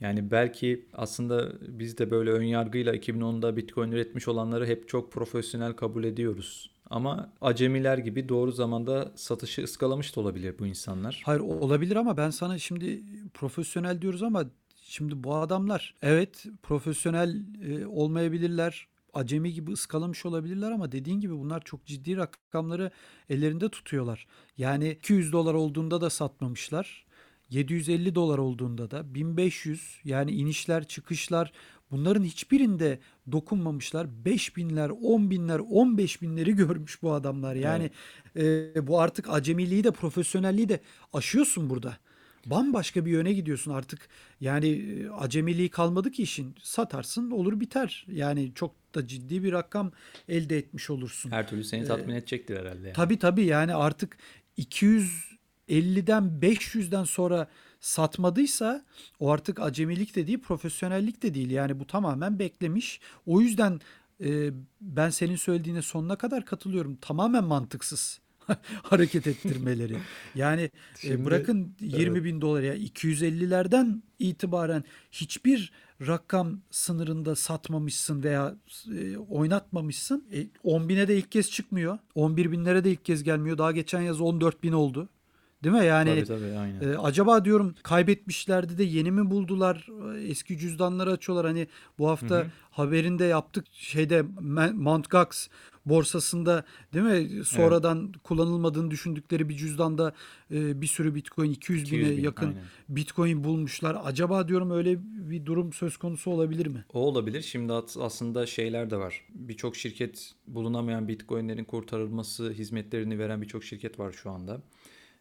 Yani 0.00 0.30
belki 0.30 0.86
aslında 0.92 1.52
biz 1.60 1.98
de 1.98 2.10
böyle 2.10 2.30
ön 2.30 2.42
yargıyla 2.42 2.96
2010'da 2.96 3.56
Bitcoin 3.56 3.92
üretmiş 3.92 4.28
olanları 4.28 4.66
hep 4.66 4.88
çok 4.88 5.12
profesyonel 5.12 5.72
kabul 5.72 6.04
ediyoruz. 6.04 6.70
Ama 6.90 7.32
acemiler 7.40 7.98
gibi 7.98 8.28
doğru 8.28 8.52
zamanda 8.52 9.12
satışı 9.14 9.62
ıskalamış 9.62 10.16
da 10.16 10.20
olabilir 10.20 10.54
bu 10.58 10.66
insanlar. 10.66 11.22
Hayır 11.24 11.40
olabilir 11.40 11.96
ama 11.96 12.16
ben 12.16 12.30
sana 12.30 12.58
şimdi 12.58 13.02
profesyonel 13.34 14.02
diyoruz 14.02 14.22
ama 14.22 14.44
şimdi 14.76 15.24
bu 15.24 15.34
adamlar 15.36 15.94
evet 16.02 16.46
profesyonel 16.62 17.42
e, 17.62 17.86
olmayabilirler. 17.86 18.88
Acemi 19.14 19.52
gibi 19.52 19.72
ıskalamış 19.72 20.26
olabilirler 20.26 20.70
ama 20.70 20.92
dediğin 20.92 21.20
gibi 21.20 21.38
bunlar 21.38 21.62
çok 21.64 21.86
ciddi 21.86 22.16
rakamları 22.16 22.90
ellerinde 23.28 23.68
tutuyorlar. 23.68 24.26
Yani 24.58 24.90
200 24.90 25.32
dolar 25.32 25.54
olduğunda 25.54 26.00
da 26.00 26.10
satmamışlar. 26.10 27.06
750 27.50 28.14
dolar 28.14 28.38
olduğunda 28.38 28.90
da 28.90 29.14
1500 29.14 30.00
yani 30.04 30.30
inişler 30.30 30.84
çıkışlar 30.84 31.52
bunların 31.90 32.24
hiçbirinde 32.24 32.98
dokunmamışlar. 33.32 34.06
5000'ler, 34.24 34.88
10.000'ler, 34.88 35.58
15 35.58 36.22
binleri 36.22 36.56
görmüş 36.56 37.02
bu 37.02 37.12
adamlar. 37.12 37.54
Yani 37.54 37.90
e, 38.36 38.86
bu 38.86 39.00
artık 39.00 39.30
acemiliği 39.30 39.84
de 39.84 39.90
profesyonelliği 39.90 40.68
de 40.68 40.80
aşıyorsun 41.12 41.70
burada. 41.70 41.96
Bambaşka 42.46 43.04
bir 43.06 43.10
yöne 43.10 43.32
gidiyorsun 43.32 43.70
artık. 43.72 44.08
Yani 44.40 44.68
e, 44.68 45.08
acemiliği 45.08 45.68
kalmadı 45.68 46.10
ki 46.10 46.22
işin. 46.22 46.54
Satarsın 46.62 47.30
olur 47.30 47.60
biter. 47.60 48.06
Yani 48.08 48.52
çok 48.54 48.74
da 48.94 49.06
ciddi 49.06 49.44
bir 49.44 49.52
rakam 49.52 49.92
elde 50.28 50.58
etmiş 50.58 50.90
olursun. 50.90 51.30
Her 51.30 51.48
türlü 51.48 51.64
seni 51.64 51.84
tatmin 51.84 52.14
edecektir 52.14 52.56
herhalde. 52.56 52.86
Yani. 52.86 52.92
Tabii 52.92 53.18
tabii 53.18 53.44
yani 53.44 53.74
artık 53.74 54.16
250'den 54.58 56.22
500'den 56.42 57.04
sonra 57.04 57.48
satmadıysa 57.80 58.84
o 59.20 59.30
artık 59.30 59.60
acemilik 59.60 60.16
de 60.16 60.26
değil 60.26 60.40
profesyonellik 60.40 61.22
de 61.22 61.34
değil. 61.34 61.50
Yani 61.50 61.80
bu 61.80 61.86
tamamen 61.86 62.38
beklemiş. 62.38 63.00
O 63.26 63.40
yüzden 63.40 63.80
e, 64.24 64.50
ben 64.80 65.10
senin 65.10 65.36
söylediğine 65.36 65.82
sonuna 65.82 66.16
kadar 66.16 66.44
katılıyorum. 66.44 66.96
Tamamen 66.96 67.44
mantıksız 67.44 68.20
hareket 68.82 69.26
ettirmeleri. 69.26 69.96
Yani 70.34 70.62
e, 70.62 70.70
Şimdi- 71.00 71.24
bırakın 71.24 71.74
20 71.80 72.24
bin 72.24 72.40
dolar 72.40 72.62
ya 72.62 72.76
250'lerden 72.76 74.02
itibaren 74.18 74.84
hiçbir 75.12 75.72
rakam 76.06 76.60
sınırında 76.70 77.36
satmamışsın 77.36 78.22
veya 78.22 78.54
e, 78.98 79.16
oynatmamışsın. 79.16 80.24
E, 80.32 80.46
10 80.62 80.88
bine 80.88 81.08
de 81.08 81.16
ilk 81.18 81.32
kez 81.32 81.50
çıkmıyor. 81.50 81.98
11 82.14 82.52
binlere 82.52 82.84
de 82.84 82.90
ilk 82.92 83.04
kez 83.04 83.22
gelmiyor. 83.22 83.58
Daha 83.58 83.72
geçen 83.72 84.00
yaz 84.00 84.20
14 84.20 84.62
bin 84.62 84.72
oldu. 84.72 85.08
Değil 85.64 85.74
mi? 85.74 85.84
Yani 85.84 86.10
Tabii 86.10 86.24
tabii 86.24 86.58
aynen. 86.58 86.80
e, 86.80 86.96
acaba 86.98 87.44
diyorum 87.44 87.74
kaybetmişlerdi 87.82 88.78
de 88.78 88.84
yeni 88.84 89.10
mi 89.10 89.30
buldular? 89.30 89.88
E, 90.16 90.20
Eski 90.28 90.58
cüzdanları 90.58 91.10
açıyorlar. 91.10 91.46
Hani 91.46 91.66
bu 91.98 92.08
hafta 92.08 92.34
Hı 92.34 92.40
hı. 92.40 92.46
haberinde 92.70 93.24
yaptık 93.24 93.64
şeyde 93.72 94.22
Mt. 94.74 95.10
Gox 95.10 95.48
borsasında 95.86 96.64
değil 96.94 97.04
mi? 97.04 97.44
Sonradan 97.44 98.12
kullanılmadığını 98.24 98.90
düşündükleri 98.90 99.48
bir 99.48 99.56
cüzdanda 99.56 100.12
e, 100.50 100.80
bir 100.80 100.86
sürü 100.86 101.14
Bitcoin 101.14 101.50
200 101.50 101.92
bine 101.92 102.00
200 102.00 102.16
bin, 102.18 102.22
yakın 102.22 102.46
aynen. 102.46 102.62
Bitcoin 102.88 103.44
bulmuşlar. 103.44 103.96
Acaba 104.04 104.48
diyorum 104.48 104.70
öyle 104.70 104.98
bir 105.02 105.46
durum 105.46 105.72
söz 105.72 105.96
konusu 105.96 106.30
olabilir 106.30 106.66
mi? 106.66 106.84
O 106.92 107.00
olabilir. 107.00 107.42
Şimdi 107.42 107.72
aslında 108.00 108.46
şeyler 108.46 108.90
de 108.90 108.96
var. 108.96 109.24
Birçok 109.34 109.76
şirket 109.76 110.32
bulunamayan 110.46 111.08
Bitcoin'lerin 111.08 111.64
kurtarılması 111.64 112.50
hizmetlerini 112.50 113.18
veren 113.18 113.42
birçok 113.42 113.64
şirket 113.64 113.98
var 113.98 114.12
şu 114.12 114.30
anda. 114.30 114.60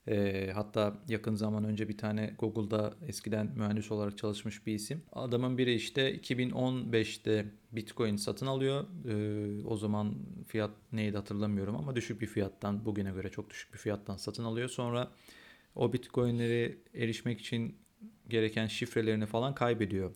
E, 0.07 0.49
hatta 0.53 0.97
yakın 1.07 1.35
zaman 1.35 1.63
önce 1.63 1.89
bir 1.89 1.97
tane 1.97 2.35
Google'da 2.39 2.93
eskiden 3.07 3.51
mühendis 3.55 3.91
olarak 3.91 4.17
çalışmış 4.17 4.67
bir 4.67 4.73
isim. 4.73 5.01
Adamın 5.13 5.57
biri 5.57 5.73
işte 5.73 6.15
2015'te 6.17 7.45
Bitcoin 7.71 8.15
satın 8.15 8.45
alıyor. 8.45 8.85
E, 9.09 9.65
o 9.67 9.77
zaman 9.77 10.15
fiyat 10.47 10.71
neydi 10.91 11.17
hatırlamıyorum 11.17 11.75
ama 11.75 11.95
düşük 11.95 12.21
bir 12.21 12.27
fiyattan 12.27 12.85
bugüne 12.85 13.11
göre 13.11 13.29
çok 13.29 13.49
düşük 13.49 13.73
bir 13.73 13.79
fiyattan 13.79 14.17
satın 14.17 14.43
alıyor. 14.43 14.69
Sonra 14.69 15.11
o 15.75 15.93
Bitcoin'leri 15.93 16.77
erişmek 16.93 17.39
için 17.39 17.75
gereken 18.29 18.67
şifrelerini 18.67 19.25
falan 19.25 19.55
kaybediyor. 19.55 20.11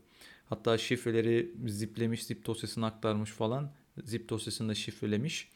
Hatta 0.45 0.77
şifreleri 0.77 1.51
ziplemiş, 1.67 2.23
zip 2.23 2.45
dosyasına 2.45 2.87
aktarmış 2.87 3.31
falan. 3.31 3.71
Zip 4.03 4.29
dosyasında 4.29 4.75
şifrelemiş. 4.75 5.51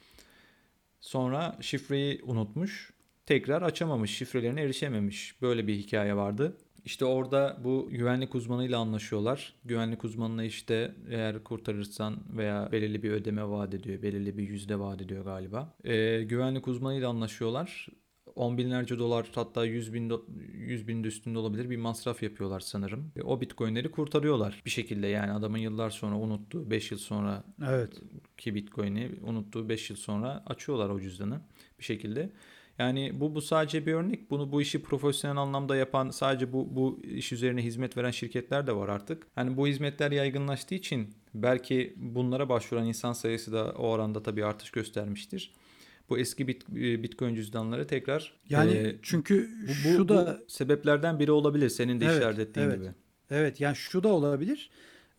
Sonra 1.00 1.58
şifreyi 1.62 2.22
unutmuş. 2.24 2.95
Tekrar 3.26 3.62
açamamış, 3.62 4.18
şifrelerine 4.18 4.62
erişememiş. 4.62 5.42
Böyle 5.42 5.68
bir 5.68 5.76
hikaye 5.76 6.16
vardı. 6.16 6.58
İşte 6.86 7.06
orada 7.06 7.58
bu 7.64 7.90
güvenlik 7.92 8.36
uzmanıyla 8.36 8.80
anlaşıyorlar. 8.80 9.54
Güvenlik 9.66 10.04
uzmanına 10.04 10.44
işte 10.44 10.96
eğer 11.10 11.44
kurtarırsan 11.44 12.18
veya 12.38 12.70
belirli 12.72 13.04
bir 13.04 13.12
ödeme 13.12 13.50
vaat 13.50 13.74
ediyor, 13.74 14.02
belirli 14.02 14.38
bir 14.38 14.48
yüzde 14.50 14.80
vaat 14.80 15.02
ediyor 15.02 15.26
galiba. 15.26 15.74
Ee, 15.84 16.24
güvenlik 16.24 16.68
uzmanıyla 16.68 17.10
anlaşıyorlar. 17.10 17.88
On 18.36 18.58
binlerce 18.58 19.00
dolar 19.00 19.28
hatta 19.36 19.66
100 19.66 19.94
bin, 19.94 20.10
do- 20.10 20.42
100 20.54 20.88
binin 20.88 21.04
de 21.04 21.08
üstünde 21.08 21.40
olabilir 21.40 21.70
bir 21.70 21.78
masraf 21.78 22.24
yapıyorlar 22.24 22.60
sanırım. 22.60 23.12
Ve 23.18 23.24
o 23.24 23.42
bitcoinleri 23.42 23.92
kurtarıyorlar 23.92 24.62
bir 24.66 24.70
şekilde 24.70 25.08
yani 25.08 25.32
adamın 25.32 25.58
yıllar 25.58 25.90
sonra 25.90 26.16
unuttuğu 26.18 26.72
5 26.72 26.92
yıl 26.92 27.00
sonra 27.00 27.44
Evet. 27.68 27.94
ki 28.38 28.56
bitcoin'i 28.56 29.12
unuttuğu 29.24 29.70
5 29.70 29.90
yıl 29.90 29.98
sonra 29.98 30.44
açıyorlar 30.46 30.90
o 30.90 31.00
cüzdanı 31.00 31.42
bir 31.80 31.84
şekilde. 31.84 32.30
Yani 32.80 33.20
bu 33.20 33.36
bu 33.36 33.42
sadece 33.42 33.86
bir 33.86 33.94
örnek. 33.94 34.30
Bunu 34.32 34.52
bu 34.52 34.62
işi 34.62 34.82
profesyonel 34.82 35.38
anlamda 35.38 35.76
yapan 35.76 36.10
sadece 36.10 36.54
bu 36.54 36.76
bu 36.76 37.00
iş 37.04 37.32
üzerine 37.32 37.64
hizmet 37.64 37.98
veren 37.98 38.12
şirketler 38.12 38.68
de 38.68 38.76
var 38.76 38.90
artık. 38.90 39.28
Hani 39.36 39.58
bu 39.58 39.68
hizmetler 39.68 40.12
yaygınlaştığı 40.12 40.76
için 40.76 41.10
belki 41.34 41.94
bunlara 41.98 42.50
başvuran 42.50 42.86
insan 42.86 43.14
sayısı 43.14 43.54
da 43.54 43.72
o 43.78 43.88
oranda 43.88 44.24
tabii 44.24 44.46
artış 44.46 44.72
göstermiştir. 44.72 45.54
Bu 46.10 46.18
eski 46.18 46.48
bit, 46.48 46.64
e, 46.70 47.04
Bitcoin 47.04 47.36
cüzdanları 47.36 47.88
tekrar 47.88 48.34
Yani 48.50 48.72
e, 48.72 48.96
çünkü 49.02 49.50
bu, 49.64 49.90
bu, 49.90 49.98
şu 49.98 50.10
da 50.10 50.40
bu 50.42 50.52
sebeplerden 50.52 51.20
biri 51.20 51.32
olabilir 51.32 51.70
senin 51.70 52.02
de 52.02 52.06
Evet, 52.06 52.18
işaret 52.18 52.40
ettiğin 52.40 52.66
evet. 52.66 52.78
gibi. 52.80 52.90
Evet 53.30 53.62
yani 53.62 53.76
şu 53.76 54.04
da 54.04 54.08
olabilir. 54.08 54.70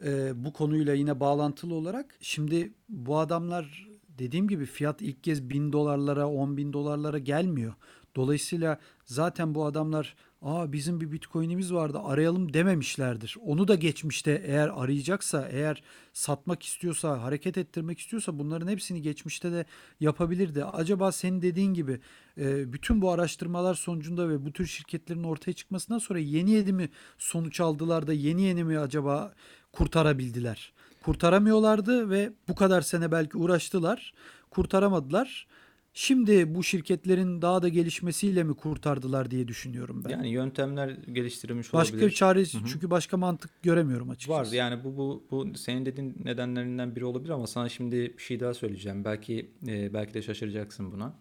Ee, 0.05 0.45
bu 0.45 0.53
konuyla 0.53 0.95
yine 0.95 1.21
bağlantılı 1.21 1.75
olarak. 1.75 2.15
Şimdi 2.21 2.73
bu 2.89 3.19
adamlar 3.19 3.89
dediğim 4.19 4.49
gibi 4.49 4.67
fiyat 4.67 5.03
ilk 5.03 5.25
kez 5.25 5.51
bin 5.51 5.73
dolarlara, 5.73 6.29
on 6.29 6.57
bin 6.57 6.73
dolarlara 6.73 7.19
gelmiyor. 7.19 7.75
Dolayısıyla 8.17 8.79
zaten 9.05 9.55
bu 9.55 9.65
adamlar 9.65 10.17
Aa 10.43 10.73
bizim 10.73 11.01
bir 11.01 11.13
bitcoin'imiz 11.13 11.73
vardı 11.73 11.99
arayalım 12.05 12.55
dememişlerdir. 12.55 13.37
Onu 13.41 13.69
da 13.69 13.75
geçmişte 13.75 14.43
eğer 14.47 14.69
arayacaksa, 14.69 15.49
eğer 15.49 15.83
satmak 16.13 16.63
istiyorsa, 16.63 17.23
hareket 17.23 17.59
ettirmek 17.59 17.99
istiyorsa 17.99 18.39
bunların 18.39 18.69
hepsini 18.69 19.03
geçmişte 19.03 19.53
de 19.53 19.65
yapabilirdi. 20.01 20.65
Acaba 20.65 21.13
senin 21.13 21.43
dediğin 21.43 21.75
gibi 21.75 22.01
e, 22.39 22.73
bütün 22.73 23.03
bu 23.03 23.11
araştırmalar 23.11 23.75
sonucunda 23.75 24.29
ve 24.29 24.45
bu 24.45 24.53
tür 24.53 24.67
şirketlerin 24.67 25.25
ortaya 25.25 25.53
çıkmasından 25.53 25.99
sonra 25.99 26.19
yeni 26.19 26.51
yeni 26.51 26.73
mi 26.73 26.89
sonuç 27.19 27.61
aldılar 27.61 28.07
da 28.07 28.13
yeni 28.13 28.43
yeni 28.43 28.65
mi 28.65 28.79
acaba 28.79 29.35
kurtarabildiler? 29.73 30.73
Kurtaramıyorlardı 31.07 32.11
ve 32.11 32.33
bu 32.49 32.55
kadar 32.55 32.81
sene 32.81 33.13
belki 33.13 33.39
uğraştılar, 33.39 34.13
kurtaramadılar. 34.51 35.47
Şimdi 35.95 36.55
bu 36.55 36.63
şirketlerin 36.63 37.43
daha 37.43 37.63
da 37.63 37.69
gelişmesiyle 37.69 38.45
mi 38.45 38.55
kurtardılar 38.55 39.31
diye 39.31 39.49
düşünüyorum 39.49 40.03
ben. 40.05 40.11
Yani 40.11 40.29
yöntemler 40.29 40.89
geliştirilmiş 40.89 41.73
Başka 41.73 41.95
olabilir. 41.95 42.11
bir 42.11 42.15
çare 42.15 42.39
Hı 42.39 42.43
hı. 42.43 42.67
çünkü 42.73 42.91
başka 42.91 43.17
mantık 43.17 43.51
göremiyorum 43.63 44.11
açıkçası. 44.11 44.51
Var 44.51 44.57
yani 44.57 44.85
bu 44.85 44.97
bu 44.97 45.25
bu 45.31 45.55
senin 45.55 45.87
dediğin 45.87 46.15
nedenlerinden 46.25 46.97
biri 46.97 47.05
olabilir 47.05 47.31
ama 47.31 47.47
sana 47.47 47.69
şimdi 47.69 48.15
bir 48.19 48.23
şey 48.23 48.41
daha 48.41 48.55
söyleyeceğim. 48.55 49.05
Belki 49.05 49.51
e, 49.69 49.95
belki 49.95 50.15
de 50.15 50.23
şaşıracaksın 50.23 50.93
buna. 50.93 51.15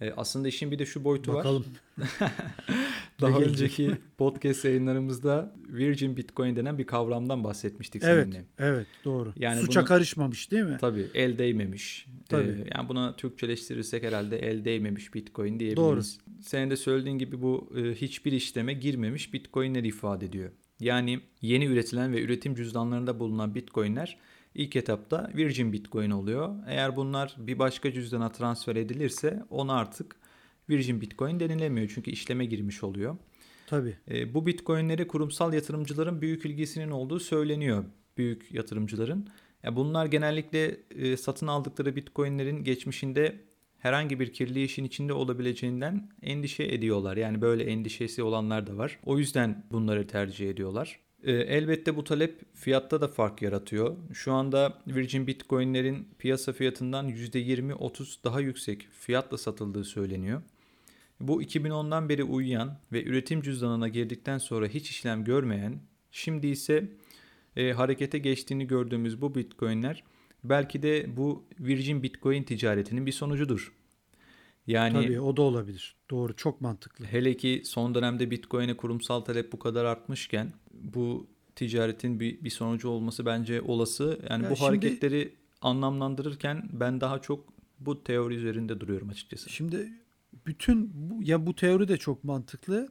E, 0.00 0.12
aslında 0.16 0.48
işin 0.48 0.70
bir 0.70 0.78
de 0.78 0.86
şu 0.86 1.04
boyutu 1.04 1.32
Bakalım. 1.34 1.64
var. 1.98 2.32
Daha 3.20 3.38
Ne 3.38 3.44
önceki 3.44 3.90
podcast 4.18 4.64
yayınlarımızda 4.64 5.54
Virgin 5.68 6.16
Bitcoin 6.16 6.56
denen 6.56 6.78
bir 6.78 6.86
kavramdan 6.86 7.44
bahsetmiştik 7.44 8.02
Evet, 8.04 8.24
seninle. 8.24 8.44
evet 8.58 8.86
doğru. 9.04 9.32
Yani 9.36 9.60
Suça 9.60 9.80
bunu- 9.80 9.88
karışmamış 9.88 10.50
değil 10.50 10.62
mi? 10.62 10.76
Tabii 10.80 11.06
el 11.14 11.38
değmemiş. 11.38 12.06
Tabii. 12.28 12.48
E, 12.48 12.68
yani 12.76 12.88
buna 12.88 13.16
Türkçeleştirirsek 13.16 14.02
herhalde 14.02 14.38
el 14.38 14.64
değmemiş 14.64 15.14
Bitcoin 15.14 15.60
diyebiliriz. 15.60 16.18
Senin 16.40 16.70
de 16.70 16.76
söylediğin 16.76 17.18
gibi 17.18 17.42
bu 17.42 17.72
e, 17.76 17.94
hiçbir 17.94 18.32
işleme 18.32 18.72
girmemiş 18.74 19.32
Bitcoin'leri 19.32 19.88
ifade 19.88 20.26
ediyor. 20.26 20.50
Yani 20.80 21.20
yeni 21.42 21.64
üretilen 21.64 22.12
ve 22.12 22.22
üretim 22.22 22.54
cüzdanlarında 22.54 23.18
bulunan 23.20 23.54
Bitcoin'ler 23.54 24.18
ilk 24.56 24.76
etapta 24.76 25.30
Virgin 25.36 25.72
Bitcoin 25.72 26.10
oluyor. 26.10 26.54
Eğer 26.66 26.96
bunlar 26.96 27.36
bir 27.38 27.58
başka 27.58 27.92
cüzdana 27.92 28.32
transfer 28.32 28.76
edilirse 28.76 29.42
ona 29.50 29.74
artık 29.74 30.16
Virgin 30.68 31.00
Bitcoin 31.00 31.40
denilemiyor 31.40 31.92
çünkü 31.94 32.10
işleme 32.10 32.44
girmiş 32.44 32.82
oluyor. 32.82 33.16
Tabii. 33.66 33.96
E, 34.10 34.34
bu 34.34 34.46
Bitcoin'lere 34.46 35.06
kurumsal 35.06 35.54
yatırımcıların 35.54 36.20
büyük 36.20 36.44
ilgisinin 36.44 36.90
olduğu 36.90 37.20
söyleniyor. 37.20 37.84
Büyük 38.16 38.52
yatırımcıların. 38.52 39.28
Ya 39.62 39.76
bunlar 39.76 40.06
genellikle 40.06 40.76
e, 40.90 41.16
satın 41.16 41.46
aldıkları 41.46 41.96
Bitcoin'lerin 41.96 42.64
geçmişinde 42.64 43.40
herhangi 43.78 44.20
bir 44.20 44.32
kirli 44.32 44.64
işin 44.64 44.84
içinde 44.84 45.12
olabileceğinden 45.12 46.10
endişe 46.22 46.64
ediyorlar. 46.64 47.16
Yani 47.16 47.40
böyle 47.40 47.64
endişesi 47.64 48.22
olanlar 48.22 48.66
da 48.66 48.76
var. 48.76 48.98
O 49.04 49.18
yüzden 49.18 49.64
bunları 49.72 50.06
tercih 50.06 50.50
ediyorlar. 50.50 51.00
E, 51.22 51.32
elbette 51.32 51.96
bu 51.96 52.04
talep 52.04 52.40
fiyatta 52.54 53.00
da 53.00 53.08
fark 53.08 53.42
yaratıyor. 53.42 53.96
Şu 54.12 54.32
anda 54.32 54.78
Virgin 54.86 55.26
Bitcoin'lerin 55.26 56.08
piyasa 56.18 56.52
fiyatından 56.52 57.08
%20-30 57.08 58.24
daha 58.24 58.40
yüksek 58.40 58.88
fiyatla 58.92 59.38
satıldığı 59.38 59.84
söyleniyor. 59.84 60.42
Bu 61.20 61.42
2010'dan 61.42 62.08
beri 62.08 62.24
uyuyan 62.24 62.78
ve 62.92 63.04
üretim 63.04 63.42
cüzdanına 63.42 63.88
girdikten 63.88 64.38
sonra 64.38 64.66
hiç 64.66 64.90
işlem 64.90 65.24
görmeyen, 65.24 65.80
şimdi 66.10 66.46
ise 66.46 66.88
e, 67.56 67.72
harekete 67.72 68.18
geçtiğini 68.18 68.66
gördüğümüz 68.66 69.20
bu 69.20 69.34
bitcoinler 69.34 70.04
belki 70.44 70.82
de 70.82 71.16
bu 71.16 71.44
Virgin 71.60 72.02
Bitcoin 72.02 72.42
ticaretinin 72.42 73.06
bir 73.06 73.12
sonucudur. 73.12 73.72
Yani 74.66 74.92
Tabii 74.92 75.20
o 75.20 75.36
da 75.36 75.42
olabilir. 75.42 75.96
Doğru 76.10 76.36
çok 76.36 76.60
mantıklı. 76.60 77.04
hele 77.04 77.36
ki 77.36 77.62
son 77.64 77.94
dönemde 77.94 78.30
bitcoin'e 78.30 78.76
kurumsal 78.76 79.20
talep 79.20 79.52
bu 79.52 79.58
kadar 79.58 79.84
artmışken 79.84 80.52
bu 80.72 81.26
ticaretin 81.54 82.20
bir, 82.20 82.44
bir 82.44 82.50
sonucu 82.50 82.88
olması 82.88 83.26
bence 83.26 83.60
olası. 83.60 84.20
Yani 84.30 84.44
Ya 84.44 84.50
bu 84.50 84.56
şimdi- 84.56 84.66
hareketleri 84.68 85.34
anlamlandırırken 85.60 86.68
ben 86.72 87.00
daha 87.00 87.18
çok 87.18 87.44
bu 87.78 88.04
teori 88.04 88.34
üzerinde 88.34 88.80
duruyorum 88.80 89.08
açıkçası. 89.08 89.50
Şimdi 89.50 89.88
bütün 90.46 90.90
bu, 90.94 91.22
ya 91.22 91.46
bu 91.46 91.54
teori 91.54 91.88
de 91.88 91.96
çok 91.96 92.24
mantıklı. 92.24 92.88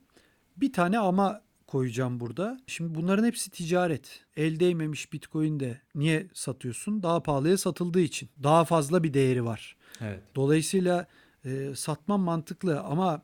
Bir 0.57 0.73
tane 0.73 0.99
ama 0.99 1.41
koyacağım 1.67 2.19
burada. 2.19 2.59
Şimdi 2.67 2.95
bunların 2.95 3.23
hepsi 3.26 3.51
ticaret. 3.51 4.23
El 4.38 4.59
değmemiş 4.59 5.13
Bitcoin 5.13 5.59
de 5.59 5.82
niye 5.95 6.28
satıyorsun? 6.34 7.03
Daha 7.03 7.23
pahalıya 7.23 7.57
satıldığı 7.57 7.99
için. 8.01 8.30
Daha 8.43 8.65
fazla 8.65 9.03
bir 9.03 9.13
değeri 9.13 9.45
var. 9.45 9.76
Evet. 10.01 10.19
Dolayısıyla 10.36 11.07
e, 11.45 11.75
satman 11.75 12.19
mantıklı 12.19 12.81
ama 12.81 13.21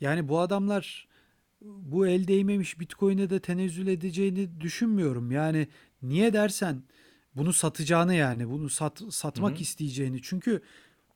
yani 0.00 0.28
bu 0.28 0.40
adamlar 0.40 1.08
bu 1.62 2.06
el 2.06 2.28
değmemiş 2.28 2.80
Bitcoin'e 2.80 3.30
de 3.30 3.40
tenezzül 3.40 3.86
edeceğini 3.86 4.60
düşünmüyorum. 4.60 5.30
Yani 5.30 5.68
niye 6.02 6.32
dersen 6.32 6.82
bunu 7.34 7.52
satacağını 7.52 8.14
yani 8.14 8.50
bunu 8.50 8.68
sat, 8.68 9.02
satmak 9.10 9.52
Hı 9.52 9.56
hı. 9.56 9.62
isteyeceğini. 9.62 10.22
Çünkü 10.22 10.62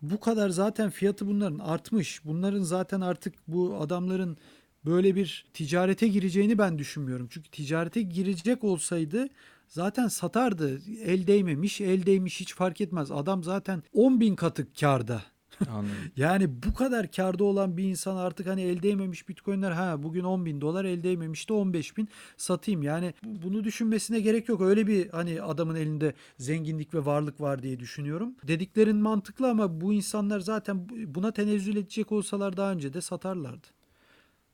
bu 0.03 0.21
kadar 0.21 0.51
zaten 0.51 0.91
fiyatı 0.91 1.27
bunların 1.27 1.59
artmış. 1.59 2.25
Bunların 2.25 2.63
zaten 2.63 3.01
artık 3.01 3.35
bu 3.49 3.77
adamların 3.81 4.37
böyle 4.85 5.15
bir 5.17 5.47
ticarete 5.55 6.09
gireceğini 6.09 6.59
ben 6.59 6.79
düşünmüyorum. 6.79 7.29
Çünkü 7.31 7.51
ticarete 7.51 8.03
girecek 8.03 8.65
olsaydı 8.65 9.29
zaten 9.69 10.09
satardı. 10.09 10.81
El 11.05 11.27
değmemiş, 11.27 11.81
el 11.81 12.07
değmiş 12.07 12.41
hiç 12.41 12.55
fark 12.55 12.81
etmez. 12.81 13.11
Adam 13.11 13.43
zaten 13.43 13.83
10 13.93 14.21
bin 14.21 14.37
katı 14.37 14.73
karda. 14.73 15.23
Anladım. 15.71 15.89
Yani 16.17 16.63
bu 16.63 16.75
kadar 16.75 17.11
karda 17.13 17.45
olan 17.45 17.77
bir 17.77 17.85
insan 17.85 18.17
artık 18.17 18.47
hani 18.47 18.63
el 18.63 18.83
değmemiş 18.83 19.29
bitcoinler 19.29 19.71
ha 19.71 20.03
bugün 20.03 20.25
10 20.25 20.47
bin 20.47 20.61
dolar 20.61 20.85
el 20.85 21.03
değmemiş 21.03 21.49
de 21.49 21.53
15 21.53 21.97
bin 21.97 22.09
satayım. 22.37 22.83
Yani 22.83 23.15
bu- 23.25 23.43
bunu 23.43 23.65
düşünmesine 23.65 24.21
gerek 24.21 24.49
yok. 24.49 24.61
Öyle 24.61 24.87
bir 24.87 25.09
hani 25.09 25.43
adamın 25.43 25.75
elinde 25.75 26.15
zenginlik 26.39 26.95
ve 26.95 27.07
varlık 27.07 27.41
var 27.41 27.63
diye 27.63 27.81
düşünüyorum. 27.81 28.35
Dediklerin 28.49 28.97
mantıklı 28.97 29.51
ama 29.51 29.81
bu 29.81 29.93
insanlar 29.93 30.41
zaten 30.41 30.89
bu- 30.89 31.15
buna 31.15 31.33
tenezzül 31.33 31.77
edecek 31.77 32.13
olsalar 32.13 32.57
daha 32.57 32.73
önce 32.73 32.93
de 32.93 33.01
satarlardı. 33.01 33.67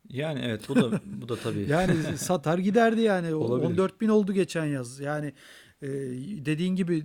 Yani 0.09 0.41
evet 0.45 0.69
bu 0.69 0.77
da 0.77 1.01
bu 1.05 1.29
da 1.29 1.37
tabii. 1.37 1.67
Yani 1.69 1.95
satar 2.19 2.59
giderdi 2.59 3.01
yani. 3.01 3.35
Olabilir. 3.35 3.69
14 3.71 4.01
bin 4.01 4.09
oldu 4.09 4.33
geçen 4.33 4.65
yaz. 4.65 5.01
Yani 5.01 5.33
Ee, 5.83 5.89
dediğin 6.47 6.77
gibi 6.77 6.97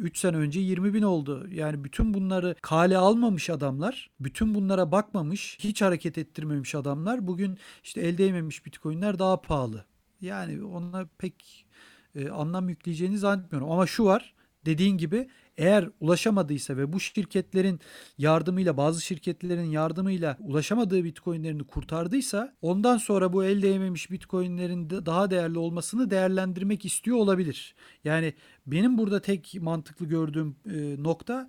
3 0.00 0.18
sene 0.18 0.36
önce 0.36 0.60
20 0.60 0.94
bin 0.94 1.02
oldu. 1.02 1.48
Yani 1.50 1.84
bütün 1.84 2.14
bunları 2.14 2.56
kale 2.62 2.96
almamış 2.98 3.50
adamlar, 3.50 4.10
bütün 4.20 4.54
bunlara 4.54 4.92
bakmamış, 4.92 5.58
hiç 5.60 5.82
hareket 5.82 6.18
ettirmemiş 6.18 6.74
adamlar 6.74 7.26
bugün 7.26 7.58
işte 7.84 8.00
el 8.00 8.18
değmemiş 8.18 8.66
bitcoinler 8.66 9.18
daha 9.18 9.40
pahalı. 9.40 9.84
Yani 10.20 10.64
ona 10.64 11.08
pek 11.18 11.66
e, 12.14 12.28
anlam 12.28 12.68
yükleyeceğini 12.68 13.18
zannetmiyorum. 13.18 13.70
Ama 13.70 13.86
şu 13.86 14.04
var 14.04 14.34
dediğin 14.68 14.98
gibi 14.98 15.28
eğer 15.56 15.88
ulaşamadıysa 16.00 16.76
ve 16.76 16.92
bu 16.92 17.00
şirketlerin 17.00 17.80
yardımıyla 18.18 18.76
bazı 18.76 19.00
şirketlerin 19.00 19.70
yardımıyla 19.70 20.36
ulaşamadığı 20.40 21.04
bitcoinlerini 21.04 21.64
kurtardıysa 21.64 22.54
ondan 22.62 22.96
sonra 22.96 23.32
bu 23.32 23.44
el 23.44 23.62
değmemiş 23.62 24.10
bitcoinlerin 24.10 24.90
de 24.90 25.06
daha 25.06 25.30
değerli 25.30 25.58
olmasını 25.58 26.10
değerlendirmek 26.10 26.84
istiyor 26.84 27.16
olabilir. 27.16 27.74
Yani 28.04 28.34
benim 28.66 28.98
burada 28.98 29.20
tek 29.20 29.54
mantıklı 29.60 30.06
gördüğüm 30.06 30.56
nokta 30.98 31.48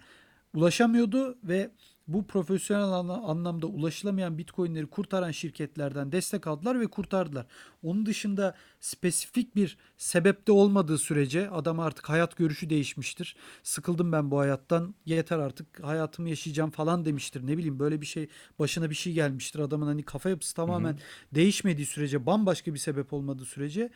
ulaşamıyordu 0.53 1.37
ve 1.43 1.71
bu 2.13 2.27
profesyonel 2.27 2.83
anla- 2.93 3.23
anlamda 3.23 3.67
ulaşılamayan 3.67 4.37
bitcoinleri 4.37 4.87
kurtaran 4.87 5.31
şirketlerden 5.31 6.11
destek 6.11 6.47
aldılar 6.47 6.79
ve 6.79 6.87
kurtardılar. 6.87 7.45
Onun 7.83 8.05
dışında 8.05 8.55
spesifik 8.79 9.55
bir 9.55 9.77
sebepte 9.97 10.51
olmadığı 10.51 10.97
sürece 10.97 11.49
adam 11.49 11.79
artık 11.79 12.09
hayat 12.09 12.37
görüşü 12.37 12.69
değişmiştir. 12.69 13.35
Sıkıldım 13.63 14.11
ben 14.11 14.31
bu 14.31 14.39
hayattan 14.39 14.95
yeter 15.05 15.39
artık 15.39 15.83
hayatımı 15.83 16.29
yaşayacağım 16.29 16.69
falan 16.69 17.05
demiştir. 17.05 17.47
Ne 17.47 17.57
bileyim 17.57 17.79
böyle 17.79 18.01
bir 18.01 18.05
şey 18.05 18.27
başına 18.59 18.89
bir 18.89 18.95
şey 18.95 19.13
gelmiştir. 19.13 19.59
Adamın 19.59 19.87
hani 19.87 20.03
kafa 20.03 20.29
yapısı 20.29 20.55
tamamen 20.55 20.93
değişmediği 21.35 21.85
sürece 21.85 22.25
bambaşka 22.25 22.73
bir 22.73 22.79
sebep 22.79 23.13
olmadığı 23.13 23.45
sürece 23.45 23.89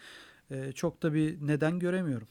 e, 0.52 0.72
çok 0.72 1.04
da 1.04 1.14
bir 1.14 1.48
neden 1.48 1.80
göremiyorum. 1.80 2.28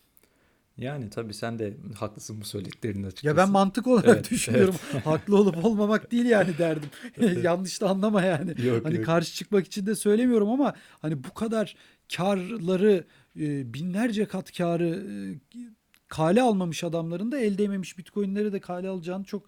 Yani 0.79 1.11
tabii 1.11 1.35
sen 1.35 1.59
de 1.59 1.77
haklısın 1.99 2.41
bu 2.41 2.45
söylediklerinde 2.45 3.03
Ya 3.03 3.09
açıkçası. 3.09 3.37
ben 3.37 3.51
mantık 3.51 3.87
olarak 3.87 4.09
Evet, 4.09 4.31
düşünüyorum. 4.31 4.75
Haklı 5.05 5.37
olup 5.37 5.64
olmamak 5.64 6.11
değil 6.12 6.27
yani 6.27 6.59
derdim. 6.59 6.89
Yanlış 7.43 7.81
da 7.81 7.89
anlama 7.91 8.23
yani. 8.23 8.66
Yok, 8.66 8.85
hani 8.85 8.97
yok. 8.97 9.07
karşı 9.07 9.35
çıkmak 9.35 9.66
için 9.66 9.87
de 9.87 9.95
söylemiyorum 9.95 10.49
ama 10.49 10.75
hani 11.03 11.25
bu 11.25 11.35
kadar 11.35 11.77
karları 12.16 13.05
e, 13.41 13.75
binlerce 13.75 14.25
kat 14.25 14.57
karı 14.59 14.89
e, 14.89 15.12
kale 16.09 16.43
almamış 16.43 16.85
adamların 16.85 17.33
da 17.33 17.39
el 17.39 17.59
değmemiş 17.59 17.99
bitcoinleri 17.99 18.53
de 18.53 18.61
kale 18.61 18.89
alacağını 18.89 19.25
çok 19.25 19.47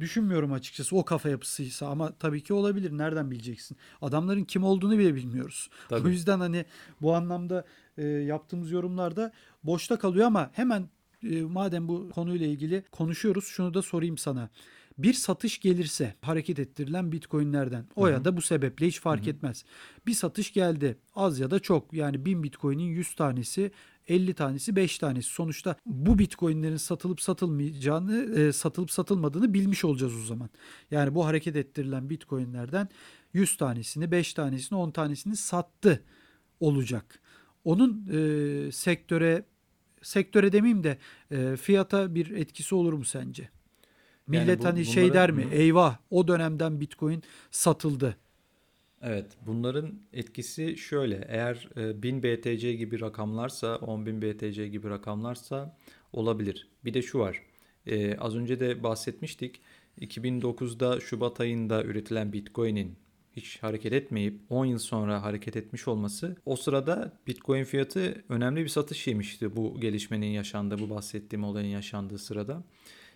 düşünmüyorum 0.00 0.52
açıkçası 0.52 0.96
o 0.96 1.04
kafa 1.04 1.28
yapısıysa 1.28 1.86
ama 1.86 2.12
tabii 2.18 2.42
ki 2.42 2.54
olabilir 2.54 2.98
nereden 2.98 3.30
bileceksin 3.30 3.76
adamların 4.02 4.44
kim 4.44 4.64
olduğunu 4.64 4.98
bile 4.98 5.14
bilmiyoruz 5.14 5.70
Tabii. 5.88 6.06
o 6.06 6.10
yüzden 6.10 6.40
hani 6.40 6.64
bu 7.02 7.14
anlamda 7.14 7.64
e, 7.98 8.06
yaptığımız 8.06 8.70
yorumlarda 8.70 9.32
boşta 9.64 9.98
kalıyor 9.98 10.26
ama 10.26 10.50
hemen 10.52 10.88
e, 11.22 11.40
madem 11.40 11.88
bu 11.88 12.10
konuyla 12.14 12.46
ilgili 12.46 12.84
konuşuyoruz 12.92 13.44
şunu 13.44 13.74
da 13.74 13.82
sorayım 13.82 14.18
sana. 14.18 14.50
Bir 14.98 15.12
satış 15.12 15.60
gelirse 15.60 16.14
hareket 16.20 16.58
ettirilen 16.58 17.12
bitcoinlerden 17.12 17.86
o 17.96 18.06
ya 18.06 18.24
da 18.24 18.36
bu 18.36 18.42
sebeple 18.42 18.86
hiç 18.86 19.00
fark 19.00 19.28
etmez. 19.28 19.64
Bir 20.06 20.14
satış 20.14 20.52
geldi 20.52 20.98
az 21.14 21.38
ya 21.38 21.50
da 21.50 21.58
çok 21.58 21.92
yani 21.92 22.24
1000 22.24 22.42
bitcoinin 22.42 22.84
100 22.84 23.14
tanesi 23.14 23.70
50 24.08 24.34
tanesi 24.34 24.76
5 24.76 24.98
tanesi 24.98 25.28
sonuçta 25.28 25.76
bu 25.86 26.18
bitcoinlerin 26.18 26.76
satılıp 26.76 27.20
satılmayacağını 27.20 28.40
e, 28.40 28.52
satılıp 28.52 28.90
satılmadığını 28.90 29.54
bilmiş 29.54 29.84
olacağız 29.84 30.14
o 30.22 30.24
zaman. 30.24 30.50
Yani 30.90 31.14
bu 31.14 31.26
hareket 31.26 31.56
ettirilen 31.56 32.10
bitcoinlerden 32.10 32.88
100 33.32 33.56
tanesini 33.56 34.10
5 34.10 34.34
tanesini 34.34 34.78
10 34.78 34.90
tanesini 34.90 35.36
sattı 35.36 36.04
olacak. 36.60 37.20
Onun 37.66 38.06
e, 38.12 38.72
sektöre 38.72 39.44
sektöre 40.02 40.52
demeyeyim 40.52 40.84
de 40.84 40.98
e, 41.30 41.56
fiyata 41.56 42.14
bir 42.14 42.30
etkisi 42.30 42.74
olur 42.74 42.92
mu 42.92 43.04
sence? 43.04 43.48
Millet 44.26 44.60
bu- 44.60 44.64
hani 44.64 44.84
şey 44.84 45.04
bunların- 45.04 45.14
der 45.14 45.30
mi? 45.30 45.44
Hı. 45.44 45.54
Eyvah 45.54 45.98
o 46.10 46.28
dönemden 46.28 46.80
Bitcoin 46.80 47.22
satıldı. 47.50 48.16
Evet, 49.02 49.26
bunların 49.46 49.94
etkisi 50.12 50.76
şöyle. 50.76 51.24
Eğer 51.28 51.68
e, 51.76 52.02
1000 52.02 52.22
BTC 52.22 52.72
gibi 52.72 53.00
rakamlarsa, 53.00 53.66
10.000 53.74 54.22
BTC 54.22 54.68
gibi 54.68 54.90
rakamlarsa 54.90 55.76
olabilir. 56.12 56.68
Bir 56.84 56.94
de 56.94 57.02
şu 57.02 57.18
var. 57.18 57.42
E, 57.86 58.16
az 58.16 58.36
önce 58.36 58.60
de 58.60 58.82
bahsetmiştik. 58.82 59.60
2009'da 60.00 61.00
Şubat 61.00 61.40
ayında 61.40 61.84
üretilen 61.84 62.32
Bitcoin'in 62.32 62.96
hiç 63.36 63.62
hareket 63.62 63.92
etmeyip 63.92 64.40
10 64.50 64.64
yıl 64.66 64.78
sonra 64.78 65.22
hareket 65.22 65.56
etmiş 65.56 65.88
olması 65.88 66.36
o 66.46 66.56
sırada 66.56 67.12
Bitcoin 67.26 67.64
fiyatı 67.64 68.24
önemli 68.28 68.64
bir 68.64 68.68
satış 68.68 69.06
yemişti 69.06 69.56
bu 69.56 69.80
gelişmenin 69.80 70.26
yaşandığı, 70.26 70.78
bu 70.78 70.90
bahsettiğim 70.90 71.44
olayın 71.44 71.68
yaşandığı 71.68 72.18
sırada. 72.18 72.62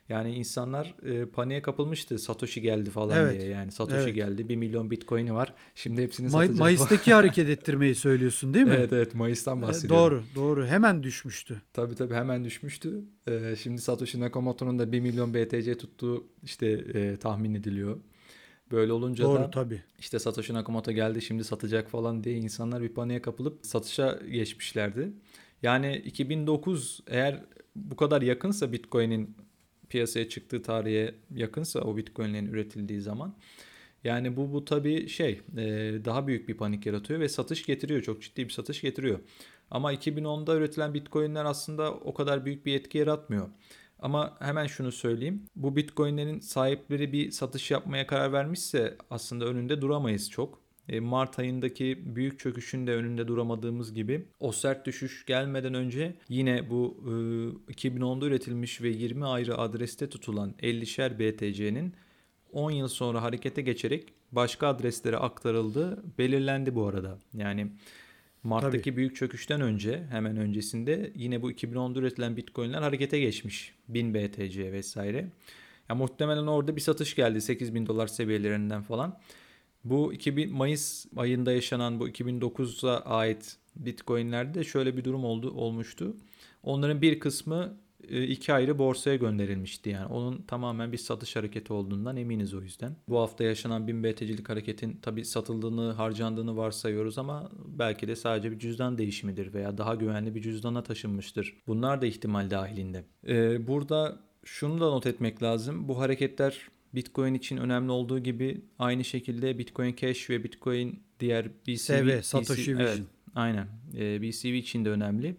Yani 0.09 0.35
insanlar 0.35 0.95
e, 1.07 1.25
paniğe 1.27 1.63
kapılmıştı. 1.63 2.19
Satoshi 2.19 2.61
geldi 2.61 2.91
falan 2.91 3.17
Evet. 3.19 3.41
diye. 3.41 3.51
Yani 3.51 3.73
Satoshi 3.73 4.01
Evet. 4.03 4.15
geldi. 4.15 4.49
1 4.49 4.57
milyon 4.57 4.91
Bitcoin'i 4.91 5.35
var. 5.35 5.55
Şimdi 5.75 6.03
hepsini 6.03 6.27
May- 6.27 6.31
satacak. 6.33 6.59
Mayıs'taki 6.61 7.13
hareket 7.15 7.49
ettirmeyi 7.49 7.95
söylüyorsun 7.95 8.55
değil 8.55 8.67
mi? 8.67 8.75
Evet 8.77 8.93
evet 8.93 9.15
Mayıs'tan 9.15 9.59
E, 9.59 9.63
bahsediyorum. 9.63 10.25
doğru, 10.35 10.45
doğru. 10.45 10.67
Hemen 10.67 11.03
düşmüştü. 11.03 11.63
Tabii 11.73 11.95
tabii 11.95 12.15
hemen 12.15 12.45
düşmüştü. 12.45 13.01
Ee, 13.29 13.55
şimdi 13.63 13.81
Satoshi 13.81 14.21
Nakamoto'nun 14.21 14.79
da 14.79 14.93
1 14.93 15.01
milyon 15.01 15.35
BTC 15.35 15.79
tuttuğu 15.79 16.27
işte 16.43 16.67
e, 16.95 17.17
tahmin 17.17 17.55
ediliyor. 17.55 17.97
Böyle 18.71 18.93
olunca 18.93 19.25
doğru 19.25 19.39
da 19.39 19.51
tabii. 19.51 19.83
işte 19.99 20.19
Satoshi 20.19 20.55
Nakamoto 20.55 20.93
geldi 20.93 21.23
şimdi 21.23 21.45
satacak 21.45 21.91
falan 21.91 22.25
diye 22.25 22.37
insanlar 22.37 22.83
bir 22.83 22.89
paniğe 22.89 23.23
kapılıp 23.23 23.67
satışa 23.67 24.19
geçmişlerdi. 24.31 25.13
Yani 25.63 25.97
2009 25.97 27.01
eğer 27.07 27.45
bu 27.77 27.97
kadar 27.97 28.23
yakınsa 28.23 28.73
Bitcoin'in 28.73 29.37
piyasaya 29.89 30.29
çıktığı 30.29 30.63
tarihe 30.63 31.15
yakınsa 31.35 31.81
o 31.81 31.97
Bitcoin'lerin 31.97 32.47
üretildiği 32.47 33.01
zaman 33.01 33.35
yani 34.05 34.37
bu 34.37 34.53
bu 34.53 34.65
tabii 34.65 35.09
şey 35.09 35.41
e, 35.57 35.65
daha 36.05 36.27
büyük 36.27 36.49
bir 36.49 36.57
panik 36.57 36.87
yaratıyor 36.87 37.21
ve 37.21 37.29
satış 37.29 37.67
getiriyor 37.67 38.03
çok 38.03 38.23
ciddi 38.23 38.45
bir 38.45 38.53
satış 38.53 38.81
getiriyor. 38.81 39.19
Ama 39.71 39.95
2010'da 39.95 40.57
üretilen 40.57 40.95
Bitcoin'ler 40.95 41.45
aslında 41.45 41.95
o 41.95 42.15
kadar 42.15 42.45
büyük 42.45 42.67
bir 42.67 42.75
etki 42.75 42.99
yaratmıyor. 42.99 43.49
Ama 44.03 44.37
hemen 44.39 44.67
şunu 44.67 44.93
söyleyeyim. 44.93 45.43
Bu 45.57 45.77
Bitcoin'lerin 45.77 46.41
sahipleri 46.41 47.13
bir 47.13 47.31
satış 47.31 47.71
yapmaya 47.71 48.07
karar 48.07 48.33
vermişse 48.33 48.97
aslında 49.11 49.45
önünde 49.45 49.81
duramayız 49.81 50.31
çok. 50.31 50.61
E, 50.89 51.01
Mart 51.01 51.39
ayındaki 51.39 52.17
büyük 52.17 52.39
çöküşün 52.39 52.87
de 52.87 52.95
önünde 52.95 53.29
duramadığımız 53.29 53.95
gibi 53.95 54.27
o 54.41 54.53
sert 54.53 54.87
düşüş 54.87 55.25
gelmeden 55.27 55.75
önce 55.75 56.17
yine 56.29 56.71
bu 56.71 57.05
e, 57.69 57.73
2010'da 57.73 58.27
üretilmiş 58.27 58.83
ve 58.83 58.89
20 58.89 59.27
ayrı 59.27 59.59
adreste 59.59 60.09
tutulan 60.09 60.55
50'şer 60.63 61.19
BTC'nin 61.19 61.95
10 62.53 62.71
yıl 62.71 62.89
sonra 62.89 63.23
harekete 63.23 63.63
geçerek 63.63 64.13
başka 64.33 64.69
adreslere 64.69 65.17
aktarıldığı 65.17 66.03
belirlendi 66.19 66.75
bu 66.75 66.87
arada. 66.87 67.19
Yani 67.35 67.73
Mart'taki 68.43 68.97
büyük 68.97 69.17
çöküşten 69.17 69.61
önce 69.61 70.07
hemen 70.11 70.37
öncesinde 70.37 71.13
yine 71.15 71.43
bu 71.43 71.53
2010'da 71.53 71.99
üretilen 71.99 72.37
Bitcoin'ler 72.37 72.83
harekete 72.83 73.21
geçmiş. 73.21 73.75
1000 73.89 74.15
BTC 74.15 74.73
vesaire. 74.73 75.29
Ya 75.89 75.95
muhtemelen 75.95 76.47
orada 76.47 76.77
bir 76.77 76.81
satış 76.81 77.15
geldi 77.15 77.41
8000 77.41 77.87
dolar 77.87 78.07
seviyelerinden 78.07 78.83
falan. 78.83 79.19
Bu 79.85 80.13
2000 80.13 80.53
Mayıs 80.53 81.07
ayında 81.17 81.53
yaşanan 81.53 82.01
bu 82.01 82.09
2009'a 82.09 82.99
ait 82.99 83.57
Bitcoin'lerde 83.77 84.65
şöyle 84.65 84.97
bir 84.97 85.05
durum 85.05 85.25
oldu 85.25 85.51
olmuştu. 85.51 86.17
Onların 86.63 87.03
bir 87.03 87.21
kısmı 87.21 87.77
iki 88.09 88.53
ayrı 88.53 88.79
borsaya 88.79 89.17
gönderilmişti 89.17 89.91
yani. 89.91 90.07
Onun 90.07 90.43
tamamen 90.43 90.93
bir 90.93 90.97
satış 90.99 91.37
hareketi 91.37 91.73
olduğundan 91.73 92.17
eminiz 92.17 92.55
o 92.55 92.61
yüzden. 92.63 92.97
Bu 93.09 93.19
hafta 93.19 93.45
yaşanan 93.45 93.87
1000 93.89 94.05
BTC'lik 94.05 94.49
hareketin 94.49 94.97
tabi 95.03 95.25
satıldığını, 95.25 95.93
harcandığını 95.93 96.57
varsayıyoruz 96.57 97.19
ama 97.19 97.51
belki 97.67 98.09
de 98.09 98.17
sadece 98.17 98.51
bir 98.51 98.59
cüzdan 98.59 98.99
değişimidir 98.99 99.55
veya 99.55 99.79
daha 99.79 99.95
güvenli 99.95 100.35
bir 100.35 100.43
cüzdana 100.43 100.83
taşınmıştır. 100.83 101.57
Bunlar 101.67 102.03
da 102.03 102.07
ihtimal 102.07 102.51
dahilinde. 102.51 103.05
Ee, 103.29 103.67
burada 103.67 104.19
şunu 104.45 104.81
da 104.81 104.91
not 104.91 105.07
etmek 105.07 105.43
lazım. 105.43 105.89
Bu 105.89 105.99
hareketler 106.01 106.69
Bitcoin 106.95 107.35
için 107.35 107.57
önemli 107.57 107.91
olduğu 107.91 108.19
gibi 108.19 108.61
aynı 108.79 109.05
şekilde 109.05 109.59
Bitcoin 109.59 109.97
Cash 109.97 110.31
ve 110.31 110.45
Bitcoin 110.45 111.03
diğer 111.21 111.49
BCV, 111.67 111.77
SV, 111.77 112.23
Satoshi 112.23 112.71
Evet, 112.71 112.93
Vision. 112.93 113.07
aynen. 113.35 113.69
Ee, 113.99 114.23
BCV 114.23 114.47
için 114.47 114.85
de 114.85 114.91
önemli. 114.91 115.37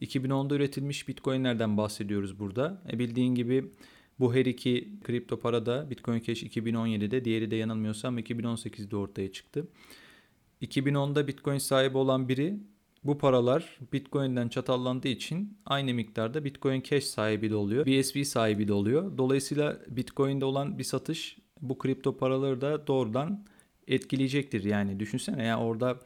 2010'da 0.00 0.54
üretilmiş 0.54 1.08
Bitcoin'lerden 1.08 1.76
bahsediyoruz 1.76 2.38
burada. 2.38 2.82
E 2.92 2.98
bildiğin 2.98 3.34
gibi 3.34 3.70
bu 4.20 4.34
her 4.34 4.46
iki 4.46 5.00
kripto 5.04 5.40
para 5.40 5.66
da 5.66 5.90
Bitcoin 5.90 6.20
Cash 6.20 6.42
2017'de, 6.42 7.24
diğeri 7.24 7.50
de 7.50 7.56
yanılmıyorsam 7.56 8.18
2018'de 8.18 8.96
ortaya 8.96 9.32
çıktı. 9.32 9.68
2010'da 10.62 11.28
Bitcoin 11.28 11.58
sahibi 11.58 11.98
olan 11.98 12.28
biri 12.28 12.56
bu 13.04 13.18
paralar 13.18 13.78
Bitcoin'den 13.92 14.48
çatallandığı 14.48 15.08
için 15.08 15.58
aynı 15.66 15.94
miktarda 15.94 16.44
Bitcoin 16.44 16.82
Cash 16.82 17.04
sahibi 17.04 17.50
de 17.50 17.54
oluyor. 17.54 17.86
BSV 17.86 18.22
sahibi 18.22 18.68
de 18.68 18.72
oluyor. 18.72 19.18
Dolayısıyla 19.18 19.80
Bitcoin'de 19.88 20.44
olan 20.44 20.78
bir 20.78 20.84
satış 20.84 21.38
bu 21.60 21.78
kripto 21.78 22.16
paraları 22.16 22.60
da 22.60 22.86
doğrudan 22.86 23.44
etkileyecektir. 23.88 24.64
Yani 24.64 25.00
düşünsene 25.00 25.44
ya 25.46 25.60
orada 25.60 25.98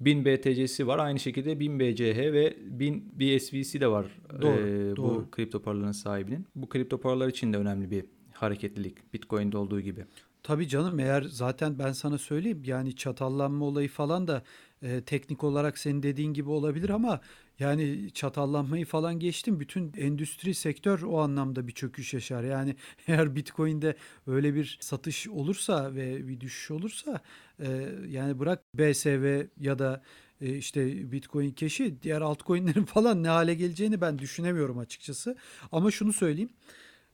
1000 0.00 0.24
BTC'si 0.24 0.86
var. 0.86 0.98
Aynı 0.98 1.18
şekilde 1.18 1.60
1000 1.60 1.80
BCH 1.80 2.18
ve 2.18 2.56
1000 2.60 3.12
BSVC 3.20 3.80
de 3.80 3.86
var 3.90 4.06
Doğru, 4.42 4.52
e, 4.52 4.96
doğru. 4.96 4.96
bu 4.96 5.30
kripto 5.30 5.62
paraların 5.62 5.92
sahibinin. 5.92 6.46
Bu 6.54 6.68
kripto 6.68 7.00
paralar 7.00 7.28
için 7.28 7.52
de 7.52 7.56
önemli 7.56 7.90
bir 7.90 8.04
hareketlilik. 8.32 9.12
Bitcoin'de 9.14 9.56
olduğu 9.56 9.80
gibi. 9.80 10.04
Tabii 10.44 10.68
canım 10.68 10.98
eğer 11.00 11.22
zaten 11.22 11.78
ben 11.78 11.92
sana 11.92 12.18
söyleyeyim 12.18 12.62
yani 12.64 12.96
çatallanma 12.96 13.64
olayı 13.64 13.88
falan 13.88 14.28
da 14.28 14.42
e, 14.82 15.00
teknik 15.04 15.44
olarak 15.44 15.78
senin 15.78 16.02
dediğin 16.02 16.34
gibi 16.34 16.50
olabilir 16.50 16.88
ama 16.90 17.20
yani 17.58 18.10
çatallanmayı 18.14 18.86
falan 18.86 19.18
geçtim. 19.20 19.60
Bütün 19.60 19.92
endüstri 19.96 20.54
sektör 20.54 21.02
o 21.02 21.18
anlamda 21.20 21.66
bir 21.68 21.72
çöküş 21.72 22.14
yaşar. 22.14 22.44
Yani 22.44 22.76
eğer 23.08 23.36
Bitcoin'de 23.36 23.96
öyle 24.26 24.54
bir 24.54 24.78
satış 24.80 25.28
olursa 25.28 25.94
ve 25.94 26.28
bir 26.28 26.40
düşüş 26.40 26.70
olursa 26.70 27.20
e, 27.60 27.88
yani 28.08 28.38
bırak 28.38 28.62
BSV 28.74 29.46
ya 29.60 29.78
da 29.78 30.02
e, 30.40 30.56
işte 30.56 31.12
Bitcoin 31.12 31.54
Cash'i 31.56 32.02
diğer 32.02 32.20
altcoin'lerin 32.20 32.84
falan 32.94 33.22
ne 33.22 33.28
hale 33.28 33.54
geleceğini 33.54 34.00
ben 34.00 34.18
düşünemiyorum 34.18 34.78
açıkçası. 34.78 35.36
Ama 35.72 35.90
şunu 35.90 36.12
söyleyeyim. 36.12 36.50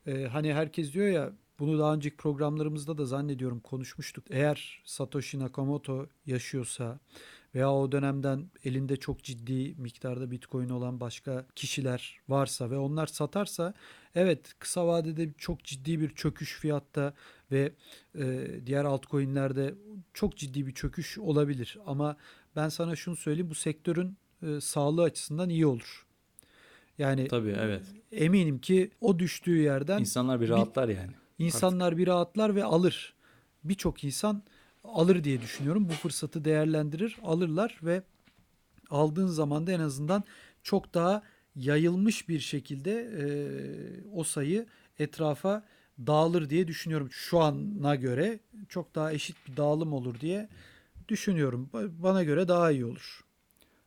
E, 0.07 0.25
hani 0.25 0.55
herkes 0.55 0.93
diyor 0.93 1.09
ya 1.09 1.33
bunu 1.61 1.79
daha 1.79 1.95
önceki 1.95 2.17
programlarımızda 2.17 2.99
da 2.99 3.05
zannediyorum 3.05 3.61
konuşmuştuk. 3.61 4.25
Eğer 4.31 4.83
Satoshi 4.85 5.39
Nakamoto 5.39 6.07
yaşıyorsa 6.27 6.99
veya 7.55 7.73
o 7.73 7.93
dönemden 7.93 8.51
elinde 8.65 8.97
çok 8.97 9.23
ciddi 9.23 9.75
miktarda 9.79 10.31
Bitcoin 10.31 10.69
olan 10.69 11.01
başka 11.01 11.47
kişiler 11.57 12.21
varsa 12.29 12.71
ve 12.71 12.79
onlar 12.79 13.07
satarsa 13.07 13.75
evet 14.15 14.55
kısa 14.59 14.87
vadede 14.87 15.33
çok 15.39 15.65
ciddi 15.65 16.01
bir 16.01 16.09
çöküş 16.09 16.59
fiyatta 16.59 17.15
ve 17.53 17.73
e, 18.19 18.47
diğer 18.67 18.85
altcoin'lerde 18.85 19.75
çok 20.15 20.37
ciddi 20.37 20.67
bir 20.67 20.75
çöküş 20.75 21.19
olabilir. 21.19 21.79
Ama 21.87 22.17
ben 22.57 22.69
sana 22.69 22.97
şunu 22.97 23.17
söyleyeyim 23.17 23.51
bu 23.51 23.55
sektörün 23.55 24.17
e, 24.43 24.61
sağlığı 24.61 25.03
açısından 25.03 25.49
iyi 25.49 25.67
olur. 25.67 26.07
Yani 26.99 27.29
Tabii 27.29 27.57
evet. 27.61 27.83
eminim 28.13 28.59
ki 28.59 28.91
o 29.01 29.19
düştüğü 29.19 29.57
yerden 29.57 30.01
İnsanlar 30.01 30.41
bir 30.41 30.49
rahatlar 30.49 30.89
yani. 30.89 31.20
İnsanlar 31.45 31.97
bir 31.99 32.07
rahatlar 32.07 32.55
ve 32.57 32.65
alır. 32.65 33.15
Birçok 33.65 34.05
insan 34.05 34.43
alır 34.85 35.25
diye 35.25 35.43
düşünüyorum. 35.43 35.89
Bu 35.89 35.93
fırsatı 35.93 36.45
değerlendirir, 36.45 37.17
alırlar 37.23 37.79
ve 37.83 38.03
aldığın 38.91 39.27
zaman 39.27 39.67
da 39.67 39.73
en 39.73 39.81
azından 39.81 40.25
çok 40.63 40.95
daha 40.95 41.23
yayılmış 41.57 42.29
bir 42.29 42.41
şekilde 42.41 42.93
e, 43.01 43.25
o 44.15 44.25
sayı 44.25 44.67
etrafa 44.99 45.65
dağılır 46.07 46.51
diye 46.51 46.69
düşünüyorum. 46.69 47.09
Şu 47.11 47.39
ana 47.41 47.95
göre 47.95 48.41
çok 48.69 48.95
daha 48.95 49.13
eşit 49.13 49.37
bir 49.49 49.57
dağılım 49.57 49.93
olur 49.93 50.21
diye 50.21 50.49
düşünüyorum. 51.09 51.71
Ba- 51.73 52.03
Bana 52.03 52.23
göre 52.23 52.49
daha 52.49 52.71
iyi 52.71 52.85
olur. 52.85 53.25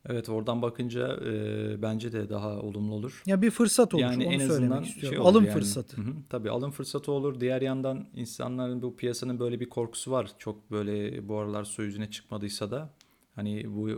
Evet 0.10 0.30
oradan 0.30 0.62
bakınca 0.62 1.20
e, 1.26 1.82
bence 1.82 2.14
de 2.14 2.30
daha 2.30 2.60
olumlu 2.60 2.94
olur. 2.94 3.24
Ya 3.26 3.42
bir 3.42 3.52
fırsat 3.52 3.94
olur. 3.94 4.02
Yani 4.02 4.26
onu 4.26 4.34
en 4.34 4.40
azından 4.40 4.84
şey 4.84 5.20
olur 5.20 5.30
Alım 5.30 5.46
yani. 5.46 5.54
fırsatı. 5.54 5.98
Hı 5.98 6.02
hı, 6.02 6.14
tabii 6.30 6.50
alım 6.50 6.72
fırsatı 6.72 7.12
olur. 7.12 7.40
Diğer 7.40 7.62
yandan 7.62 8.06
insanların 8.16 8.82
bu 8.82 8.96
piyasanın 8.96 9.40
böyle 9.40 9.60
bir 9.60 9.70
korkusu 9.70 10.12
var. 10.12 10.32
Çok 10.38 10.72
böyle 10.72 11.28
bu 11.28 11.38
aralar 11.38 11.64
su 11.64 11.84
yüzüne 11.84 12.12
çıkmadıysa 12.12 12.72
da 12.72 12.90
hani 13.36 13.76
bu 13.76 13.90
e, 13.90 13.96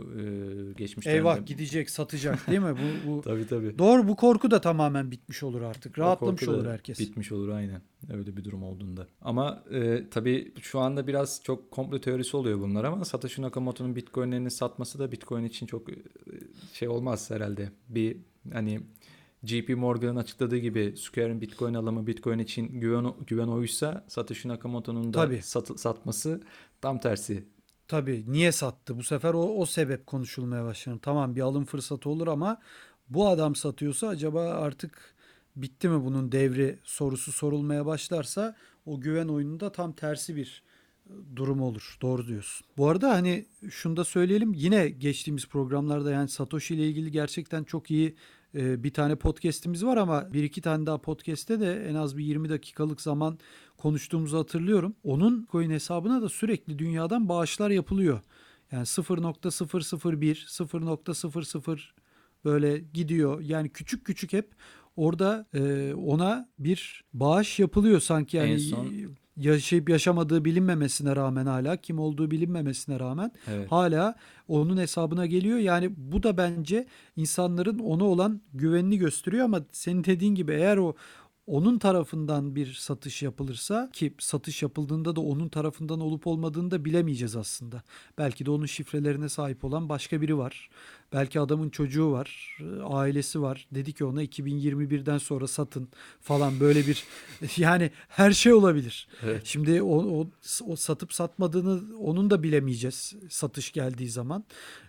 geçmişten 0.76 1.10
Eyvah 1.12 1.36
de- 1.36 1.42
gidecek, 1.46 1.90
satacak 1.90 2.46
değil 2.46 2.60
mi? 2.60 2.74
Bu, 2.76 3.10
bu 3.10 3.20
Tabii 3.24 3.46
tabii. 3.46 3.78
Doğru 3.78 4.08
bu 4.08 4.16
korku 4.16 4.50
da 4.50 4.60
tamamen 4.60 5.10
bitmiş 5.10 5.42
olur 5.42 5.60
artık. 5.62 5.98
Rahatlamış 5.98 6.48
olur 6.48 6.66
herkes. 6.66 7.00
Bitmiş 7.00 7.32
olur 7.32 7.48
aynen. 7.48 7.82
Öyle 8.12 8.36
bir 8.36 8.44
durum 8.44 8.62
olduğunda. 8.62 9.06
Ama 9.20 9.64
e, 9.72 10.02
tabii 10.10 10.52
şu 10.60 10.80
anda 10.80 11.06
biraz 11.06 11.40
çok 11.42 11.70
komplo 11.70 12.00
teorisi 12.00 12.36
oluyor 12.36 12.60
bunlar 12.60 12.84
ama 12.84 13.04
Satoshi 13.04 13.42
Nakamoto'nun 13.42 13.96
Bitcoin'lerini 13.96 14.50
satması 14.50 14.98
da 14.98 15.12
Bitcoin 15.12 15.44
için 15.44 15.66
çok 15.66 15.90
e, 15.90 15.94
şey 16.72 16.88
olmaz 16.88 17.30
herhalde. 17.30 17.70
Bir 17.88 18.16
hani 18.52 18.80
JP 19.44 19.68
Morgan'ın 19.76 20.16
açıkladığı 20.16 20.56
gibi 20.56 20.94
Square'in 20.96 21.40
Bitcoin 21.40 21.74
alımı 21.74 22.06
Bitcoin 22.06 22.38
için 22.38 22.80
güven 22.80 23.12
güven 23.26 23.48
oysa 23.48 24.04
Satoshi 24.08 24.48
Nakamoto'nun 24.48 25.14
da 25.14 25.42
sat- 25.42 25.80
satması 25.80 26.42
tam 26.80 27.00
tersi. 27.00 27.44
Tabii 27.88 28.24
niye 28.28 28.52
sattı? 28.52 28.98
Bu 28.98 29.02
sefer 29.02 29.34
o, 29.34 29.42
o 29.42 29.66
sebep 29.66 30.06
konuşulmaya 30.06 30.64
başlanır. 30.64 30.98
Tamam 31.02 31.36
bir 31.36 31.40
alım 31.40 31.64
fırsatı 31.64 32.10
olur 32.10 32.26
ama 32.26 32.60
bu 33.08 33.28
adam 33.28 33.54
satıyorsa 33.54 34.08
acaba 34.08 34.42
artık 34.42 35.14
bitti 35.56 35.88
mi 35.88 36.04
bunun 36.04 36.32
devri 36.32 36.78
sorusu 36.84 37.32
sorulmaya 37.32 37.86
başlarsa 37.86 38.56
o 38.86 39.00
güven 39.00 39.28
oyununda 39.28 39.72
tam 39.72 39.92
tersi 39.92 40.36
bir 40.36 40.62
e, 41.06 41.12
durum 41.36 41.62
olur. 41.62 41.98
Doğru 42.02 42.26
diyorsun. 42.26 42.66
Bu 42.76 42.88
arada 42.88 43.10
hani 43.10 43.46
şunu 43.70 43.96
da 43.96 44.04
söyleyelim. 44.04 44.52
Yine 44.54 44.88
geçtiğimiz 44.88 45.46
programlarda 45.46 46.10
yani 46.10 46.28
Satoshi 46.28 46.74
ile 46.74 46.88
ilgili 46.88 47.10
gerçekten 47.10 47.64
çok 47.64 47.90
iyi 47.90 48.16
bir 48.56 48.92
tane 48.92 49.16
podcast'imiz 49.16 49.84
var 49.84 49.96
ama 49.96 50.32
bir 50.32 50.42
iki 50.42 50.60
tane 50.60 50.86
daha 50.86 50.98
podcast'te 50.98 51.60
de 51.60 51.88
en 51.88 51.94
az 51.94 52.16
bir 52.16 52.24
20 52.24 52.48
dakikalık 52.48 53.00
zaman 53.00 53.38
konuştuğumuzu 53.76 54.38
hatırlıyorum. 54.38 54.94
Onun 55.04 55.48
coin 55.52 55.70
hesabına 55.70 56.22
da 56.22 56.28
sürekli 56.28 56.78
dünyadan 56.78 57.28
bağışlar 57.28 57.70
yapılıyor. 57.70 58.20
Yani 58.72 58.86
0.001, 58.86 60.46
0.00 60.46 61.80
böyle 62.44 62.78
gidiyor. 62.78 63.40
Yani 63.40 63.68
küçük 63.68 64.04
küçük 64.04 64.32
hep 64.32 64.52
orada 64.96 65.46
e, 65.54 65.94
ona 65.94 66.48
bir 66.58 67.04
bağış 67.12 67.58
yapılıyor 67.58 68.00
sanki 68.00 68.36
yani 68.36 68.50
En 68.52 68.58
son- 68.58 69.16
yaşayıp 69.36 69.88
yaşamadığı 69.88 70.44
bilinmemesine 70.44 71.16
rağmen 71.16 71.46
hala 71.46 71.76
kim 71.76 71.98
olduğu 71.98 72.30
bilinmemesine 72.30 73.00
rağmen 73.00 73.32
Evet. 73.46 73.72
hala 73.72 74.14
onun 74.48 74.76
hesabına 74.76 75.26
geliyor. 75.26 75.58
Yani 75.58 75.94
bu 75.96 76.22
da 76.22 76.36
bence 76.36 76.86
insanların 77.16 77.78
ona 77.78 78.04
olan 78.04 78.40
güvenini 78.54 78.98
gösteriyor 78.98 79.44
ama 79.44 79.60
senin 79.72 80.04
dediğin 80.04 80.34
gibi 80.34 80.52
eğer 80.52 80.76
o 80.76 80.94
onun 81.46 81.78
tarafından 81.78 82.54
bir 82.54 82.72
satış 82.72 83.22
yapılırsa 83.22 83.90
ki 83.92 84.14
satış 84.18 84.62
yapıldığında 84.62 85.16
da 85.16 85.20
onun 85.20 85.48
tarafından 85.48 86.00
olup 86.00 86.26
olmadığını 86.26 86.70
da 86.70 86.84
bilemeyeceğiz 86.84 87.36
aslında. 87.36 87.82
Belki 88.18 88.46
de 88.46 88.50
onun 88.50 88.66
şifrelerine 88.66 89.28
sahip 89.28 89.64
olan 89.64 89.88
başka 89.88 90.20
biri 90.20 90.38
var. 90.38 90.70
Belki 91.12 91.40
adamın 91.40 91.70
çocuğu 91.70 92.12
var, 92.12 92.58
ailesi 92.84 93.42
var. 93.42 93.68
Dedi 93.72 93.92
ki 93.92 94.04
ona 94.04 94.24
2021'den 94.24 95.18
sonra 95.18 95.46
satın 95.46 95.88
falan 96.20 96.60
böyle 96.60 96.86
bir 96.86 97.04
yani 97.56 97.90
her 98.08 98.30
şey 98.30 98.52
olabilir. 98.52 99.08
Evet. 99.22 99.42
Şimdi 99.44 99.82
o, 99.82 100.20
o, 100.20 100.26
o 100.66 100.76
satıp 100.76 101.12
satmadığını 101.12 101.98
onun 101.98 102.30
da 102.30 102.42
bilemeyeceğiz 102.42 103.14
satış 103.30 103.72
geldiği 103.72 104.08
zaman. 104.10 104.44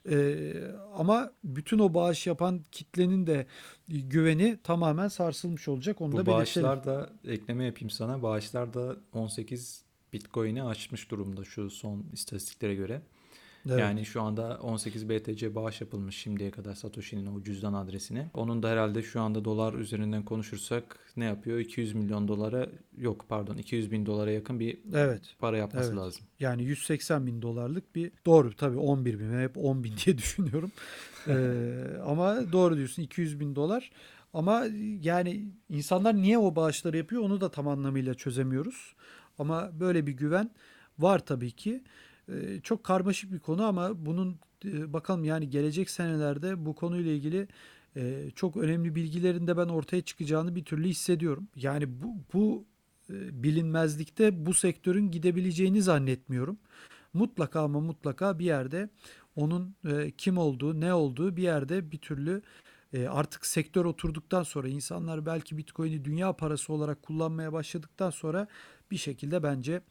Ee, 0.09 0.53
ama 0.95 1.31
bütün 1.43 1.79
o 1.79 1.93
bağış 1.93 2.27
yapan 2.27 2.61
kitlenin 2.71 3.27
de 3.27 3.47
güveni 3.87 4.57
tamamen 4.63 5.07
sarsılmış 5.07 5.67
olacak. 5.67 6.01
Onu 6.01 6.11
da 6.11 6.25
Bu 6.25 6.31
belirtelim. 6.31 6.67
bağışlar 6.67 6.85
da 6.85 7.09
ekleme 7.25 7.65
yapayım 7.65 7.89
sana. 7.89 8.23
Bağışlar 8.23 8.73
da 8.73 8.95
18 9.13 9.87
Bitcoin'i 10.13 10.63
aşmış 10.63 11.11
durumda 11.11 11.43
şu 11.43 11.69
son 11.69 12.05
istatistiklere 12.13 12.75
göre. 12.75 13.01
Evet. 13.69 13.79
Yani 13.79 14.05
şu 14.05 14.21
anda 14.21 14.59
18 14.61 15.09
BTC 15.09 15.55
bağış 15.55 15.81
yapılmış 15.81 16.15
şimdiye 16.17 16.51
kadar 16.51 16.73
Satoshi'nin 16.73 17.25
o 17.25 17.43
cüzdan 17.43 17.73
adresine. 17.73 18.29
Onun 18.33 18.63
da 18.63 18.69
herhalde 18.69 19.03
şu 19.03 19.21
anda 19.21 19.45
dolar 19.45 19.73
üzerinden 19.73 20.23
konuşursak 20.23 20.99
ne 21.17 21.25
yapıyor? 21.25 21.59
200 21.59 21.93
milyon 21.93 22.27
dolara 22.27 22.67
yok 22.97 23.25
pardon 23.29 23.57
200 23.57 23.91
bin 23.91 24.05
dolara 24.05 24.31
yakın 24.31 24.59
bir 24.59 24.77
Evet. 24.93 25.35
para 25.39 25.57
yapması 25.57 25.87
Evet. 25.87 25.97
lazım. 25.97 26.21
Yani 26.39 26.63
180 26.63 27.27
bin 27.27 27.41
dolarlık 27.41 27.95
bir 27.95 28.11
doğru 28.25 28.55
tabii 28.55 28.77
11 28.77 29.19
bin 29.19 29.39
hep 29.39 29.57
10 29.57 29.83
bin 29.83 29.93
diye 30.05 30.17
düşünüyorum. 30.17 30.71
Ee, 31.27 31.33
ama 32.05 32.51
doğru 32.51 32.77
diyorsun 32.77 33.01
200 33.01 33.39
bin 33.39 33.55
dolar. 33.55 33.91
Ama 34.33 34.65
yani 35.01 35.45
insanlar 35.69 36.15
niye 36.15 36.37
o 36.37 36.55
bağışları 36.55 36.97
yapıyor 36.97 37.21
onu 37.21 37.41
da 37.41 37.51
tam 37.51 37.67
anlamıyla 37.67 38.13
çözemiyoruz. 38.13 38.95
Ama 39.39 39.69
böyle 39.79 40.07
bir 40.07 40.11
güven 40.11 40.51
var 40.99 41.25
tabii 41.25 41.51
ki. 41.51 41.83
Ee, 42.31 42.59
çok 42.63 42.83
karmaşık 42.83 43.31
bir 43.31 43.39
konu 43.39 43.63
ama 43.63 44.05
bunun 44.05 44.39
e, 44.65 44.93
bakalım 44.93 45.23
yani 45.23 45.49
gelecek 45.49 45.89
senelerde 45.89 46.65
bu 46.65 46.75
konuyla 46.75 47.11
ilgili 47.11 47.47
e, 47.95 48.31
çok 48.35 48.57
önemli 48.57 48.95
bilgilerin 48.95 49.47
de 49.47 49.57
ben 49.57 49.67
ortaya 49.67 50.01
çıkacağını 50.01 50.55
bir 50.55 50.65
türlü 50.65 50.87
hissediyorum. 50.87 51.47
Yani 51.55 52.01
bu, 52.01 52.15
bu 52.33 52.65
e, 53.09 53.43
bilinmezlikte 53.43 54.45
bu 54.45 54.53
sektörün 54.53 55.11
gidebileceğini 55.11 55.81
zannetmiyorum. 55.81 56.57
Mutlaka 57.13 57.61
ama 57.61 57.79
mutlaka 57.79 58.39
bir 58.39 58.45
yerde 58.45 58.89
onun 59.35 59.75
kim 60.17 60.37
olduğu, 60.37 60.79
ne 60.79 60.93
olduğu 60.93 61.37
bir 61.37 61.43
yerde 61.43 61.91
bir 61.91 61.97
türlü 61.97 62.41
artık 63.09 63.45
sektör 63.45 63.85
oturduktan 63.85 64.43
sonra 64.43 64.67
insanlar 64.67 65.25
belki 65.25 65.57
Bitcoin'i 65.57 66.05
dünya 66.05 66.33
parası 66.33 66.73
olarak 66.73 67.01
kullanmaya 67.01 67.53
başladıktan 67.53 68.09
sonra 68.09 68.47
bir 68.91 68.97
şekilde 68.97 69.43
bence 69.43 69.81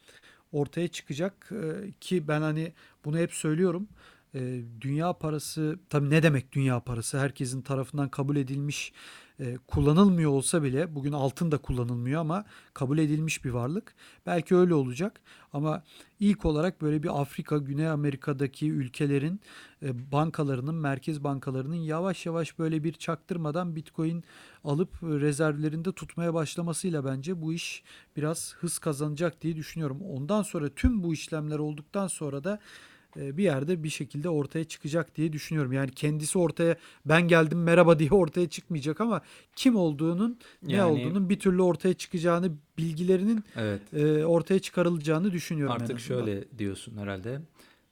ortaya 0.53 0.89
çıkacak 0.89 1.53
E, 1.53 1.93
ki 2.01 2.29
ben 2.29 2.41
hani 2.41 2.73
bunu 3.05 3.19
hep 3.19 3.33
söylüyorum. 3.33 3.89
E, 4.35 4.63
dünya 4.81 5.13
parası 5.13 5.79
tabii 5.91 6.11
ne 6.11 6.23
demek 6.23 6.53
dünya 6.53 6.81
parası? 6.81 7.19
Herkesin 7.19 7.63
tarafından 7.63 8.09
kabul 8.09 8.37
edilmiş 8.37 8.93
e, 9.41 9.57
kullanılmıyor 9.67 10.31
olsa 10.31 10.63
bile 10.63 10.95
bugün 10.95 11.13
altın 11.13 11.51
da 11.51 11.59
kullanılmıyor 11.59 12.21
ama 12.21 12.45
kabul 12.75 12.99
edilmiş 12.99 13.45
bir 13.45 13.51
varlık. 13.51 13.95
Belki 14.27 14.57
öyle 14.57 14.75
olacak 14.75 15.21
ama 15.53 15.83
ilk 16.21 16.45
olarak 16.45 16.83
böyle 16.83 17.03
bir 17.03 17.21
Afrika, 17.21 17.59
Güney 17.59 17.89
Amerika'daki 17.89 18.71
ülkelerin 18.71 19.41
e, 19.83 20.13
bankalarının, 20.13 20.75
merkez 20.75 21.25
bankalarının 21.25 21.75
yavaş 21.75 22.27
yavaş 22.27 22.59
böyle 22.59 22.85
bir 22.85 22.93
çaktırmadan 22.93 23.77
Bitcoin 23.77 24.25
alıp 24.65 25.03
rezervlerinde 25.03 25.93
tutmaya 25.93 26.35
başlamasıyla 26.35 27.05
bence 27.05 27.43
bu 27.43 27.53
iş 27.53 27.85
biraz 28.17 28.55
hız 28.61 28.79
kazanacak 28.79 29.43
diye 29.43 29.57
düşünüyorum. 29.57 30.01
Ondan 30.03 30.43
sonra 30.43 30.69
tüm 30.69 31.03
bu 31.03 31.15
işlemler 31.15 31.59
olduktan 31.59 32.07
sonra 32.07 32.45
da 32.45 32.61
bir 33.17 33.43
yerde 33.45 33.83
bir 33.85 33.89
şekilde 33.89 34.29
ortaya 34.29 34.65
çıkacak 34.65 35.17
diye 35.17 35.33
düşünüyorum. 35.33 35.73
Yani 35.73 35.91
kendisi 35.91 36.39
ortaya 36.39 36.77
ben 37.07 37.29
geldim 37.29 37.63
merhaba 37.63 37.99
diye 37.99 38.11
ortaya 38.13 38.49
çıkmayacak 38.49 39.01
ama 39.01 39.21
kim 39.57 39.77
olduğunun 39.77 40.39
ne 40.63 40.73
Yani- 40.73 40.93
olduğunun 40.93 41.29
bir 41.31 41.39
türlü 41.41 41.63
ortaya 41.63 41.95
çıkacağını 41.95 42.53
bilgilerinin 42.79 43.45
Evet. 43.57 43.95
e, 43.95 44.27
ortaya 44.27 44.59
çıkarılacağını 44.61 45.33
düşünüyorum. 45.33 45.75
Artık 45.75 46.01
şöyle 46.01 46.59
diyorsun 46.59 46.97
herhalde. 46.97 47.41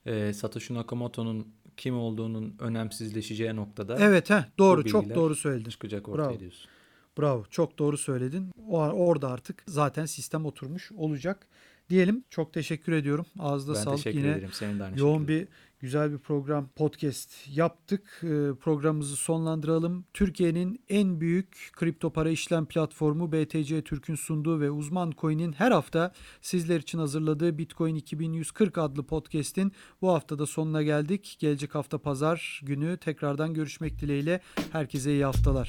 Ee, 0.06 0.32
Satoshi 0.32 0.74
Nakamoto'nun 0.74 1.46
kim 1.76 1.98
olduğunun 1.98 2.56
önemsizleşeceği 2.58 3.56
noktada 3.56 3.96
Evet 4.00 4.30
heh, 4.30 4.42
doğru 4.58 4.84
çok 4.84 5.14
doğru 5.14 5.34
söyledin. 5.34 5.70
çıkacak 5.70 6.08
ortaya 6.08 6.28
Bravo. 6.28 6.40
diyorsun. 6.40 6.70
Bravo 7.18 7.44
çok 7.50 7.78
doğru 7.78 7.98
söyledin. 7.98 8.50
O, 8.68 8.78
orada 8.78 9.28
artık 9.28 9.62
zaten 9.66 10.06
sistem 10.06 10.46
oturmuş 10.46 10.92
olacak 10.92 11.46
diyelim. 11.91 12.24
Çok 12.30 12.53
teşekkür 12.53 12.93
ediyorum. 12.93 13.26
Ağızda 13.39 13.74
Ben 13.74 13.80
sağlık 13.80 13.97
teşekkür 13.97 14.18
yine. 14.18 14.30
ederim. 14.30 14.51
Senin 14.53 14.78
de 14.78 14.85
aynı 14.85 14.99
Yoğun 15.01 15.18
şekilde. 15.18 15.41
bir 15.41 15.49
güzel 15.80 16.12
bir 16.12 16.18
program 16.18 16.68
podcast 16.68 17.30
yaptık. 17.57 18.20
Ee, 18.22 18.26
programımızı 18.61 19.16
sonlandıralım. 19.16 20.05
Türkiye'nin 20.14 20.80
en 20.89 21.20
büyük 21.20 21.70
kripto 21.72 22.11
para 22.12 22.30
işlem 22.30 22.66
platformu 22.66 23.32
BTC 23.32 23.82
Türk'ün 23.82 24.14
sunduğu 24.14 24.61
ve 24.61 24.70
Uzman 24.70 25.12
Coin'in 25.20 25.53
her 25.53 25.70
hafta 25.70 26.12
sizler 26.41 26.80
için 26.80 26.99
hazırladığı 26.99 27.59
Bitcoin 27.59 27.95
2140 27.95 28.78
adlı 28.78 29.07
podcast'in 29.07 29.72
bu 30.03 30.12
haftada 30.12 30.47
sonuna 30.47 30.82
geldik. 30.82 31.37
Gelecek 31.39 31.74
hafta 31.74 31.99
pazar 31.99 32.61
günü 32.64 32.97
tekrardan 32.97 33.55
görüşmek 33.55 34.01
dileğiyle 34.01 34.41
herkese 34.72 35.12
iyi 35.12 35.24
haftalar. 35.24 35.68